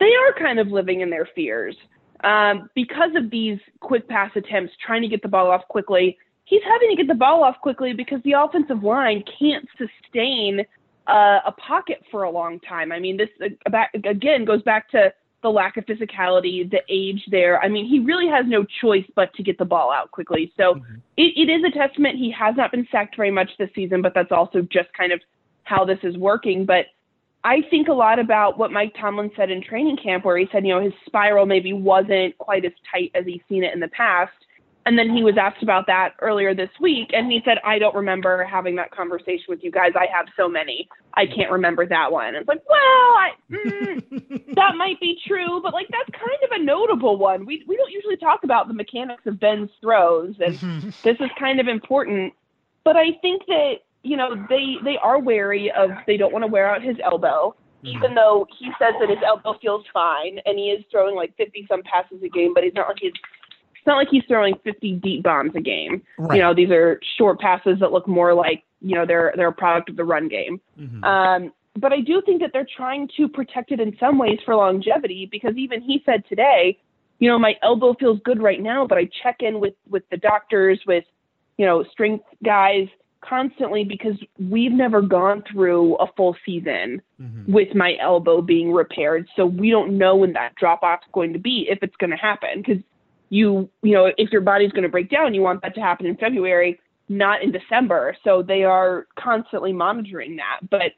they 0.00 0.12
are 0.12 0.32
kind 0.38 0.58
of 0.58 0.68
living 0.68 1.02
in 1.02 1.10
their 1.10 1.28
fears. 1.34 1.76
Um, 2.24 2.68
because 2.74 3.12
of 3.14 3.30
these 3.30 3.58
quick 3.80 4.08
pass 4.08 4.30
attempts, 4.34 4.72
trying 4.84 5.02
to 5.02 5.08
get 5.08 5.22
the 5.22 5.28
ball 5.28 5.50
off 5.50 5.62
quickly, 5.68 6.18
he's 6.50 6.62
having 6.64 6.90
to 6.90 6.96
get 6.96 7.06
the 7.06 7.14
ball 7.14 7.44
off 7.44 7.56
quickly 7.62 7.92
because 7.92 8.20
the 8.24 8.32
offensive 8.32 8.82
line 8.82 9.22
can't 9.38 9.66
sustain 9.78 10.60
uh, 11.06 11.38
a 11.46 11.52
pocket 11.52 12.02
for 12.10 12.24
a 12.24 12.30
long 12.30 12.58
time. 12.60 12.90
I 12.92 12.98
mean, 12.98 13.16
this 13.16 13.28
uh, 13.40 13.48
about, 13.66 13.86
again 13.94 14.44
goes 14.44 14.60
back 14.62 14.90
to 14.90 15.12
the 15.42 15.48
lack 15.48 15.78
of 15.78 15.86
physicality, 15.86 16.68
the 16.70 16.82
age 16.90 17.22
there. 17.30 17.62
I 17.62 17.68
mean, 17.68 17.86
he 17.86 18.00
really 18.00 18.28
has 18.28 18.44
no 18.46 18.66
choice 18.82 19.06
but 19.14 19.32
to 19.34 19.42
get 19.42 19.56
the 19.56 19.64
ball 19.64 19.90
out 19.90 20.10
quickly. 20.10 20.52
So 20.56 20.74
Mhm. 20.74 21.00
it, 21.16 21.32
it 21.36 21.48
is 21.48 21.64
a 21.64 21.70
testament. 21.70 22.18
He 22.18 22.30
has 22.32 22.56
not 22.56 22.72
been 22.72 22.86
sacked 22.90 23.16
very 23.16 23.30
much 23.30 23.50
this 23.56 23.70
season, 23.74 24.02
but 24.02 24.12
that's 24.12 24.32
also 24.32 24.60
just 24.60 24.92
kind 24.92 25.12
of 25.12 25.20
how 25.62 25.84
this 25.84 26.00
is 26.02 26.18
working. 26.18 26.66
But 26.66 26.86
I 27.42 27.62
think 27.70 27.88
a 27.88 27.94
lot 27.94 28.18
about 28.18 28.58
what 28.58 28.70
Mike 28.70 28.94
Tomlin 29.00 29.30
said 29.34 29.50
in 29.50 29.62
training 29.62 29.96
camp, 29.96 30.26
where 30.26 30.36
he 30.36 30.46
said, 30.52 30.66
you 30.66 30.74
know, 30.74 30.82
his 30.82 30.92
spiral 31.06 31.46
maybe 31.46 31.72
wasn't 31.72 32.36
quite 32.36 32.66
as 32.66 32.72
tight 32.92 33.12
as 33.14 33.24
he's 33.24 33.40
seen 33.48 33.64
it 33.64 33.72
in 33.72 33.80
the 33.80 33.88
past. 33.88 34.32
And 34.86 34.98
then 34.98 35.14
he 35.14 35.22
was 35.22 35.34
asked 35.38 35.62
about 35.62 35.86
that 35.88 36.14
earlier 36.20 36.54
this 36.54 36.70
week, 36.80 37.10
and 37.12 37.30
he 37.30 37.42
said, 37.44 37.58
I 37.64 37.78
don't 37.78 37.94
remember 37.94 38.44
having 38.44 38.76
that 38.76 38.90
conversation 38.90 39.44
with 39.48 39.62
you 39.62 39.70
guys. 39.70 39.92
I 39.94 40.06
have 40.12 40.26
so 40.36 40.48
many. 40.48 40.88
I 41.14 41.26
can't 41.26 41.50
remember 41.50 41.86
that 41.86 42.10
one. 42.10 42.28
And 42.28 42.36
it's 42.38 42.48
like, 42.48 42.62
well, 42.66 42.78
I, 42.78 43.30
mm, 43.50 44.54
that 44.54 44.76
might 44.76 44.98
be 44.98 45.18
true, 45.26 45.60
but 45.62 45.74
like 45.74 45.88
that's 45.90 46.18
kind 46.18 46.38
of 46.44 46.60
a 46.60 46.64
notable 46.64 47.18
one. 47.18 47.44
We 47.44 47.62
we 47.66 47.76
don't 47.76 47.92
usually 47.92 48.16
talk 48.16 48.42
about 48.42 48.68
the 48.68 48.74
mechanics 48.74 49.22
of 49.26 49.38
Ben's 49.38 49.70
throws, 49.82 50.34
and 50.40 50.54
this 51.04 51.16
is 51.20 51.30
kind 51.38 51.60
of 51.60 51.68
important. 51.68 52.32
But 52.82 52.96
I 52.96 53.12
think 53.20 53.42
that 53.48 53.74
you 54.02 54.16
know 54.16 54.34
they 54.48 54.76
they 54.82 54.96
are 54.96 55.20
wary 55.20 55.70
of 55.70 55.90
they 56.06 56.16
don't 56.16 56.32
want 56.32 56.44
to 56.44 56.50
wear 56.50 56.74
out 56.74 56.82
his 56.82 56.96
elbow, 57.04 57.54
even 57.82 58.14
though 58.14 58.46
he 58.58 58.70
says 58.78 58.94
that 59.00 59.08
his 59.08 59.18
elbow 59.24 59.58
feels 59.60 59.84
fine 59.92 60.38
and 60.44 60.58
he 60.58 60.66
is 60.66 60.84
throwing 60.90 61.16
like 61.16 61.36
50 61.36 61.66
some 61.68 61.82
passes 61.82 62.22
a 62.22 62.28
game, 62.28 62.52
but 62.54 62.64
he's 62.64 62.74
not 62.74 62.88
like 62.88 62.98
he's 63.00 63.12
it's 63.80 63.86
not 63.86 63.96
like 63.96 64.08
he's 64.10 64.22
throwing 64.28 64.54
50 64.62 64.92
deep 64.96 65.22
bombs 65.22 65.52
a 65.56 65.60
game. 65.60 66.02
right. 66.18 66.36
You 66.36 66.42
know, 66.42 66.54
these 66.54 66.70
are 66.70 67.00
short 67.16 67.40
passes 67.40 67.78
that 67.80 67.92
look 67.92 68.06
more 68.06 68.34
like 68.34 68.62
you 68.82 68.94
know 68.94 69.06
they're 69.06 69.32
they're 69.36 69.48
a 69.48 69.52
product 69.52 69.88
of 69.90 69.96
the 69.96 70.04
run 70.04 70.28
game. 70.28 70.60
Mhm. 70.78 71.02
Um, 71.04 71.52
but 71.78 71.92
I 71.92 72.00
do 72.00 72.20
think 72.26 72.40
that 72.42 72.50
they're 72.52 72.66
trying 72.76 73.08
to 73.16 73.26
protect 73.28 73.72
it 73.72 73.80
in 73.80 73.96
some 73.98 74.18
ways 74.18 74.38
for 74.44 74.54
longevity 74.54 75.28
because 75.30 75.56
even 75.56 75.80
he 75.80 76.02
said 76.04 76.24
today, 76.28 76.76
you 77.20 77.28
know, 77.28 77.38
my 77.38 77.54
elbow 77.62 77.94
feels 77.94 78.20
good 78.24 78.42
right 78.42 78.60
now, 78.60 78.86
but 78.86 78.98
I 78.98 79.08
check 79.22 79.36
in 79.40 79.60
with 79.60 79.74
with 79.88 80.02
the 80.10 80.16
doctors, 80.18 80.80
with 80.86 81.04
you 81.56 81.64
know, 81.66 81.82
strength 81.84 82.24
guys 82.44 82.86
constantly 83.22 83.84
because 83.84 84.14
we've 84.50 84.72
never 84.72 85.02
gone 85.02 85.42
through 85.50 85.94
a 85.96 86.06
full 86.16 86.34
season 86.44 87.02
Mhm. 87.20 87.46
with 87.48 87.74
my 87.74 87.96
elbow 88.00 88.40
being 88.40 88.72
repaired. 88.72 89.28
So 89.36 89.44
we 89.44 89.68
don't 89.70 89.98
know 89.98 90.16
when 90.16 90.32
that 90.32 90.54
drop 90.54 90.82
off 90.82 91.00
is 91.02 91.12
going 91.12 91.34
to 91.34 91.38
be, 91.38 91.66
if 91.68 91.82
it's 91.82 91.94
going 91.96 92.10
to 92.10 92.16
happen. 92.16 92.62
Because 92.62 92.82
you, 93.30 93.70
you 93.82 93.92
know, 93.92 94.10
if 94.18 94.30
your 94.30 94.42
body's 94.42 94.72
going 94.72 94.82
to 94.82 94.88
break 94.88 95.08
down, 95.08 95.34
you 95.34 95.40
want 95.40 95.62
that 95.62 95.74
to 95.76 95.80
happen 95.80 96.06
in 96.06 96.16
February, 96.16 96.78
not 97.08 97.42
in 97.42 97.52
December. 97.52 98.16
So 98.22 98.42
they 98.42 98.64
are 98.64 99.06
constantly 99.18 99.72
monitoring 99.72 100.36
that. 100.36 100.68
But 100.68 100.92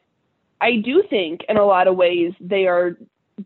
I 0.61 0.77
do 0.77 1.03
think 1.09 1.42
in 1.49 1.57
a 1.59 1.64
lot 1.64 1.87
of 1.87 1.97
ways 1.97 2.33
they 2.40 2.66
are 2.66 2.97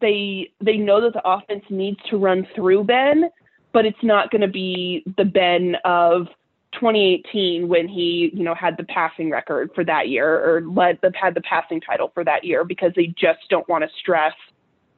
they 0.01 0.51
they 0.61 0.77
know 0.77 1.01
that 1.01 1.13
the 1.13 1.29
offense 1.29 1.65
needs 1.71 1.99
to 2.11 2.17
run 2.17 2.47
through 2.55 2.85
Ben, 2.85 3.31
but 3.73 3.87
it's 3.87 4.03
not 4.03 4.31
going 4.31 4.43
to 4.43 4.49
be 4.49 5.05
the 5.17 5.25
Ben 5.25 5.77
of 5.85 6.27
2018 6.73 7.69
when 7.69 7.89
he 7.89 8.31
you 8.35 8.45
know 8.45 8.55
had 8.55 8.77
the 8.77 8.85
passing 8.85 9.31
record 9.31 9.71
for 9.75 9.85
that 9.85 10.09
year 10.09 10.29
or 10.29 10.63
led 10.63 10.99
the 11.03 11.11
had 11.21 11.35
the 11.35 11.41
passing 11.41 11.81
title 11.81 12.11
for 12.13 12.25
that 12.25 12.45
year 12.45 12.65
because 12.65 12.93
they 12.95 13.07
just 13.19 13.41
don't 13.49 13.69
want 13.69 13.83
to 13.83 13.91
stress 13.99 14.35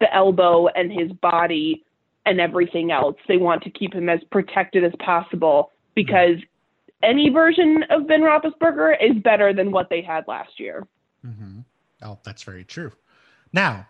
the 0.00 0.12
elbow 0.12 0.66
and 0.68 0.92
his 0.92 1.12
body 1.12 1.84
and 2.28 2.40
everything 2.40 2.90
else. 2.92 3.16
They 3.26 3.38
want 3.38 3.62
to 3.62 3.70
keep 3.70 3.94
him 3.94 4.08
as 4.08 4.20
protected 4.30 4.84
as 4.84 4.92
possible 4.98 5.72
because 5.94 6.36
any 7.02 7.30
version 7.30 7.84
of 7.90 8.06
Ben 8.06 8.20
Roethlisberger 8.20 8.96
is 9.00 9.22
better 9.22 9.52
than 9.52 9.70
what 9.70 9.88
they 9.88 10.02
had 10.02 10.28
last 10.28 10.60
year. 10.60 10.86
Mm-hmm. 11.26 11.60
Oh, 12.02 12.18
that's 12.24 12.42
very 12.42 12.64
true. 12.64 12.92
Now, 13.52 13.86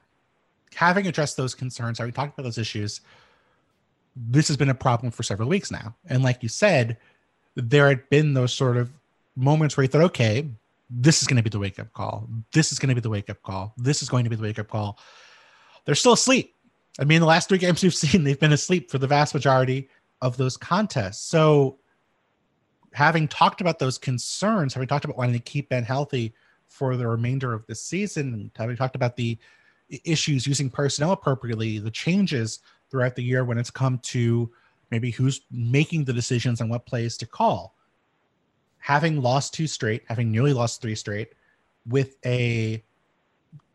having 0.75 1.07
addressed 1.07 1.37
those 1.37 1.55
concerns, 1.55 1.99
having 1.99 2.13
talked 2.13 2.39
about 2.39 2.45
those 2.45 2.59
issues, 2.59 3.01
this 4.17 4.49
has 4.49 4.57
been 4.57 4.71
a 4.71 4.75
problem 4.75 5.11
for 5.11 5.23
several 5.23 5.49
weeks 5.49 5.71
now. 5.71 5.95
And 6.09 6.23
like 6.23 6.43
you 6.43 6.49
said, 6.49 6.97
there 7.57 7.89
had 7.89 8.09
been 8.09 8.35
those 8.35 8.53
sort 8.53 8.77
of 8.77 8.93
moments 9.37 9.77
where 9.77 9.83
you 9.83 9.89
thought, 9.89 10.03
okay, 10.03 10.49
this 10.91 11.23
is 11.23 11.29
going 11.29 11.37
to 11.37 11.43
be 11.43 11.51
the 11.51 11.59
wake 11.59 11.79
up 11.79 11.93
call. 11.93 12.29
This 12.53 12.73
is 12.73 12.79
going 12.79 12.91
to 12.91 12.95
be 12.95 13.01
the 13.01 13.11
wake 13.11 13.29
up 13.29 13.43
call. 13.43 13.75
This 13.77 14.03
is 14.03 14.09
going 14.09 14.25
to 14.25 14.31
be 14.31 14.37
the 14.37 14.43
wake 14.43 14.59
up 14.59 14.69
call. 14.69 14.99
They're 15.85 15.95
still 15.95 16.13
asleep. 16.13 16.55
I 16.99 17.05
mean, 17.05 17.21
the 17.21 17.27
last 17.27 17.49
three 17.49 17.59
games 17.59 17.83
we've 17.83 17.95
seen, 17.95 18.25
they've 18.25 18.39
been 18.39 18.53
asleep 18.53 18.91
for 18.91 18.99
the 18.99 19.07
vast 19.07 19.35
majority 19.35 19.89
of 20.21 20.37
those 20.37 20.57
contests. 20.57 21.23
So, 21.25 21.79
having 22.93 23.29
talked 23.29 23.61
about 23.61 23.79
those 23.79 23.99
concerns, 23.99 24.75
having 24.75 24.89
talked 24.89 25.05
about 25.05 25.17
wanting 25.17 25.35
to 25.35 25.41
keep 25.41 25.69
Ben 25.69 25.85
healthy 25.85 26.35
for 26.69 26.97
the 26.97 27.07
remainder 27.07 27.53
of 27.53 27.67
the 27.67 27.75
season, 27.75 28.51
having 28.57 28.77
talked 28.77 28.97
about 28.97 29.17
the 29.17 29.39
issues 30.05 30.47
using 30.47 30.71
personnel 30.71 31.13
appropriately, 31.13 31.79
the 31.79 31.91
changes 31.91 32.61
throughout 32.91 33.15
the 33.15 33.23
year 33.23 33.45
when 33.45 33.59
it's 33.59 33.71
come 33.71 33.99
to 33.99 34.51
maybe 34.91 35.11
who's 35.11 35.43
making 35.51 36.05
the 36.05 36.13
decisions 36.13 36.61
and 36.61 36.71
what 36.71 36.87
plays 36.87 37.17
to 37.19 37.27
call. 37.27 37.77
Having 38.79 39.21
lost 39.21 39.55
two 39.55 39.67
straight, 39.67 40.03
having 40.09 40.31
nearly 40.31 40.53
lost 40.53 40.81
three 40.81 40.95
straight, 40.95 41.35
with 41.87 42.17
a 42.25 42.83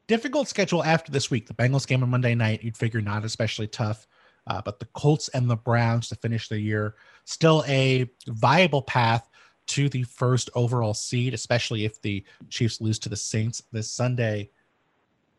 difficult 0.08 0.48
schedule 0.48 0.84
after 0.84 1.12
this 1.12 1.32
week, 1.32 1.48
the 1.48 1.54
Bengals 1.54 1.88
game 1.88 2.04
on 2.04 2.10
Monday 2.10 2.36
night, 2.36 2.64
you'd 2.64 2.78
figure 2.78 3.02
not 3.02 3.26
especially 3.26 3.68
tough. 3.68 4.08
Uh, 4.46 4.62
but 4.62 4.80
the 4.80 4.86
Colts 4.88 5.30
and 5.30 5.50
the 5.50 5.56
Browns 5.56 6.10
to 6.10 6.16
finish 6.16 6.50
the 6.50 6.60
year, 6.60 6.96
still 7.24 7.64
a 7.66 8.10
viable 8.28 8.82
path 8.82 9.30
to 9.68 9.88
the 9.88 10.04
first 10.04 10.50
overall 10.54 10.94
seed, 10.94 11.34
especially 11.34 11.86
if 11.86 12.02
the 12.02 12.24
Chiefs 12.50 12.82
lose 12.82 13.00
to 13.00 13.10
the 13.10 13.16
Saints 13.16 13.64
this 13.72 13.90
Sunday. 13.90 14.50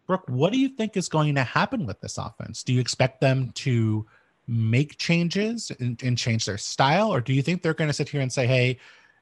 Brooke, 0.07 0.25
what 0.29 0.53
do 0.53 0.59
you 0.59 0.71
think 0.71 0.97
is 0.97 1.09
going 1.09 1.35
to 1.35 1.43
happen 1.43 1.85
with 1.85 2.01
this 2.01 2.17
offense? 2.17 2.63
Do 2.63 2.73
you 2.73 2.81
expect 2.81 3.21
them 3.21 3.53
to 3.57 4.07
make 4.47 4.97
changes 4.99 5.71
and, 5.81 6.03
and 6.03 6.17
change 6.17 6.47
their 6.47 6.59
style, 6.59 7.13
or 7.13 7.21
do 7.21 7.33
you 7.33 7.43
think 7.43 7.63
they're 7.63 7.75
going 7.75 7.89
to 7.89 7.95
sit 7.95 8.09
here 8.09 8.21
and 8.21 8.33
say, 8.33 8.47
"Hey, 8.47 8.79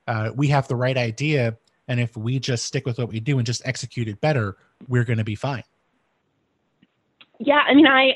uh, 0.06 0.30
we 0.34 0.48
have 0.48 0.66
the 0.68 0.76
right 0.76 0.96
idea, 0.96 1.56
and 1.88 2.00
if 2.00 2.16
we 2.16 2.38
just 2.38 2.64
stick 2.64 2.86
with 2.86 2.98
what 2.98 3.08
we 3.08 3.20
do 3.20 3.38
and 3.38 3.46
just 3.46 3.62
execute 3.66 4.08
it 4.08 4.20
better, 4.20 4.56
we're 4.88 5.04
going 5.04 5.18
to 5.18 5.24
be 5.24 5.34
fine"? 5.34 5.64
Yeah, 7.38 7.60
I 7.66 7.74
mean, 7.74 7.86
I 7.86 8.14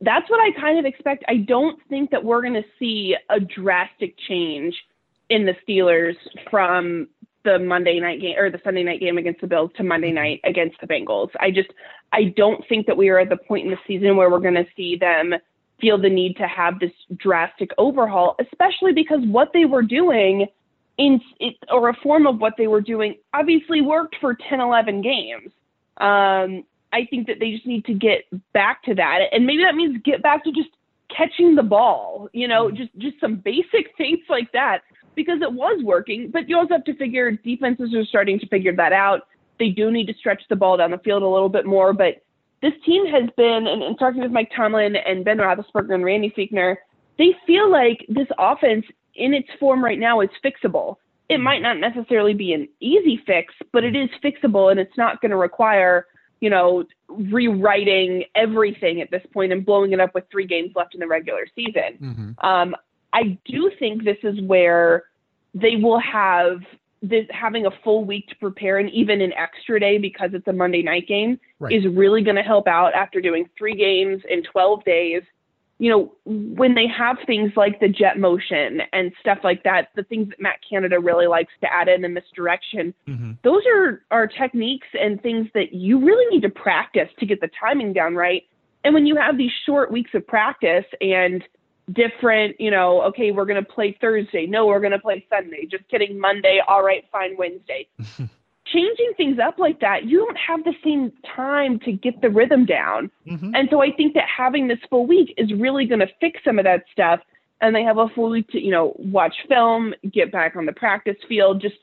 that's 0.00 0.28
what 0.28 0.40
I 0.40 0.58
kind 0.60 0.78
of 0.78 0.84
expect. 0.84 1.24
I 1.28 1.38
don't 1.38 1.80
think 1.88 2.10
that 2.10 2.22
we're 2.22 2.42
going 2.42 2.54
to 2.54 2.64
see 2.78 3.16
a 3.30 3.40
drastic 3.40 4.14
change 4.28 4.74
in 5.28 5.46
the 5.46 5.54
Steelers 5.66 6.16
from 6.50 7.08
the 7.44 7.58
Monday 7.58 8.00
night 8.00 8.20
game 8.20 8.36
or 8.36 8.50
the 8.50 8.60
Sunday 8.64 8.82
night 8.82 9.00
game 9.00 9.18
against 9.18 9.40
the 9.40 9.46
Bills 9.46 9.70
to 9.76 9.82
Monday 9.82 10.08
mm-hmm. 10.08 10.16
night 10.16 10.40
against 10.44 10.80
the 10.80 10.86
Bengals. 10.86 11.30
I 11.40 11.50
just 11.50 11.70
I 12.12 12.34
don't 12.36 12.62
think 12.68 12.86
that 12.86 12.96
we 12.96 13.08
are 13.08 13.18
at 13.18 13.28
the 13.28 13.36
point 13.36 13.64
in 13.64 13.70
the 13.70 13.78
season 13.86 14.16
where 14.16 14.30
we're 14.30 14.40
going 14.40 14.54
to 14.54 14.66
see 14.76 14.96
them 14.96 15.34
feel 15.80 16.00
the 16.00 16.10
need 16.10 16.36
to 16.36 16.46
have 16.46 16.80
this 16.80 16.92
drastic 17.16 17.70
overhaul, 17.78 18.36
especially 18.40 18.92
because 18.92 19.20
what 19.26 19.50
they 19.52 19.64
were 19.64 19.82
doing 19.82 20.46
in 20.98 21.20
or 21.70 21.88
a 21.88 21.94
form 22.02 22.26
of 22.26 22.38
what 22.38 22.54
they 22.56 22.66
were 22.66 22.80
doing 22.80 23.16
obviously 23.34 23.80
worked 23.80 24.16
for 24.20 24.36
10 24.48 24.60
11 24.60 25.02
games. 25.02 25.52
Um, 25.98 26.64
I 26.92 27.06
think 27.10 27.26
that 27.26 27.38
they 27.40 27.52
just 27.52 27.66
need 27.66 27.84
to 27.86 27.94
get 27.94 28.24
back 28.52 28.82
to 28.84 28.94
that. 28.94 29.20
And 29.32 29.46
maybe 29.46 29.62
that 29.64 29.74
means 29.74 30.00
get 30.04 30.22
back 30.22 30.44
to 30.44 30.52
just 30.52 30.70
catching 31.14 31.54
the 31.54 31.62
ball, 31.62 32.28
you 32.32 32.48
know, 32.48 32.70
just 32.70 32.90
just 32.98 33.20
some 33.20 33.36
basic 33.36 33.90
things 33.96 34.20
like 34.28 34.50
that 34.52 34.82
because 35.14 35.40
it 35.42 35.52
was 35.52 35.82
working. 35.82 36.30
But 36.30 36.48
you 36.48 36.56
also 36.56 36.74
have 36.74 36.84
to 36.84 36.94
figure 36.94 37.30
defenses 37.30 37.94
are 37.94 38.04
starting 38.04 38.38
to 38.40 38.48
figure 38.48 38.74
that 38.76 38.92
out. 38.92 39.28
They 39.58 39.70
do 39.70 39.90
need 39.90 40.06
to 40.06 40.14
stretch 40.14 40.42
the 40.48 40.56
ball 40.56 40.76
down 40.76 40.90
the 40.90 40.98
field 40.98 41.22
a 41.22 41.28
little 41.28 41.48
bit 41.48 41.66
more. 41.66 41.92
But 41.92 42.22
this 42.62 42.74
team 42.84 43.06
has 43.06 43.28
been, 43.36 43.66
and, 43.66 43.82
and 43.82 43.98
talking 43.98 44.20
with 44.20 44.30
Mike 44.30 44.50
Tomlin 44.54 44.96
and 44.96 45.24
Ben 45.24 45.38
Roethlisberger 45.38 45.94
and 45.94 46.04
Randy 46.04 46.32
Fichtner, 46.36 46.76
they 47.18 47.34
feel 47.46 47.70
like 47.70 48.04
this 48.08 48.28
offense 48.38 48.84
in 49.16 49.34
its 49.34 49.48
form 49.58 49.84
right 49.84 49.98
now 49.98 50.20
is 50.20 50.30
fixable. 50.44 50.96
It 51.28 51.38
might 51.38 51.60
not 51.60 51.78
necessarily 51.78 52.34
be 52.34 52.52
an 52.52 52.68
easy 52.80 53.20
fix, 53.26 53.54
but 53.72 53.84
it 53.84 53.96
is 53.96 54.08
fixable 54.22 54.70
and 54.70 54.78
it's 54.78 54.96
not 54.96 55.20
going 55.20 55.30
to 55.30 55.36
require, 55.36 56.06
you 56.40 56.50
know, 56.50 56.84
rewriting 57.08 58.24
everything 58.34 59.00
at 59.00 59.10
this 59.10 59.22
point 59.32 59.52
and 59.52 59.66
blowing 59.66 59.92
it 59.92 60.00
up 60.00 60.14
with 60.14 60.24
three 60.30 60.46
games 60.46 60.72
left 60.76 60.94
in 60.94 61.00
the 61.00 61.06
regular 61.06 61.46
season. 61.54 61.98
Mm-hmm. 62.00 62.46
Um, 62.46 62.76
I 63.12 63.38
do 63.44 63.70
think 63.78 64.04
this 64.04 64.18
is 64.22 64.40
where 64.42 65.04
they 65.54 65.76
will 65.76 66.00
have 66.00 66.60
this 67.02 67.26
having 67.30 67.66
a 67.66 67.70
full 67.82 68.04
week 68.04 68.28
to 68.28 68.36
prepare 68.36 68.78
and 68.78 68.90
even 68.90 69.20
an 69.20 69.32
extra 69.32 69.78
day 69.78 69.98
because 69.98 70.30
it's 70.32 70.46
a 70.46 70.52
Monday 70.52 70.82
night 70.82 71.06
game 71.06 71.38
right. 71.58 71.72
is 71.72 71.86
really 71.86 72.22
going 72.22 72.36
to 72.36 72.42
help 72.42 72.66
out 72.66 72.94
after 72.94 73.20
doing 73.20 73.48
three 73.56 73.74
games 73.74 74.22
in 74.28 74.42
12 74.42 74.84
days. 74.84 75.22
You 75.78 75.90
know, 75.90 76.12
when 76.24 76.74
they 76.74 76.86
have 76.86 77.18
things 77.26 77.52
like 77.54 77.80
the 77.80 77.88
jet 77.88 78.18
motion 78.18 78.80
and 78.92 79.12
stuff 79.20 79.38
like 79.44 79.62
that, 79.64 79.88
the 79.94 80.04
things 80.04 80.30
that 80.30 80.40
Matt 80.40 80.60
Canada 80.68 80.98
really 80.98 81.26
likes 81.26 81.52
to 81.60 81.72
add 81.72 81.88
in 81.88 82.00
the 82.02 82.08
misdirection, 82.08 82.94
mm-hmm. 83.06 83.32
those 83.44 83.62
are, 83.66 84.02
are 84.10 84.26
techniques 84.26 84.86
and 84.98 85.20
things 85.22 85.48
that 85.54 85.74
you 85.74 86.02
really 86.02 86.24
need 86.34 86.42
to 86.42 86.48
practice 86.48 87.08
to 87.18 87.26
get 87.26 87.40
the 87.40 87.50
timing 87.60 87.92
down 87.92 88.14
right. 88.14 88.44
And 88.84 88.94
when 88.94 89.06
you 89.06 89.16
have 89.16 89.36
these 89.36 89.50
short 89.66 89.90
weeks 89.90 90.12
of 90.14 90.26
practice 90.26 90.86
and 91.00 91.44
different, 91.92 92.60
you 92.60 92.70
know, 92.70 93.02
okay, 93.02 93.30
we're 93.30 93.44
going 93.44 93.62
to 93.62 93.70
play 93.70 93.96
Thursday. 94.00 94.46
No, 94.46 94.66
we're 94.66 94.80
going 94.80 94.92
to 94.92 94.98
play 94.98 95.26
Sunday. 95.28 95.66
Just 95.70 95.88
kidding, 95.88 96.18
Monday. 96.18 96.60
All 96.66 96.82
right, 96.82 97.04
fine, 97.12 97.36
Wednesday. 97.36 97.88
Changing 98.72 99.12
things 99.16 99.38
up 99.38 99.58
like 99.58 99.80
that, 99.80 100.04
you 100.04 100.18
don't 100.18 100.36
have 100.36 100.64
the 100.64 100.74
same 100.82 101.12
time 101.34 101.78
to 101.80 101.92
get 101.92 102.20
the 102.20 102.30
rhythm 102.30 102.66
down. 102.66 103.10
Mm-hmm. 103.26 103.54
And 103.54 103.68
so 103.70 103.80
I 103.80 103.92
think 103.92 104.14
that 104.14 104.24
having 104.24 104.66
this 104.66 104.78
full 104.90 105.06
week 105.06 105.32
is 105.36 105.52
really 105.52 105.86
going 105.86 106.00
to 106.00 106.08
fix 106.20 106.40
some 106.44 106.58
of 106.58 106.64
that 106.64 106.84
stuff. 106.92 107.20
And 107.60 107.74
they 107.74 107.84
have 107.84 107.98
a 107.98 108.08
full 108.08 108.30
week 108.30 108.48
to, 108.48 108.60
you 108.60 108.70
know, 108.70 108.94
watch 108.98 109.34
film, 109.48 109.94
get 110.12 110.32
back 110.32 110.56
on 110.56 110.66
the 110.66 110.72
practice 110.72 111.16
field, 111.28 111.62
just 111.62 111.76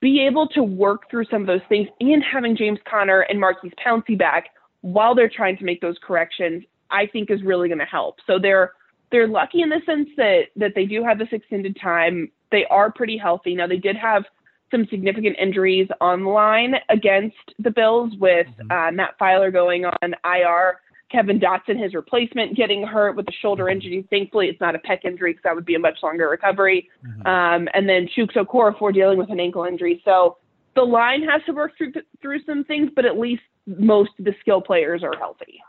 be 0.00 0.24
able 0.24 0.46
to 0.48 0.62
work 0.62 1.10
through 1.10 1.24
some 1.30 1.40
of 1.40 1.46
those 1.46 1.66
things 1.68 1.88
and 2.00 2.22
having 2.22 2.56
James 2.56 2.78
Conner 2.88 3.22
and 3.22 3.40
Maurkice 3.40 3.72
Pouncey 3.84 4.16
back 4.16 4.50
while 4.82 5.14
they're 5.14 5.30
trying 5.34 5.56
to 5.58 5.64
make 5.64 5.80
those 5.80 5.96
corrections, 6.02 6.62
I 6.90 7.06
think 7.06 7.30
is 7.30 7.42
really 7.42 7.68
going 7.68 7.78
to 7.78 7.84
help. 7.84 8.16
So 8.26 8.38
they're 8.38 8.72
they're 9.10 9.26
lucky 9.26 9.62
in 9.62 9.70
the 9.70 9.80
sense 9.84 10.08
that 10.16 10.42
that 10.56 10.72
they 10.74 10.86
do 10.86 11.02
have 11.02 11.18
this 11.18 11.28
extended 11.32 11.76
time. 11.80 12.30
They 12.52 12.64
are 12.66 12.92
pretty 12.92 13.16
healthy. 13.16 13.54
Now 13.54 13.66
they 13.66 13.78
did 13.78 13.96
have 13.96 14.24
some 14.70 14.86
significant 14.90 15.36
injuries 15.38 15.88
on 16.00 16.22
the 16.22 16.28
line 16.28 16.74
against 16.88 17.36
the 17.58 17.70
Bills 17.70 18.12
with 18.18 18.46
mm-hmm. 18.46 18.70
uh, 18.70 18.90
Matt 18.92 19.18
Feiler 19.18 19.52
going 19.52 19.84
on 19.84 20.14
IR, 20.24 20.80
Kevin 21.10 21.40
Dotson, 21.40 21.82
his 21.82 21.94
replacement, 21.94 22.56
getting 22.56 22.86
hurt 22.86 23.16
with 23.16 23.26
a 23.28 23.32
shoulder 23.32 23.64
mm-hmm. 23.64 23.72
injury. 23.72 24.06
Thankfully, 24.10 24.46
it's 24.46 24.60
not 24.60 24.74
a 24.74 24.78
pec 24.78 25.04
injury 25.04 25.32
because 25.32 25.42
that 25.44 25.54
would 25.54 25.66
be 25.66 25.74
a 25.74 25.78
much 25.78 25.98
longer 26.02 26.28
recovery. 26.28 26.88
Mm-hmm. 27.04 27.26
Um, 27.26 27.68
and 27.74 27.88
then 27.88 28.08
Chuks 28.16 28.36
Okorafor 28.36 28.94
dealing 28.94 29.18
with 29.18 29.30
an 29.30 29.40
ankle 29.40 29.64
injury. 29.64 30.00
So 30.04 30.38
the 30.76 30.82
line 30.82 31.22
has 31.28 31.42
to 31.46 31.52
work 31.52 31.76
through 31.76 31.92
through 32.22 32.42
some 32.44 32.64
things, 32.64 32.90
but 32.94 33.04
at 33.04 33.18
least 33.18 33.42
most 33.66 34.10
of 34.18 34.24
the 34.24 34.34
skill 34.40 34.60
players 34.60 35.02
are 35.02 35.16
healthy. 35.16 35.60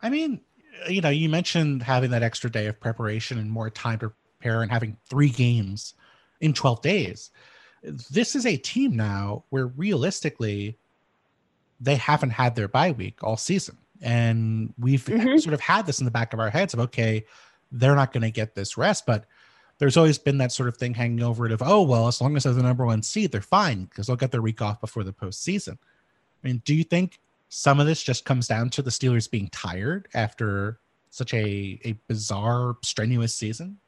I 0.00 0.10
mean, 0.10 0.40
you 0.88 1.00
know, 1.00 1.08
you 1.08 1.28
mentioned 1.28 1.82
having 1.82 2.10
that 2.10 2.22
extra 2.22 2.50
day 2.50 2.66
of 2.66 2.78
preparation 2.80 3.38
and 3.38 3.50
more 3.50 3.70
time 3.70 3.98
to 4.00 4.12
prepare 4.38 4.62
and 4.62 4.70
having 4.70 4.96
three 5.08 5.30
games 5.30 5.94
in 6.40 6.52
12 6.52 6.82
days. 6.82 7.30
This 7.84 8.34
is 8.34 8.46
a 8.46 8.56
team 8.56 8.96
now 8.96 9.44
where 9.50 9.66
realistically 9.66 10.78
they 11.80 11.96
haven't 11.96 12.30
had 12.30 12.56
their 12.56 12.68
bye 12.68 12.92
week 12.92 13.22
all 13.22 13.36
season. 13.36 13.76
And 14.00 14.72
we've 14.78 15.04
mm-hmm. 15.04 15.38
sort 15.38 15.54
of 15.54 15.60
had 15.60 15.86
this 15.86 15.98
in 15.98 16.04
the 16.04 16.10
back 16.10 16.32
of 16.32 16.40
our 16.40 16.50
heads 16.50 16.74
of, 16.74 16.80
okay, 16.80 17.24
they're 17.70 17.94
not 17.94 18.12
going 18.12 18.22
to 18.22 18.30
get 18.30 18.54
this 18.54 18.76
rest. 18.76 19.06
But 19.06 19.26
there's 19.78 19.96
always 19.96 20.18
been 20.18 20.38
that 20.38 20.52
sort 20.52 20.68
of 20.68 20.76
thing 20.76 20.94
hanging 20.94 21.22
over 21.22 21.46
it 21.46 21.52
of, 21.52 21.62
oh, 21.64 21.82
well, 21.82 22.08
as 22.08 22.20
long 22.20 22.36
as 22.36 22.44
they're 22.44 22.52
the 22.52 22.62
number 22.62 22.86
one 22.86 23.02
seed, 23.02 23.32
they're 23.32 23.40
fine 23.40 23.84
because 23.84 24.06
they'll 24.06 24.16
get 24.16 24.30
their 24.30 24.42
week 24.42 24.62
off 24.62 24.80
before 24.80 25.04
the 25.04 25.12
postseason. 25.12 25.72
I 25.72 26.46
mean, 26.46 26.62
do 26.64 26.74
you 26.74 26.84
think 26.84 27.18
some 27.48 27.80
of 27.80 27.86
this 27.86 28.02
just 28.02 28.24
comes 28.24 28.46
down 28.46 28.70
to 28.70 28.82
the 28.82 28.90
Steelers 28.90 29.30
being 29.30 29.48
tired 29.48 30.08
after 30.14 30.80
such 31.10 31.34
a, 31.34 31.80
a 31.84 31.98
bizarre, 32.08 32.76
strenuous 32.82 33.34
season? 33.34 33.78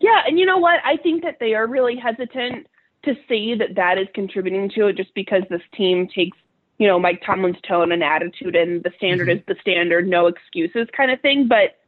Yeah, 0.00 0.22
and 0.26 0.38
you 0.38 0.46
know 0.46 0.58
what? 0.58 0.80
I 0.84 0.96
think 0.96 1.22
that 1.24 1.38
they 1.40 1.54
are 1.54 1.66
really 1.66 1.96
hesitant 1.96 2.66
to 3.04 3.14
say 3.28 3.54
that 3.54 3.74
that 3.76 3.98
is 3.98 4.06
contributing 4.14 4.70
to 4.74 4.88
it 4.88 4.96
just 4.96 5.14
because 5.14 5.42
this 5.50 5.62
team 5.74 6.08
takes, 6.08 6.36
you 6.78 6.86
know, 6.86 6.98
Mike 6.98 7.22
Tomlin's 7.24 7.60
tone 7.66 7.92
and 7.92 8.02
attitude 8.02 8.54
and 8.54 8.82
the 8.82 8.92
standard 8.96 9.28
mm-hmm. 9.28 9.38
is 9.38 9.44
the 9.46 9.56
standard, 9.60 10.06
no 10.06 10.26
excuses 10.26 10.88
kind 10.96 11.10
of 11.10 11.20
thing. 11.20 11.48
But 11.48 11.78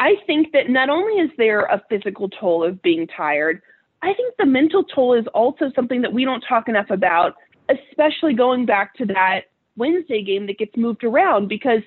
I 0.00 0.14
think 0.26 0.52
that 0.52 0.68
not 0.68 0.88
only 0.88 1.20
is 1.20 1.30
there 1.38 1.62
a 1.62 1.82
physical 1.88 2.28
toll 2.28 2.64
of 2.64 2.80
being 2.82 3.06
tired, 3.06 3.60
I 4.02 4.14
think 4.14 4.34
the 4.38 4.46
mental 4.46 4.84
toll 4.84 5.14
is 5.14 5.26
also 5.34 5.72
something 5.74 6.02
that 6.02 6.12
we 6.12 6.24
don't 6.24 6.44
talk 6.48 6.68
enough 6.68 6.90
about, 6.90 7.34
especially 7.68 8.34
going 8.34 8.64
back 8.64 8.94
to 8.96 9.06
that 9.06 9.46
Wednesday 9.76 10.22
game 10.22 10.46
that 10.46 10.58
gets 10.58 10.76
moved 10.76 11.02
around 11.04 11.48
because 11.48 11.82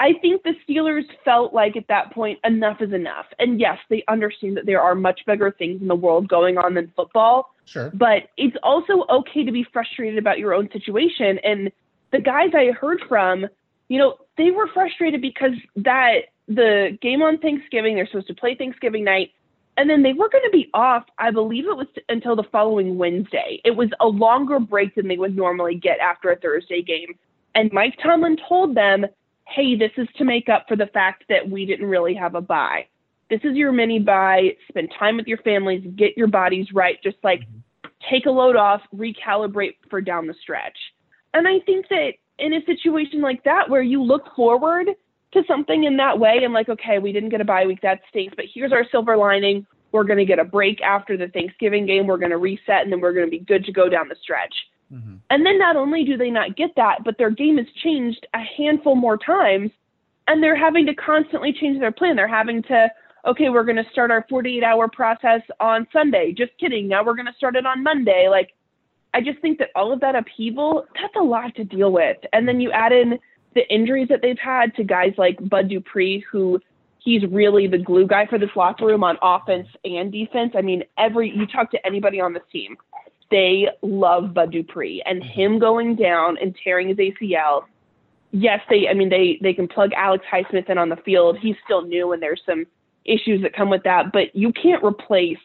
I 0.00 0.14
think 0.14 0.42
the 0.42 0.54
Steelers 0.66 1.04
felt 1.26 1.52
like 1.52 1.76
at 1.76 1.86
that 1.88 2.12
point 2.12 2.38
enough 2.42 2.80
is 2.80 2.92
enough. 2.92 3.26
And 3.38 3.60
yes, 3.60 3.78
they 3.90 4.02
understand 4.08 4.56
that 4.56 4.64
there 4.64 4.80
are 4.80 4.94
much 4.94 5.20
bigger 5.26 5.50
things 5.50 5.82
in 5.82 5.88
the 5.88 5.94
world 5.94 6.26
going 6.26 6.56
on 6.56 6.72
than 6.72 6.90
football. 6.96 7.54
Sure. 7.66 7.90
But 7.92 8.30
it's 8.38 8.56
also 8.62 9.04
okay 9.10 9.44
to 9.44 9.52
be 9.52 9.62
frustrated 9.62 10.18
about 10.18 10.38
your 10.38 10.54
own 10.54 10.70
situation. 10.72 11.38
And 11.44 11.70
the 12.12 12.20
guys 12.20 12.50
I 12.54 12.72
heard 12.72 13.02
from, 13.08 13.46
you 13.88 13.98
know, 13.98 14.16
they 14.38 14.50
were 14.50 14.68
frustrated 14.68 15.20
because 15.20 15.52
that 15.76 16.30
the 16.48 16.98
game 17.02 17.20
on 17.20 17.36
Thanksgiving, 17.38 17.94
they're 17.94 18.06
supposed 18.06 18.28
to 18.28 18.34
play 18.34 18.54
Thanksgiving 18.54 19.04
night, 19.04 19.32
and 19.76 19.88
then 19.88 20.02
they 20.02 20.14
were 20.14 20.28
going 20.30 20.44
to 20.44 20.50
be 20.50 20.68
off, 20.74 21.04
I 21.18 21.30
believe 21.30 21.66
it 21.66 21.76
was 21.76 21.86
until 22.08 22.36
the 22.36 22.42
following 22.42 22.96
Wednesday. 22.98 23.60
It 23.64 23.76
was 23.76 23.90
a 24.00 24.06
longer 24.06 24.58
break 24.58 24.94
than 24.94 25.08
they 25.08 25.16
would 25.16 25.36
normally 25.36 25.74
get 25.74 25.98
after 26.00 26.30
a 26.30 26.36
Thursday 26.36 26.82
game. 26.82 27.18
And 27.54 27.70
Mike 27.72 27.96
Tomlin 28.02 28.38
told 28.48 28.74
them, 28.74 29.06
hey, 29.54 29.76
this 29.76 29.90
is 29.96 30.08
to 30.16 30.24
make 30.24 30.48
up 30.48 30.66
for 30.68 30.76
the 30.76 30.86
fact 30.86 31.24
that 31.28 31.48
we 31.48 31.66
didn't 31.66 31.86
really 31.86 32.14
have 32.14 32.34
a 32.34 32.40
bye. 32.40 32.86
This 33.28 33.40
is 33.44 33.56
your 33.56 33.72
mini 33.72 33.98
bye. 33.98 34.56
Spend 34.68 34.90
time 34.98 35.16
with 35.16 35.26
your 35.26 35.38
families, 35.38 35.84
get 35.96 36.16
your 36.16 36.26
bodies 36.26 36.66
right. 36.72 37.02
Just 37.02 37.16
like 37.22 37.40
mm-hmm. 37.40 37.88
take 38.10 38.26
a 38.26 38.30
load 38.30 38.56
off, 38.56 38.80
recalibrate 38.94 39.76
for 39.88 40.00
down 40.00 40.26
the 40.26 40.34
stretch. 40.42 40.76
And 41.34 41.46
I 41.46 41.60
think 41.64 41.88
that 41.88 42.12
in 42.38 42.54
a 42.54 42.64
situation 42.64 43.20
like 43.20 43.44
that 43.44 43.68
where 43.68 43.82
you 43.82 44.02
look 44.02 44.24
forward 44.34 44.88
to 45.32 45.42
something 45.46 45.84
in 45.84 45.96
that 45.98 46.18
way 46.18 46.40
and 46.42 46.52
like, 46.52 46.68
okay, 46.68 46.98
we 46.98 47.12
didn't 47.12 47.28
get 47.28 47.40
a 47.40 47.44
bye 47.44 47.66
week, 47.66 47.80
that 47.82 48.00
stinks, 48.08 48.34
but 48.34 48.46
here's 48.52 48.72
our 48.72 48.84
silver 48.90 49.16
lining. 49.16 49.66
We're 49.92 50.04
going 50.04 50.18
to 50.18 50.24
get 50.24 50.38
a 50.38 50.44
break 50.44 50.80
after 50.82 51.16
the 51.16 51.28
Thanksgiving 51.28 51.86
game. 51.86 52.06
We're 52.06 52.16
going 52.16 52.30
to 52.30 52.38
reset 52.38 52.82
and 52.82 52.92
then 52.92 53.00
we're 53.00 53.12
going 53.12 53.26
to 53.26 53.30
be 53.30 53.40
good 53.40 53.64
to 53.64 53.72
go 53.72 53.88
down 53.88 54.08
the 54.08 54.16
stretch. 54.22 54.54
Mm-hmm. 54.92 55.16
And 55.30 55.46
then 55.46 55.58
not 55.58 55.76
only 55.76 56.04
do 56.04 56.16
they 56.16 56.30
not 56.30 56.56
get 56.56 56.70
that, 56.76 57.04
but 57.04 57.16
their 57.18 57.30
game 57.30 57.58
has 57.58 57.66
changed 57.82 58.26
a 58.34 58.40
handful 58.56 58.96
more 58.96 59.16
times 59.16 59.70
and 60.26 60.42
they're 60.42 60.56
having 60.56 60.86
to 60.86 60.94
constantly 60.94 61.52
change 61.52 61.80
their 61.80 61.92
plan. 61.92 62.16
They're 62.16 62.28
having 62.28 62.62
to, 62.64 62.88
okay, 63.26 63.48
we're 63.48 63.64
going 63.64 63.82
to 63.82 63.90
start 63.90 64.10
our 64.10 64.26
48 64.28 64.62
hour 64.62 64.88
process 64.88 65.40
on 65.58 65.86
Sunday. 65.92 66.32
Just 66.36 66.52
kidding. 66.58 66.88
Now 66.88 67.04
we're 67.04 67.14
going 67.14 67.26
to 67.26 67.34
start 67.36 67.56
it 67.56 67.66
on 67.66 67.82
Monday. 67.82 68.28
Like, 68.28 68.50
I 69.12 69.20
just 69.20 69.40
think 69.40 69.58
that 69.58 69.70
all 69.74 69.92
of 69.92 70.00
that 70.00 70.14
upheaval, 70.14 70.86
that's 70.94 71.14
a 71.16 71.22
lot 71.22 71.54
to 71.56 71.64
deal 71.64 71.92
with. 71.92 72.16
And 72.32 72.46
then 72.46 72.60
you 72.60 72.70
add 72.70 72.92
in 72.92 73.18
the 73.54 73.68
injuries 73.72 74.08
that 74.08 74.20
they've 74.22 74.38
had 74.38 74.74
to 74.76 74.84
guys 74.84 75.12
like 75.18 75.36
Bud 75.48 75.68
Dupree, 75.68 76.24
who 76.30 76.60
he's 77.00 77.22
really 77.30 77.66
the 77.66 77.78
glue 77.78 78.06
guy 78.06 78.26
for 78.26 78.38
this 78.38 78.50
locker 78.54 78.86
room 78.86 79.02
on 79.02 79.16
offense 79.22 79.66
and 79.84 80.12
defense. 80.12 80.52
I 80.54 80.62
mean, 80.62 80.84
every 80.98 81.32
you 81.34 81.46
talk 81.46 81.70
to 81.72 81.86
anybody 81.86 82.20
on 82.20 82.32
this 82.32 82.42
team, 82.52 82.76
they 83.30 83.68
love 83.82 84.34
Bud 84.34 84.52
Dupree 84.52 85.02
and 85.06 85.22
mm-hmm. 85.22 85.30
him 85.30 85.58
going 85.58 85.96
down 85.96 86.36
and 86.40 86.56
tearing 86.62 86.88
his 86.88 86.96
ACL. 86.96 87.64
Yes, 88.32 88.60
they 88.68 88.88
I 88.88 88.94
mean 88.94 89.08
they 89.08 89.38
they 89.42 89.54
can 89.54 89.68
plug 89.68 89.92
Alex 89.94 90.24
Highsmith 90.32 90.68
in 90.70 90.78
on 90.78 90.88
the 90.88 90.96
field. 90.96 91.38
He's 91.38 91.56
still 91.64 91.82
new 91.82 92.12
and 92.12 92.22
there's 92.22 92.42
some 92.46 92.66
issues 93.04 93.42
that 93.42 93.54
come 93.54 93.70
with 93.70 93.82
that, 93.84 94.12
but 94.12 94.34
you 94.34 94.52
can't 94.52 94.84
replace 94.84 95.38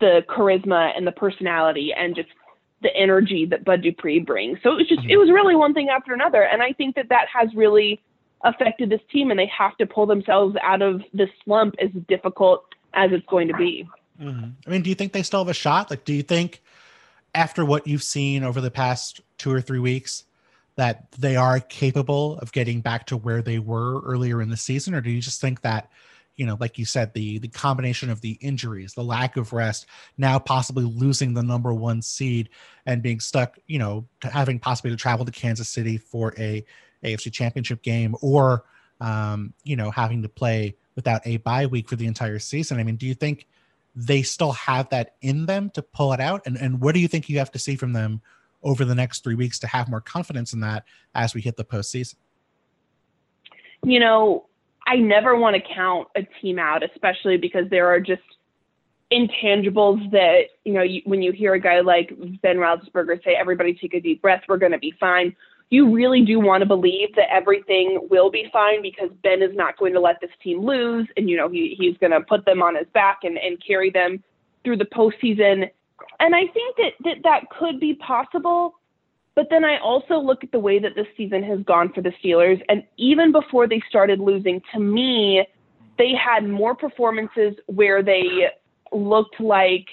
the 0.00 0.24
charisma 0.28 0.96
and 0.96 1.06
the 1.06 1.12
personality 1.12 1.92
and 1.96 2.14
just 2.14 2.28
the 2.82 2.94
energy 2.96 3.46
that 3.46 3.64
Bud 3.64 3.82
Dupree 3.82 4.20
brings. 4.20 4.58
So 4.62 4.72
it 4.72 4.76
was 4.76 4.88
just, 4.88 5.02
it 5.06 5.18
was 5.18 5.30
really 5.30 5.54
one 5.54 5.74
thing 5.74 5.88
after 5.90 6.14
another. 6.14 6.42
And 6.42 6.62
I 6.62 6.72
think 6.72 6.96
that 6.96 7.10
that 7.10 7.26
has 7.32 7.54
really 7.54 8.00
affected 8.42 8.88
this 8.88 9.00
team 9.12 9.30
and 9.30 9.38
they 9.38 9.50
have 9.56 9.76
to 9.76 9.86
pull 9.86 10.06
themselves 10.06 10.56
out 10.62 10.80
of 10.80 11.02
this 11.12 11.28
slump 11.44 11.74
as 11.78 11.90
difficult 12.08 12.64
as 12.94 13.10
it's 13.12 13.26
going 13.26 13.48
to 13.48 13.54
be. 13.54 13.86
Mm-hmm. 14.20 14.50
I 14.66 14.70
mean, 14.70 14.82
do 14.82 14.88
you 14.88 14.94
think 14.94 15.12
they 15.12 15.22
still 15.22 15.40
have 15.40 15.48
a 15.48 15.54
shot? 15.54 15.90
Like, 15.90 16.04
do 16.04 16.14
you 16.14 16.22
think 16.22 16.62
after 17.34 17.64
what 17.64 17.86
you've 17.86 18.02
seen 18.02 18.42
over 18.44 18.60
the 18.60 18.70
past 18.70 19.20
two 19.38 19.52
or 19.52 19.60
three 19.60 19.78
weeks 19.78 20.24
that 20.76 21.10
they 21.12 21.36
are 21.36 21.60
capable 21.60 22.38
of 22.38 22.52
getting 22.52 22.80
back 22.80 23.06
to 23.06 23.16
where 23.16 23.42
they 23.42 23.58
were 23.58 24.00
earlier 24.02 24.40
in 24.40 24.50
the 24.50 24.56
season? 24.56 24.94
Or 24.94 25.00
do 25.00 25.10
you 25.10 25.20
just 25.20 25.40
think 25.40 25.60
that 25.62 25.90
you 26.40 26.46
know, 26.46 26.56
like 26.58 26.78
you 26.78 26.86
said, 26.86 27.12
the 27.12 27.38
the 27.38 27.48
combination 27.48 28.08
of 28.08 28.22
the 28.22 28.38
injuries, 28.40 28.94
the 28.94 29.04
lack 29.04 29.36
of 29.36 29.52
rest, 29.52 29.84
now 30.16 30.38
possibly 30.38 30.84
losing 30.84 31.34
the 31.34 31.42
number 31.42 31.74
one 31.74 32.00
seed 32.00 32.48
and 32.86 33.02
being 33.02 33.20
stuck, 33.20 33.58
you 33.66 33.78
know, 33.78 34.06
having 34.22 34.58
possibly 34.58 34.90
to 34.90 34.96
travel 34.96 35.26
to 35.26 35.32
Kansas 35.32 35.68
City 35.68 35.98
for 35.98 36.32
a 36.38 36.64
AFC 37.04 37.30
Championship 37.30 37.82
game, 37.82 38.16
or 38.22 38.64
um, 39.02 39.52
you 39.64 39.76
know, 39.76 39.90
having 39.90 40.22
to 40.22 40.30
play 40.30 40.76
without 40.94 41.20
a 41.26 41.36
bye 41.36 41.66
week 41.66 41.90
for 41.90 41.96
the 41.96 42.06
entire 42.06 42.38
season. 42.38 42.80
I 42.80 42.84
mean, 42.84 42.96
do 42.96 43.06
you 43.06 43.14
think 43.14 43.46
they 44.06 44.22
still 44.22 44.52
have 44.52 44.88
that 44.90 45.16
in 45.20 45.46
them 45.46 45.70
to 45.70 45.82
pull 45.82 46.12
it 46.12 46.20
out? 46.20 46.42
And 46.46 46.56
and 46.56 46.80
what 46.80 46.94
do 46.94 47.00
you 47.00 47.08
think 47.08 47.28
you 47.28 47.38
have 47.38 47.50
to 47.52 47.58
see 47.58 47.76
from 47.76 47.92
them 47.92 48.22
over 48.62 48.84
the 48.84 48.94
next 48.94 49.24
three 49.24 49.34
weeks 49.34 49.58
to 49.60 49.66
have 49.66 49.88
more 49.88 50.00
confidence 50.00 50.52
in 50.52 50.60
that 50.60 50.84
as 51.14 51.34
we 51.34 51.40
hit 51.40 51.56
the 51.56 51.64
postseason? 51.64 52.16
You 53.82 54.00
know, 54.00 54.46
I 54.86 54.96
never 54.96 55.36
want 55.36 55.56
to 55.56 55.74
count 55.74 56.08
a 56.16 56.22
team 56.40 56.58
out, 56.58 56.82
especially 56.82 57.36
because 57.36 57.68
there 57.70 57.88
are 57.88 58.00
just 58.00 58.22
intangibles 59.12 60.10
that, 60.12 60.42
you 60.64 60.72
know, 60.72 60.82
you, 60.82 61.02
when 61.04 61.22
you 61.22 61.32
hear 61.32 61.54
a 61.54 61.60
guy 61.60 61.80
like 61.80 62.12
Ben 62.42 62.56
Roethlisberger 62.56 63.22
say, 63.24 63.34
everybody 63.34 63.74
take 63.74 63.94
a 63.94 64.00
deep 64.00 64.22
breath, 64.22 64.42
we're 64.48 64.58
going 64.58 64.72
to 64.72 64.78
be 64.78 64.94
fine. 65.00 65.34
You 65.70 65.94
really 65.94 66.22
do 66.22 66.40
want 66.40 66.62
to 66.62 66.66
believe 66.66 67.14
that 67.14 67.32
everything 67.32 68.08
will 68.10 68.30
be 68.30 68.50
fine 68.52 68.82
because 68.82 69.10
Ben 69.22 69.40
is 69.40 69.54
not 69.54 69.78
going 69.78 69.92
to 69.94 70.00
let 70.00 70.20
this 70.20 70.30
team 70.42 70.64
lose. 70.64 71.06
And, 71.16 71.30
you 71.30 71.36
know, 71.36 71.48
he, 71.48 71.76
he's 71.78 71.96
going 71.98 72.10
to 72.10 72.20
put 72.20 72.44
them 72.44 72.60
on 72.60 72.74
his 72.74 72.88
back 72.92 73.20
and, 73.22 73.38
and 73.38 73.62
carry 73.64 73.90
them 73.90 74.22
through 74.64 74.78
the 74.78 74.84
postseason. 74.84 75.70
And 76.18 76.34
I 76.34 76.46
think 76.52 76.76
that, 76.76 76.92
that 77.04 77.16
that 77.22 77.50
could 77.56 77.78
be 77.78 77.94
possible. 77.94 78.74
But 79.36 79.46
then 79.48 79.64
I 79.64 79.78
also 79.78 80.18
look 80.18 80.42
at 80.42 80.50
the 80.50 80.58
way 80.58 80.80
that 80.80 80.96
this 80.96 81.06
season 81.16 81.42
has 81.44 81.60
gone 81.60 81.92
for 81.92 82.02
the 82.02 82.12
Steelers. 82.22 82.60
And 82.68 82.82
even 82.96 83.30
before 83.30 83.68
they 83.68 83.80
started 83.88 84.18
losing, 84.18 84.60
to 84.74 84.80
me, 84.80 85.46
they 85.98 86.12
had 86.14 86.48
more 86.48 86.74
performances 86.74 87.54
where 87.66 88.02
they 88.02 88.48
looked 88.92 89.40
like, 89.40 89.86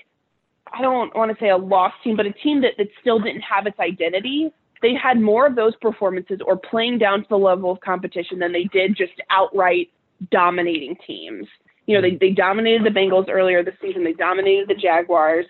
I 0.73 0.82
don't 0.82 1.15
want 1.15 1.32
to 1.32 1.38
say 1.39 1.49
a 1.49 1.57
lost 1.57 1.95
team, 2.03 2.17
but 2.17 2.25
a 2.25 2.34
team 2.34 2.61
that, 2.61 2.73
that 2.78 2.88
still 2.99 3.19
didn't 3.19 3.41
have 3.41 3.67
its 3.67 3.80
identity. 3.80 4.51
They 4.82 4.93
had 4.93 5.19
more 5.19 5.45
of 5.47 5.55
those 5.55 5.75
performances 5.78 6.39
or 6.45 6.57
playing 6.57 6.99
down 6.99 7.21
to 7.21 7.30
the 7.30 7.38
level 7.38 7.71
of 7.71 7.80
competition 7.82 8.39
than 8.39 8.51
they 8.51 8.65
did 8.65 8.95
just 8.95 9.13
outright 9.30 9.89
dominating 10.32 10.95
teams. 11.05 11.47
You 11.86 11.95
know, 11.95 12.01
they, 12.01 12.15
they 12.15 12.32
dominated 12.32 12.86
the 12.86 12.97
Bengals 12.97 13.30
earlier 13.30 13.63
this 13.63 13.75
season, 13.82 14.03
they 14.03 14.13
dominated 14.13 14.67
the 14.67 14.75
Jaguars 14.75 15.45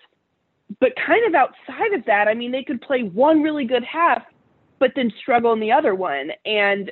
but 0.80 0.94
kind 0.96 1.26
of 1.26 1.34
outside 1.34 1.94
of 1.94 2.06
that, 2.06 2.28
I 2.28 2.34
mean, 2.34 2.52
they 2.52 2.64
could 2.64 2.82
play 2.82 3.04
one 3.04 3.42
really 3.42 3.66
good 3.66 3.84
half, 3.84 4.24
but 4.80 4.92
then 4.96 5.12
struggle 5.22 5.54
in 5.54 5.60
the 5.60 5.72
other 5.72 5.96
one. 5.96 6.32
And 6.46 6.92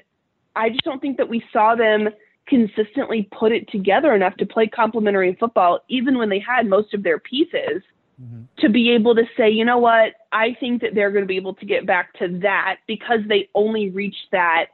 I 0.55 0.69
just 0.69 0.83
don't 0.83 1.01
think 1.01 1.17
that 1.17 1.29
we 1.29 1.43
saw 1.51 1.75
them 1.75 2.09
consistently 2.47 3.27
put 3.38 3.51
it 3.51 3.69
together 3.69 4.13
enough 4.13 4.36
to 4.38 4.45
play 4.45 4.67
complementary 4.67 5.36
football, 5.39 5.79
even 5.89 6.17
when 6.17 6.29
they 6.29 6.39
had 6.39 6.67
most 6.67 6.93
of 6.93 7.03
their 7.03 7.19
pieces, 7.19 7.81
mm-hmm. 8.22 8.43
to 8.59 8.70
be 8.70 8.91
able 8.91 9.16
to 9.16 9.24
say, 9.38 9.49
you 9.49 9.66
know 9.66 9.78
what, 9.78 10.13
I 10.32 10.55
think 10.59 10.82
that 10.82 10.95
they're 10.95 11.11
going 11.11 11.24
to 11.24 11.28
be 11.28 11.38
able 11.38 11.55
to 11.55 11.66
get 11.66 11.86
back 11.86 12.13
to 12.20 12.39
that 12.41 12.78
because 12.88 13.20
they 13.28 13.49
only 13.53 13.89
reached 13.89 14.28
that 14.32 14.68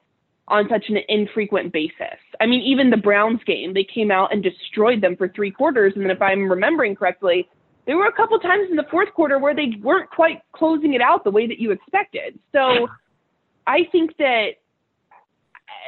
on 0.47 0.67
such 0.69 0.85
an 0.89 0.97
infrequent 1.07 1.71
basis. 1.71 2.19
I 2.39 2.45
mean, 2.45 2.61
even 2.61 2.89
the 2.89 2.97
Browns 2.97 3.39
game, 3.45 3.73
they 3.73 3.85
came 3.85 4.11
out 4.11 4.33
and 4.33 4.43
destroyed 4.43 5.01
them 5.01 5.15
for 5.15 5.29
three 5.29 5.51
quarters. 5.51 5.93
And 5.95 6.03
then, 6.03 6.11
if 6.11 6.21
I'm 6.21 6.49
remembering 6.49 6.95
correctly, 6.95 7.47
there 7.85 7.97
were 7.97 8.07
a 8.07 8.11
couple 8.11 8.37
times 8.39 8.67
in 8.69 8.75
the 8.75 8.85
fourth 8.91 9.13
quarter 9.13 9.39
where 9.39 9.55
they 9.55 9.73
weren't 9.81 10.09
quite 10.09 10.41
closing 10.51 10.93
it 10.93 11.01
out 11.01 11.23
the 11.23 11.31
way 11.31 11.47
that 11.47 11.59
you 11.59 11.71
expected. 11.71 12.37
So 12.51 12.89
I 13.65 13.87
think 13.91 14.17
that 14.17 14.51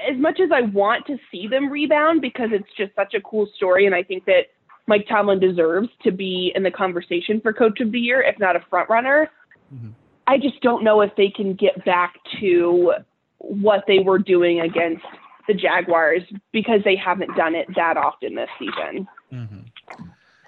as 0.09 0.17
much 0.17 0.39
as 0.39 0.49
I 0.51 0.61
want 0.61 1.05
to 1.07 1.17
see 1.31 1.47
them 1.47 1.69
rebound 1.69 2.21
because 2.21 2.49
it's 2.51 2.67
just 2.77 2.95
such 2.95 3.13
a 3.13 3.21
cool 3.21 3.47
story, 3.55 3.85
and 3.85 3.93
I 3.93 4.03
think 4.03 4.25
that 4.25 4.47
Mike 4.87 5.07
Tomlin 5.07 5.39
deserves 5.39 5.89
to 6.03 6.11
be 6.11 6.51
in 6.55 6.63
the 6.63 6.71
conversation 6.71 7.39
for 7.41 7.53
Coach 7.53 7.79
of 7.79 7.91
the 7.91 7.99
Year, 7.99 8.21
if 8.21 8.37
not 8.39 8.55
a 8.55 8.59
front 8.69 8.89
runner. 8.89 9.29
Mm-hmm. 9.73 9.89
I 10.27 10.37
just 10.37 10.61
don't 10.61 10.83
know 10.83 11.01
if 11.01 11.15
they 11.15 11.29
can 11.29 11.53
get 11.53 11.83
back 11.85 12.15
to 12.39 12.93
what 13.37 13.85
they 13.87 13.99
were 13.99 14.19
doing 14.19 14.61
against 14.61 15.05
the 15.47 15.53
Jaguars 15.53 16.23
because 16.51 16.81
they 16.83 16.95
haven't 16.95 17.35
done 17.35 17.55
it 17.55 17.67
that 17.75 17.97
often 17.97 18.35
this 18.35 18.49
season. 18.57 19.07
Mm-hmm. 19.31 20.03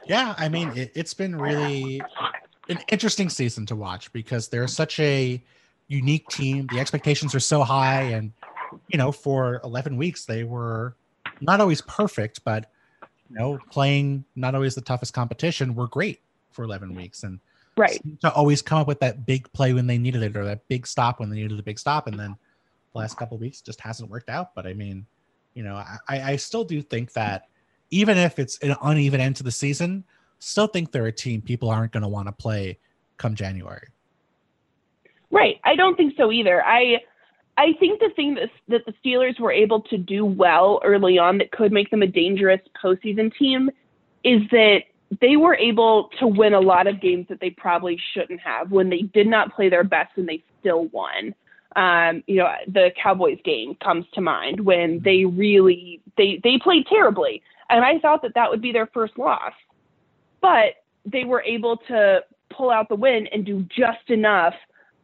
Yeah, 0.08 0.36
I 0.38 0.50
mean, 0.50 0.72
it, 0.76 0.96
has 0.96 1.14
been 1.14 1.36
really 1.36 2.02
an 2.70 2.80
interesting 2.90 3.30
season 3.30 3.66
to 3.68 3.76
watch 3.76 4.12
because 4.14 4.48
they're 4.48 4.68
such 4.68 5.00
a 5.00 5.42
unique 5.88 6.28
team. 6.30 6.68
The 6.72 6.80
expectations 6.80 7.36
are 7.36 7.40
so 7.40 7.64
high, 7.64 8.04
and 8.04 8.32
you 8.88 8.98
know, 8.98 9.12
for 9.12 9.60
11 9.64 9.98
weeks 9.98 10.26
they 10.26 10.44
were 10.44 10.96
not 11.42 11.60
always 11.60 11.82
perfect, 11.82 12.44
but 12.44 12.72
you 13.30 13.38
know, 13.38 13.60
playing 13.72 14.26
not 14.36 14.56
always 14.56 14.76
the 14.76 14.82
toughest 14.82 15.14
competition 15.14 15.76
were 15.76 15.88
great 15.88 16.22
for 16.52 16.64
11 16.64 16.96
weeks, 16.96 17.24
and 17.24 17.40
right 17.78 18.00
to 18.22 18.32
always 18.34 18.62
come 18.62 18.80
up 18.80 18.88
with 18.88 19.00
that 19.02 19.26
big 19.26 19.52
play 19.52 19.74
when 19.74 19.86
they 19.86 19.98
needed 19.98 20.24
it 20.24 20.38
or 20.38 20.46
that 20.46 20.66
big 20.70 20.88
stop 20.88 21.20
when 21.20 21.30
they 21.30 21.38
needed 21.38 21.60
a 21.60 21.64
big 21.64 21.80
stop, 21.80 22.08
and 22.08 22.20
then 22.20 22.36
the 22.94 23.00
last 23.00 23.18
couple 23.18 23.38
weeks 23.38 23.62
just 23.62 23.82
hasn't 23.82 24.10
worked 24.10 24.30
out. 24.30 24.56
But 24.56 24.66
I 24.66 24.74
mean, 24.74 25.06
you 25.54 25.64
know, 25.64 25.76
I, 25.76 25.98
I 26.08 26.36
still 26.36 26.64
do 26.64 26.82
think 26.82 27.14
that 27.14 27.48
even 27.92 28.18
if 28.18 28.40
it's 28.40 28.58
an 28.60 28.76
uneven 28.82 29.20
end 29.20 29.36
to 29.38 29.44
the 29.44 29.52
season, 29.52 30.04
still 30.40 30.68
think 30.68 30.92
they're 30.92 31.08
a 31.08 31.12
team 31.12 31.42
people 31.42 31.70
aren't 31.70 31.92
going 31.92 32.04
to 32.04 32.10
want 32.10 32.28
to 32.28 32.32
play 32.32 32.78
come 33.18 33.36
January. 33.36 33.88
Right. 35.32 35.60
I 35.64 35.76
don't 35.76 35.96
think 35.96 36.14
so 36.18 36.32
either. 36.32 36.64
I 36.64 37.02
I 37.58 37.74
think 37.80 38.00
the 38.00 38.10
thing 38.16 38.36
that, 38.36 38.50
that 38.68 38.86
the 38.86 38.94
Steelers 39.04 39.40
were 39.40 39.52
able 39.52 39.82
to 39.82 39.98
do 39.98 40.26
well 40.26 40.82
early 40.84 41.18
on 41.18 41.38
that 41.38 41.52
could 41.52 41.72
make 41.72 41.90
them 41.90 42.02
a 42.02 42.08
dangerous 42.08 42.62
postseason 42.82 43.34
team 43.38 43.70
is 44.24 44.42
that 44.52 44.82
they 45.22 45.38
were 45.38 45.56
able 45.56 46.10
to 46.20 46.28
win 46.28 46.54
a 46.54 46.60
lot 46.60 46.88
of 46.88 47.00
games 47.00 47.28
that 47.30 47.40
they 47.40 47.52
probably 47.52 47.98
shouldn't 48.14 48.42
have 48.42 48.72
when 48.72 48.90
they 48.90 49.02
did 49.02 49.28
not 49.28 49.56
play 49.56 49.70
their 49.70 49.84
best 49.84 50.12
and 50.18 50.28
they 50.28 50.44
still 50.60 50.86
won. 50.88 51.34
Um, 51.76 52.24
you 52.28 52.38
know, 52.38 52.50
the 52.68 52.92
Cowboys 53.02 53.40
game 53.46 53.76
comes 53.84 54.06
to 54.14 54.22
mind 54.22 54.60
when 54.60 55.02
they 55.04 55.26
really 55.26 56.02
they 56.18 56.40
they 56.44 56.58
played 56.58 56.88
terribly 56.88 57.42
and 57.70 57.84
I 57.84 58.00
thought 58.00 58.22
that 58.22 58.34
that 58.36 58.50
would 58.50 58.62
be 58.62 58.72
their 58.72 58.88
first 58.88 59.18
loss. 59.18 59.54
But 60.42 60.76
they 61.06 61.24
were 61.24 61.42
able 61.42 61.78
to 61.88 62.22
pull 62.50 62.72
out 62.72 62.90
the 62.90 62.96
win 62.96 63.28
and 63.28 63.46
do 63.46 63.66
just 63.76 64.10
enough 64.10 64.54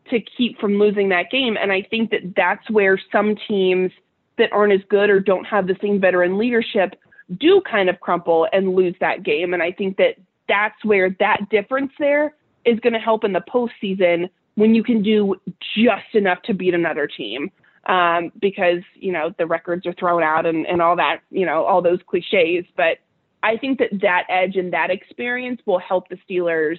to 0.09 0.19
keep 0.19 0.59
from 0.59 0.79
losing 0.79 1.09
that 1.09 1.29
game. 1.31 1.57
And 1.61 1.71
I 1.71 1.83
think 1.83 2.11
that 2.11 2.33
that's 2.35 2.69
where 2.69 2.99
some 3.11 3.35
teams 3.47 3.91
that 4.37 4.51
aren't 4.51 4.73
as 4.73 4.81
good 4.89 5.09
or 5.09 5.19
don't 5.19 5.45
have 5.45 5.67
the 5.67 5.77
same 5.81 5.99
veteran 6.01 6.37
leadership 6.37 6.95
do 7.37 7.61
kind 7.61 7.89
of 7.89 7.99
crumple 7.99 8.47
and 8.51 8.75
lose 8.75 8.95
that 8.99 9.23
game. 9.23 9.53
And 9.53 9.61
I 9.63 9.71
think 9.71 9.97
that 9.97 10.15
that's 10.47 10.83
where 10.83 11.15
that 11.19 11.49
difference 11.49 11.93
there 11.99 12.33
is 12.65 12.79
going 12.79 12.93
to 12.93 12.99
help 12.99 13.23
in 13.23 13.33
the 13.33 13.41
postseason 13.41 14.29
when 14.55 14.75
you 14.75 14.83
can 14.83 15.01
do 15.01 15.35
just 15.75 16.13
enough 16.13 16.41
to 16.43 16.53
beat 16.53 16.73
another 16.73 17.07
team. 17.07 17.51
um, 17.85 18.31
because 18.39 18.81
you 18.95 19.11
know 19.11 19.33
the 19.37 19.45
records 19.45 19.85
are 19.85 19.93
thrown 19.93 20.23
out 20.23 20.45
and, 20.45 20.65
and 20.67 20.81
all 20.81 20.95
that 20.95 21.21
you 21.29 21.45
know 21.45 21.63
all 21.63 21.81
those 21.81 21.99
cliches 22.07 22.65
but 22.75 22.99
i 23.43 23.57
think 23.57 23.79
that 23.79 23.89
that 24.01 24.25
edge 24.29 24.55
and 24.55 24.73
that 24.73 24.91
experience 24.91 25.61
will 25.65 25.79
help 25.79 26.07
the 26.09 26.17
steelers 26.29 26.77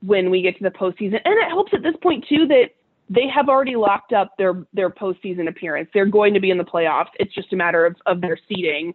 when 0.00 0.30
we 0.30 0.42
get 0.42 0.56
to 0.56 0.64
the 0.64 0.70
postseason 0.70 1.20
and 1.24 1.38
it 1.38 1.48
helps 1.48 1.72
at 1.74 1.82
this 1.82 1.94
point 2.02 2.24
too 2.28 2.46
that 2.46 2.70
they 3.10 3.26
have 3.26 3.48
already 3.48 3.76
locked 3.76 4.12
up 4.12 4.32
their 4.38 4.64
their 4.72 4.90
postseason 4.90 5.48
appearance 5.48 5.88
they're 5.92 6.06
going 6.06 6.34
to 6.34 6.40
be 6.40 6.50
in 6.50 6.58
the 6.58 6.64
playoffs 6.64 7.10
it's 7.18 7.34
just 7.34 7.52
a 7.52 7.56
matter 7.56 7.84
of, 7.84 7.96
of 8.06 8.20
their 8.20 8.38
seeding 8.48 8.94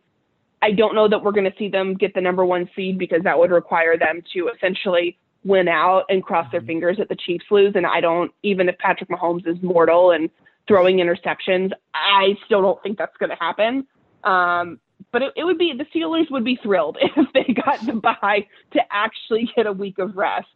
i 0.61 0.71
don't 0.71 0.95
know 0.95 1.07
that 1.07 1.21
we're 1.21 1.31
going 1.31 1.49
to 1.49 1.57
see 1.57 1.67
them 1.67 1.93
get 1.93 2.13
the 2.13 2.21
number 2.21 2.45
one 2.45 2.69
seed 2.75 2.97
because 2.97 3.21
that 3.23 3.37
would 3.37 3.51
require 3.51 3.97
them 3.97 4.21
to 4.33 4.49
essentially 4.55 5.17
win 5.43 5.67
out 5.67 6.03
and 6.07 6.23
cross 6.23 6.49
their 6.51 6.61
mm-hmm. 6.61 6.67
fingers 6.67 6.97
that 6.97 7.09
the 7.09 7.17
chiefs 7.17 7.45
lose 7.51 7.73
and 7.75 7.85
i 7.85 7.99
don't 7.99 8.31
even 8.43 8.69
if 8.69 8.77
patrick 8.77 9.09
mahomes 9.09 9.45
is 9.45 9.61
mortal 9.61 10.11
and 10.11 10.29
throwing 10.67 10.97
interceptions. 10.97 11.71
I 11.93 12.35
still 12.45 12.61
don't 12.61 12.81
think 12.83 12.97
that's 12.97 13.15
going 13.17 13.29
to 13.29 13.35
happen. 13.35 13.87
Um, 14.23 14.79
but 15.11 15.21
it, 15.21 15.33
it, 15.35 15.43
would 15.43 15.57
be 15.57 15.73
the 15.77 15.85
Steelers 15.85 16.31
would 16.31 16.45
be 16.45 16.57
thrilled 16.63 16.97
if 17.01 17.27
they 17.33 17.53
got 17.53 17.85
the 17.85 17.93
bye 17.93 18.47
to 18.71 18.79
actually 18.91 19.49
get 19.55 19.67
a 19.67 19.73
week 19.73 19.99
of 19.99 20.15
rest. 20.15 20.47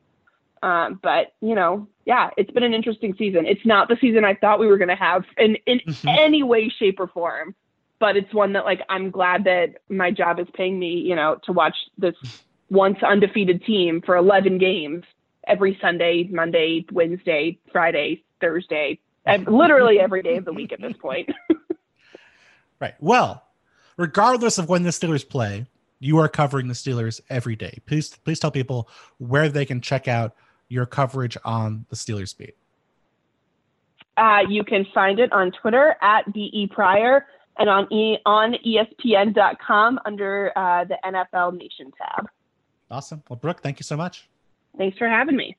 Um, 0.64 0.99
but 1.01 1.34
you 1.41 1.55
know, 1.55 1.88
yeah, 2.05 2.30
it's 2.38 2.51
been 2.51 2.64
an 2.64 2.74
interesting 2.74 3.16
season. 3.18 3.45
It's 3.45 3.66
not 3.66 3.88
the 3.88 3.97
season 3.99 4.26
I 4.26 4.36
thought 4.36 4.60
we 4.60 4.68
were 4.68 4.78
going 4.78 4.89
to 4.89 4.95
have 4.95 5.24
in 5.38 5.58
in 5.66 5.80
mm-hmm. 5.80 6.08
any 6.08 6.43
way, 6.43 6.70
shape, 6.70 6.99
or 6.99 7.08
form. 7.08 7.55
But 7.99 8.16
it's 8.16 8.34
one 8.34 8.53
that 8.53 8.66
like 8.66 8.82
I'm 8.89 9.10
glad 9.10 9.43
that 9.45 9.82
my 9.89 10.12
job 10.12 10.39
is 10.39 10.47
paying 10.53 10.80
me, 10.80 10.99
you 10.99 11.16
know, 11.16 11.39
to 11.45 11.51
watch 11.51 11.76
this 11.97 12.16
once 12.70 13.01
undefeated 13.01 13.64
team 13.66 14.01
for 14.05 14.16
11 14.16 14.58
games 14.58 15.03
every 15.47 15.78
Sunday, 15.82 16.28
Monday, 16.32 16.86
Wednesday, 16.91 17.58
Friday, 17.72 18.24
Thursday, 18.41 18.99
literally 19.47 19.99
every 19.99 20.22
day 20.22 20.36
of 20.38 20.45
the 20.45 20.53
week 20.53 20.72
at 20.74 20.82
this 20.82 20.93
point. 20.97 21.30
right. 22.80 22.95
Well, 22.99 23.43
regardless 23.95 24.58
of 24.58 24.70
when 24.70 24.84
the 24.84 24.89
Steelers 24.89 25.28
play, 25.28 25.66
you 25.99 26.18
are 26.20 26.30
covering 26.30 26.68
the 26.68 26.74
Steelers 26.74 27.22
every 27.30 27.55
day. 27.55 27.80
Please, 27.86 28.10
please 28.24 28.39
tell 28.39 28.51
people 28.51 28.89
where 29.18 29.49
they 29.49 29.66
can 29.66 29.82
check 29.82 30.08
out 30.08 30.36
your 30.70 30.86
coverage 30.86 31.38
on 31.43 31.86
the 31.89 31.95
Steelers 31.95 32.38
beat. 32.38 32.55
Uh, 34.18 34.39
you 34.49 34.63
can 34.63 34.86
find 34.93 35.20
it 35.20 35.32
on 35.32 35.51
Twitter 35.51 35.95
at 36.01 36.32
be 36.34 36.70
Pryor 36.72 37.26
and 37.59 37.70
on 37.70 37.91
e- 37.93 38.20
on 38.26 38.55
ESPN.com 38.65 39.99
under 40.05 40.51
uh, 40.55 40.86
the 40.86 40.97
NFL 41.05 41.57
Nation 41.57 41.91
tab. 41.97 42.28
Awesome. 42.89 43.22
Well, 43.30 43.38
Brooke, 43.38 43.61
thank 43.61 43.80
you 43.80 43.84
so 43.84 43.97
much. 43.97 44.28
Thanks 44.78 44.97
for 44.97 45.07
having 45.07 45.36
me. 45.36 45.57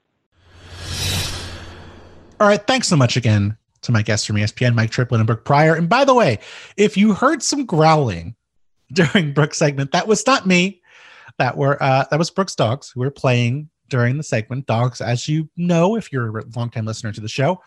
All 2.41 2.47
right. 2.47 2.65
Thanks 2.65 2.89
so 2.89 2.97
much 2.97 3.17
again 3.17 3.57
to 3.83 3.93
my 3.93 4.03
guests 4.03 4.27
from 4.27 4.37
ESPN, 4.37 4.75
Mike 4.75 4.91
Triplett 4.91 5.21
and 5.21 5.27
Brooke 5.27 5.45
Pryor. 5.45 5.75
And 5.75 5.89
by 5.89 6.05
the 6.05 6.15
way, 6.15 6.39
if 6.77 6.97
you 6.97 7.15
heard 7.15 7.43
some 7.43 7.65
growling 7.67 8.35
during 8.93 9.33
Brooke's 9.33 9.59
segment, 9.59 9.93
that 9.93 10.07
was 10.09 10.27
not 10.27 10.47
me. 10.47 10.83
That 11.39 11.57
were 11.57 11.81
uh, 11.81 12.05
that 12.11 12.19
was 12.19 12.31
Brooke's 12.31 12.57
dogs 12.57 12.91
who 12.91 13.01
were 13.01 13.13
playing 13.13 13.71
during 13.89 14.17
the 14.17 14.23
segment. 14.23 14.67
Dogs, 14.67 15.01
as 15.01 15.29
you 15.29 15.49
know, 15.57 15.97
if 15.97 16.13
you're 16.13 16.39
a 16.39 16.45
longtime 16.57 16.87
listener 16.87 17.13
to 17.13 17.21
the 17.21 17.29
show, 17.29 17.61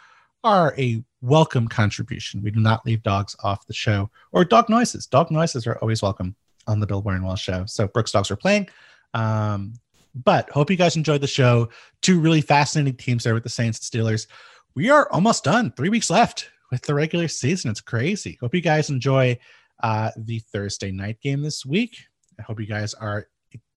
are 0.43 0.73
a 0.77 1.03
welcome 1.21 1.67
contribution. 1.67 2.41
We 2.41 2.51
do 2.51 2.59
not 2.59 2.85
leave 2.85 3.03
dogs 3.03 3.35
off 3.43 3.67
the 3.67 3.73
show 3.73 4.09
or 4.31 4.43
dog 4.43 4.69
noises. 4.69 5.05
Dog 5.05 5.29
noises 5.29 5.67
are 5.67 5.77
always 5.77 6.01
welcome 6.01 6.35
on 6.67 6.79
the 6.79 6.87
Bill 6.87 7.01
Barnwell 7.01 7.35
show. 7.35 7.65
So 7.65 7.87
Brooke's 7.87 8.11
dogs 8.11 8.31
are 8.31 8.35
playing. 8.35 8.67
Um, 9.13 9.73
but 10.15 10.49
hope 10.49 10.69
you 10.69 10.75
guys 10.75 10.95
enjoyed 10.95 11.21
the 11.21 11.27
show. 11.27 11.69
Two 12.01 12.19
really 12.19 12.41
fascinating 12.41 12.97
teams 12.97 13.23
there 13.23 13.33
with 13.33 13.43
the 13.43 13.49
Saints 13.49 13.79
and 13.79 14.03
Steelers 14.03 14.27
we 14.75 14.89
are 14.89 15.11
almost 15.11 15.43
done. 15.43 15.71
Three 15.71 15.89
weeks 15.89 16.09
left 16.09 16.49
with 16.71 16.81
the 16.83 16.93
regular 16.93 17.27
season. 17.27 17.71
It's 17.71 17.81
crazy. 17.81 18.37
Hope 18.39 18.55
you 18.55 18.61
guys 18.61 18.89
enjoy 18.89 19.37
uh, 19.83 20.11
the 20.17 20.39
Thursday 20.39 20.91
night 20.91 21.19
game 21.21 21.41
this 21.41 21.65
week. 21.65 21.97
I 22.39 22.43
hope 22.43 22.59
you 22.59 22.65
guys 22.65 22.93
are 22.93 23.27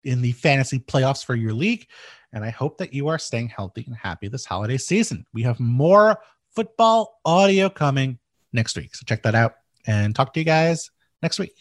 in 0.03 0.21
the 0.21 0.31
fantasy 0.33 0.79
playoffs 0.79 1.25
for 1.25 1.35
your 1.35 1.53
league. 1.53 1.87
And 2.31 2.43
I 2.43 2.49
hope 2.49 2.77
that 2.79 2.93
you 2.93 3.07
are 3.07 3.19
staying 3.19 3.49
healthy 3.49 3.83
and 3.85 3.95
happy 3.95 4.27
this 4.27 4.45
holiday 4.45 4.77
season. 4.77 5.25
We 5.33 5.43
have 5.43 5.59
more 5.59 6.19
football 6.55 7.19
audio 7.25 7.69
coming 7.69 8.19
next 8.51 8.75
week. 8.75 8.95
So 8.95 9.03
check 9.05 9.23
that 9.23 9.35
out 9.35 9.55
and 9.85 10.15
talk 10.15 10.33
to 10.33 10.39
you 10.39 10.45
guys 10.45 10.89
next 11.21 11.39
week. 11.39 11.53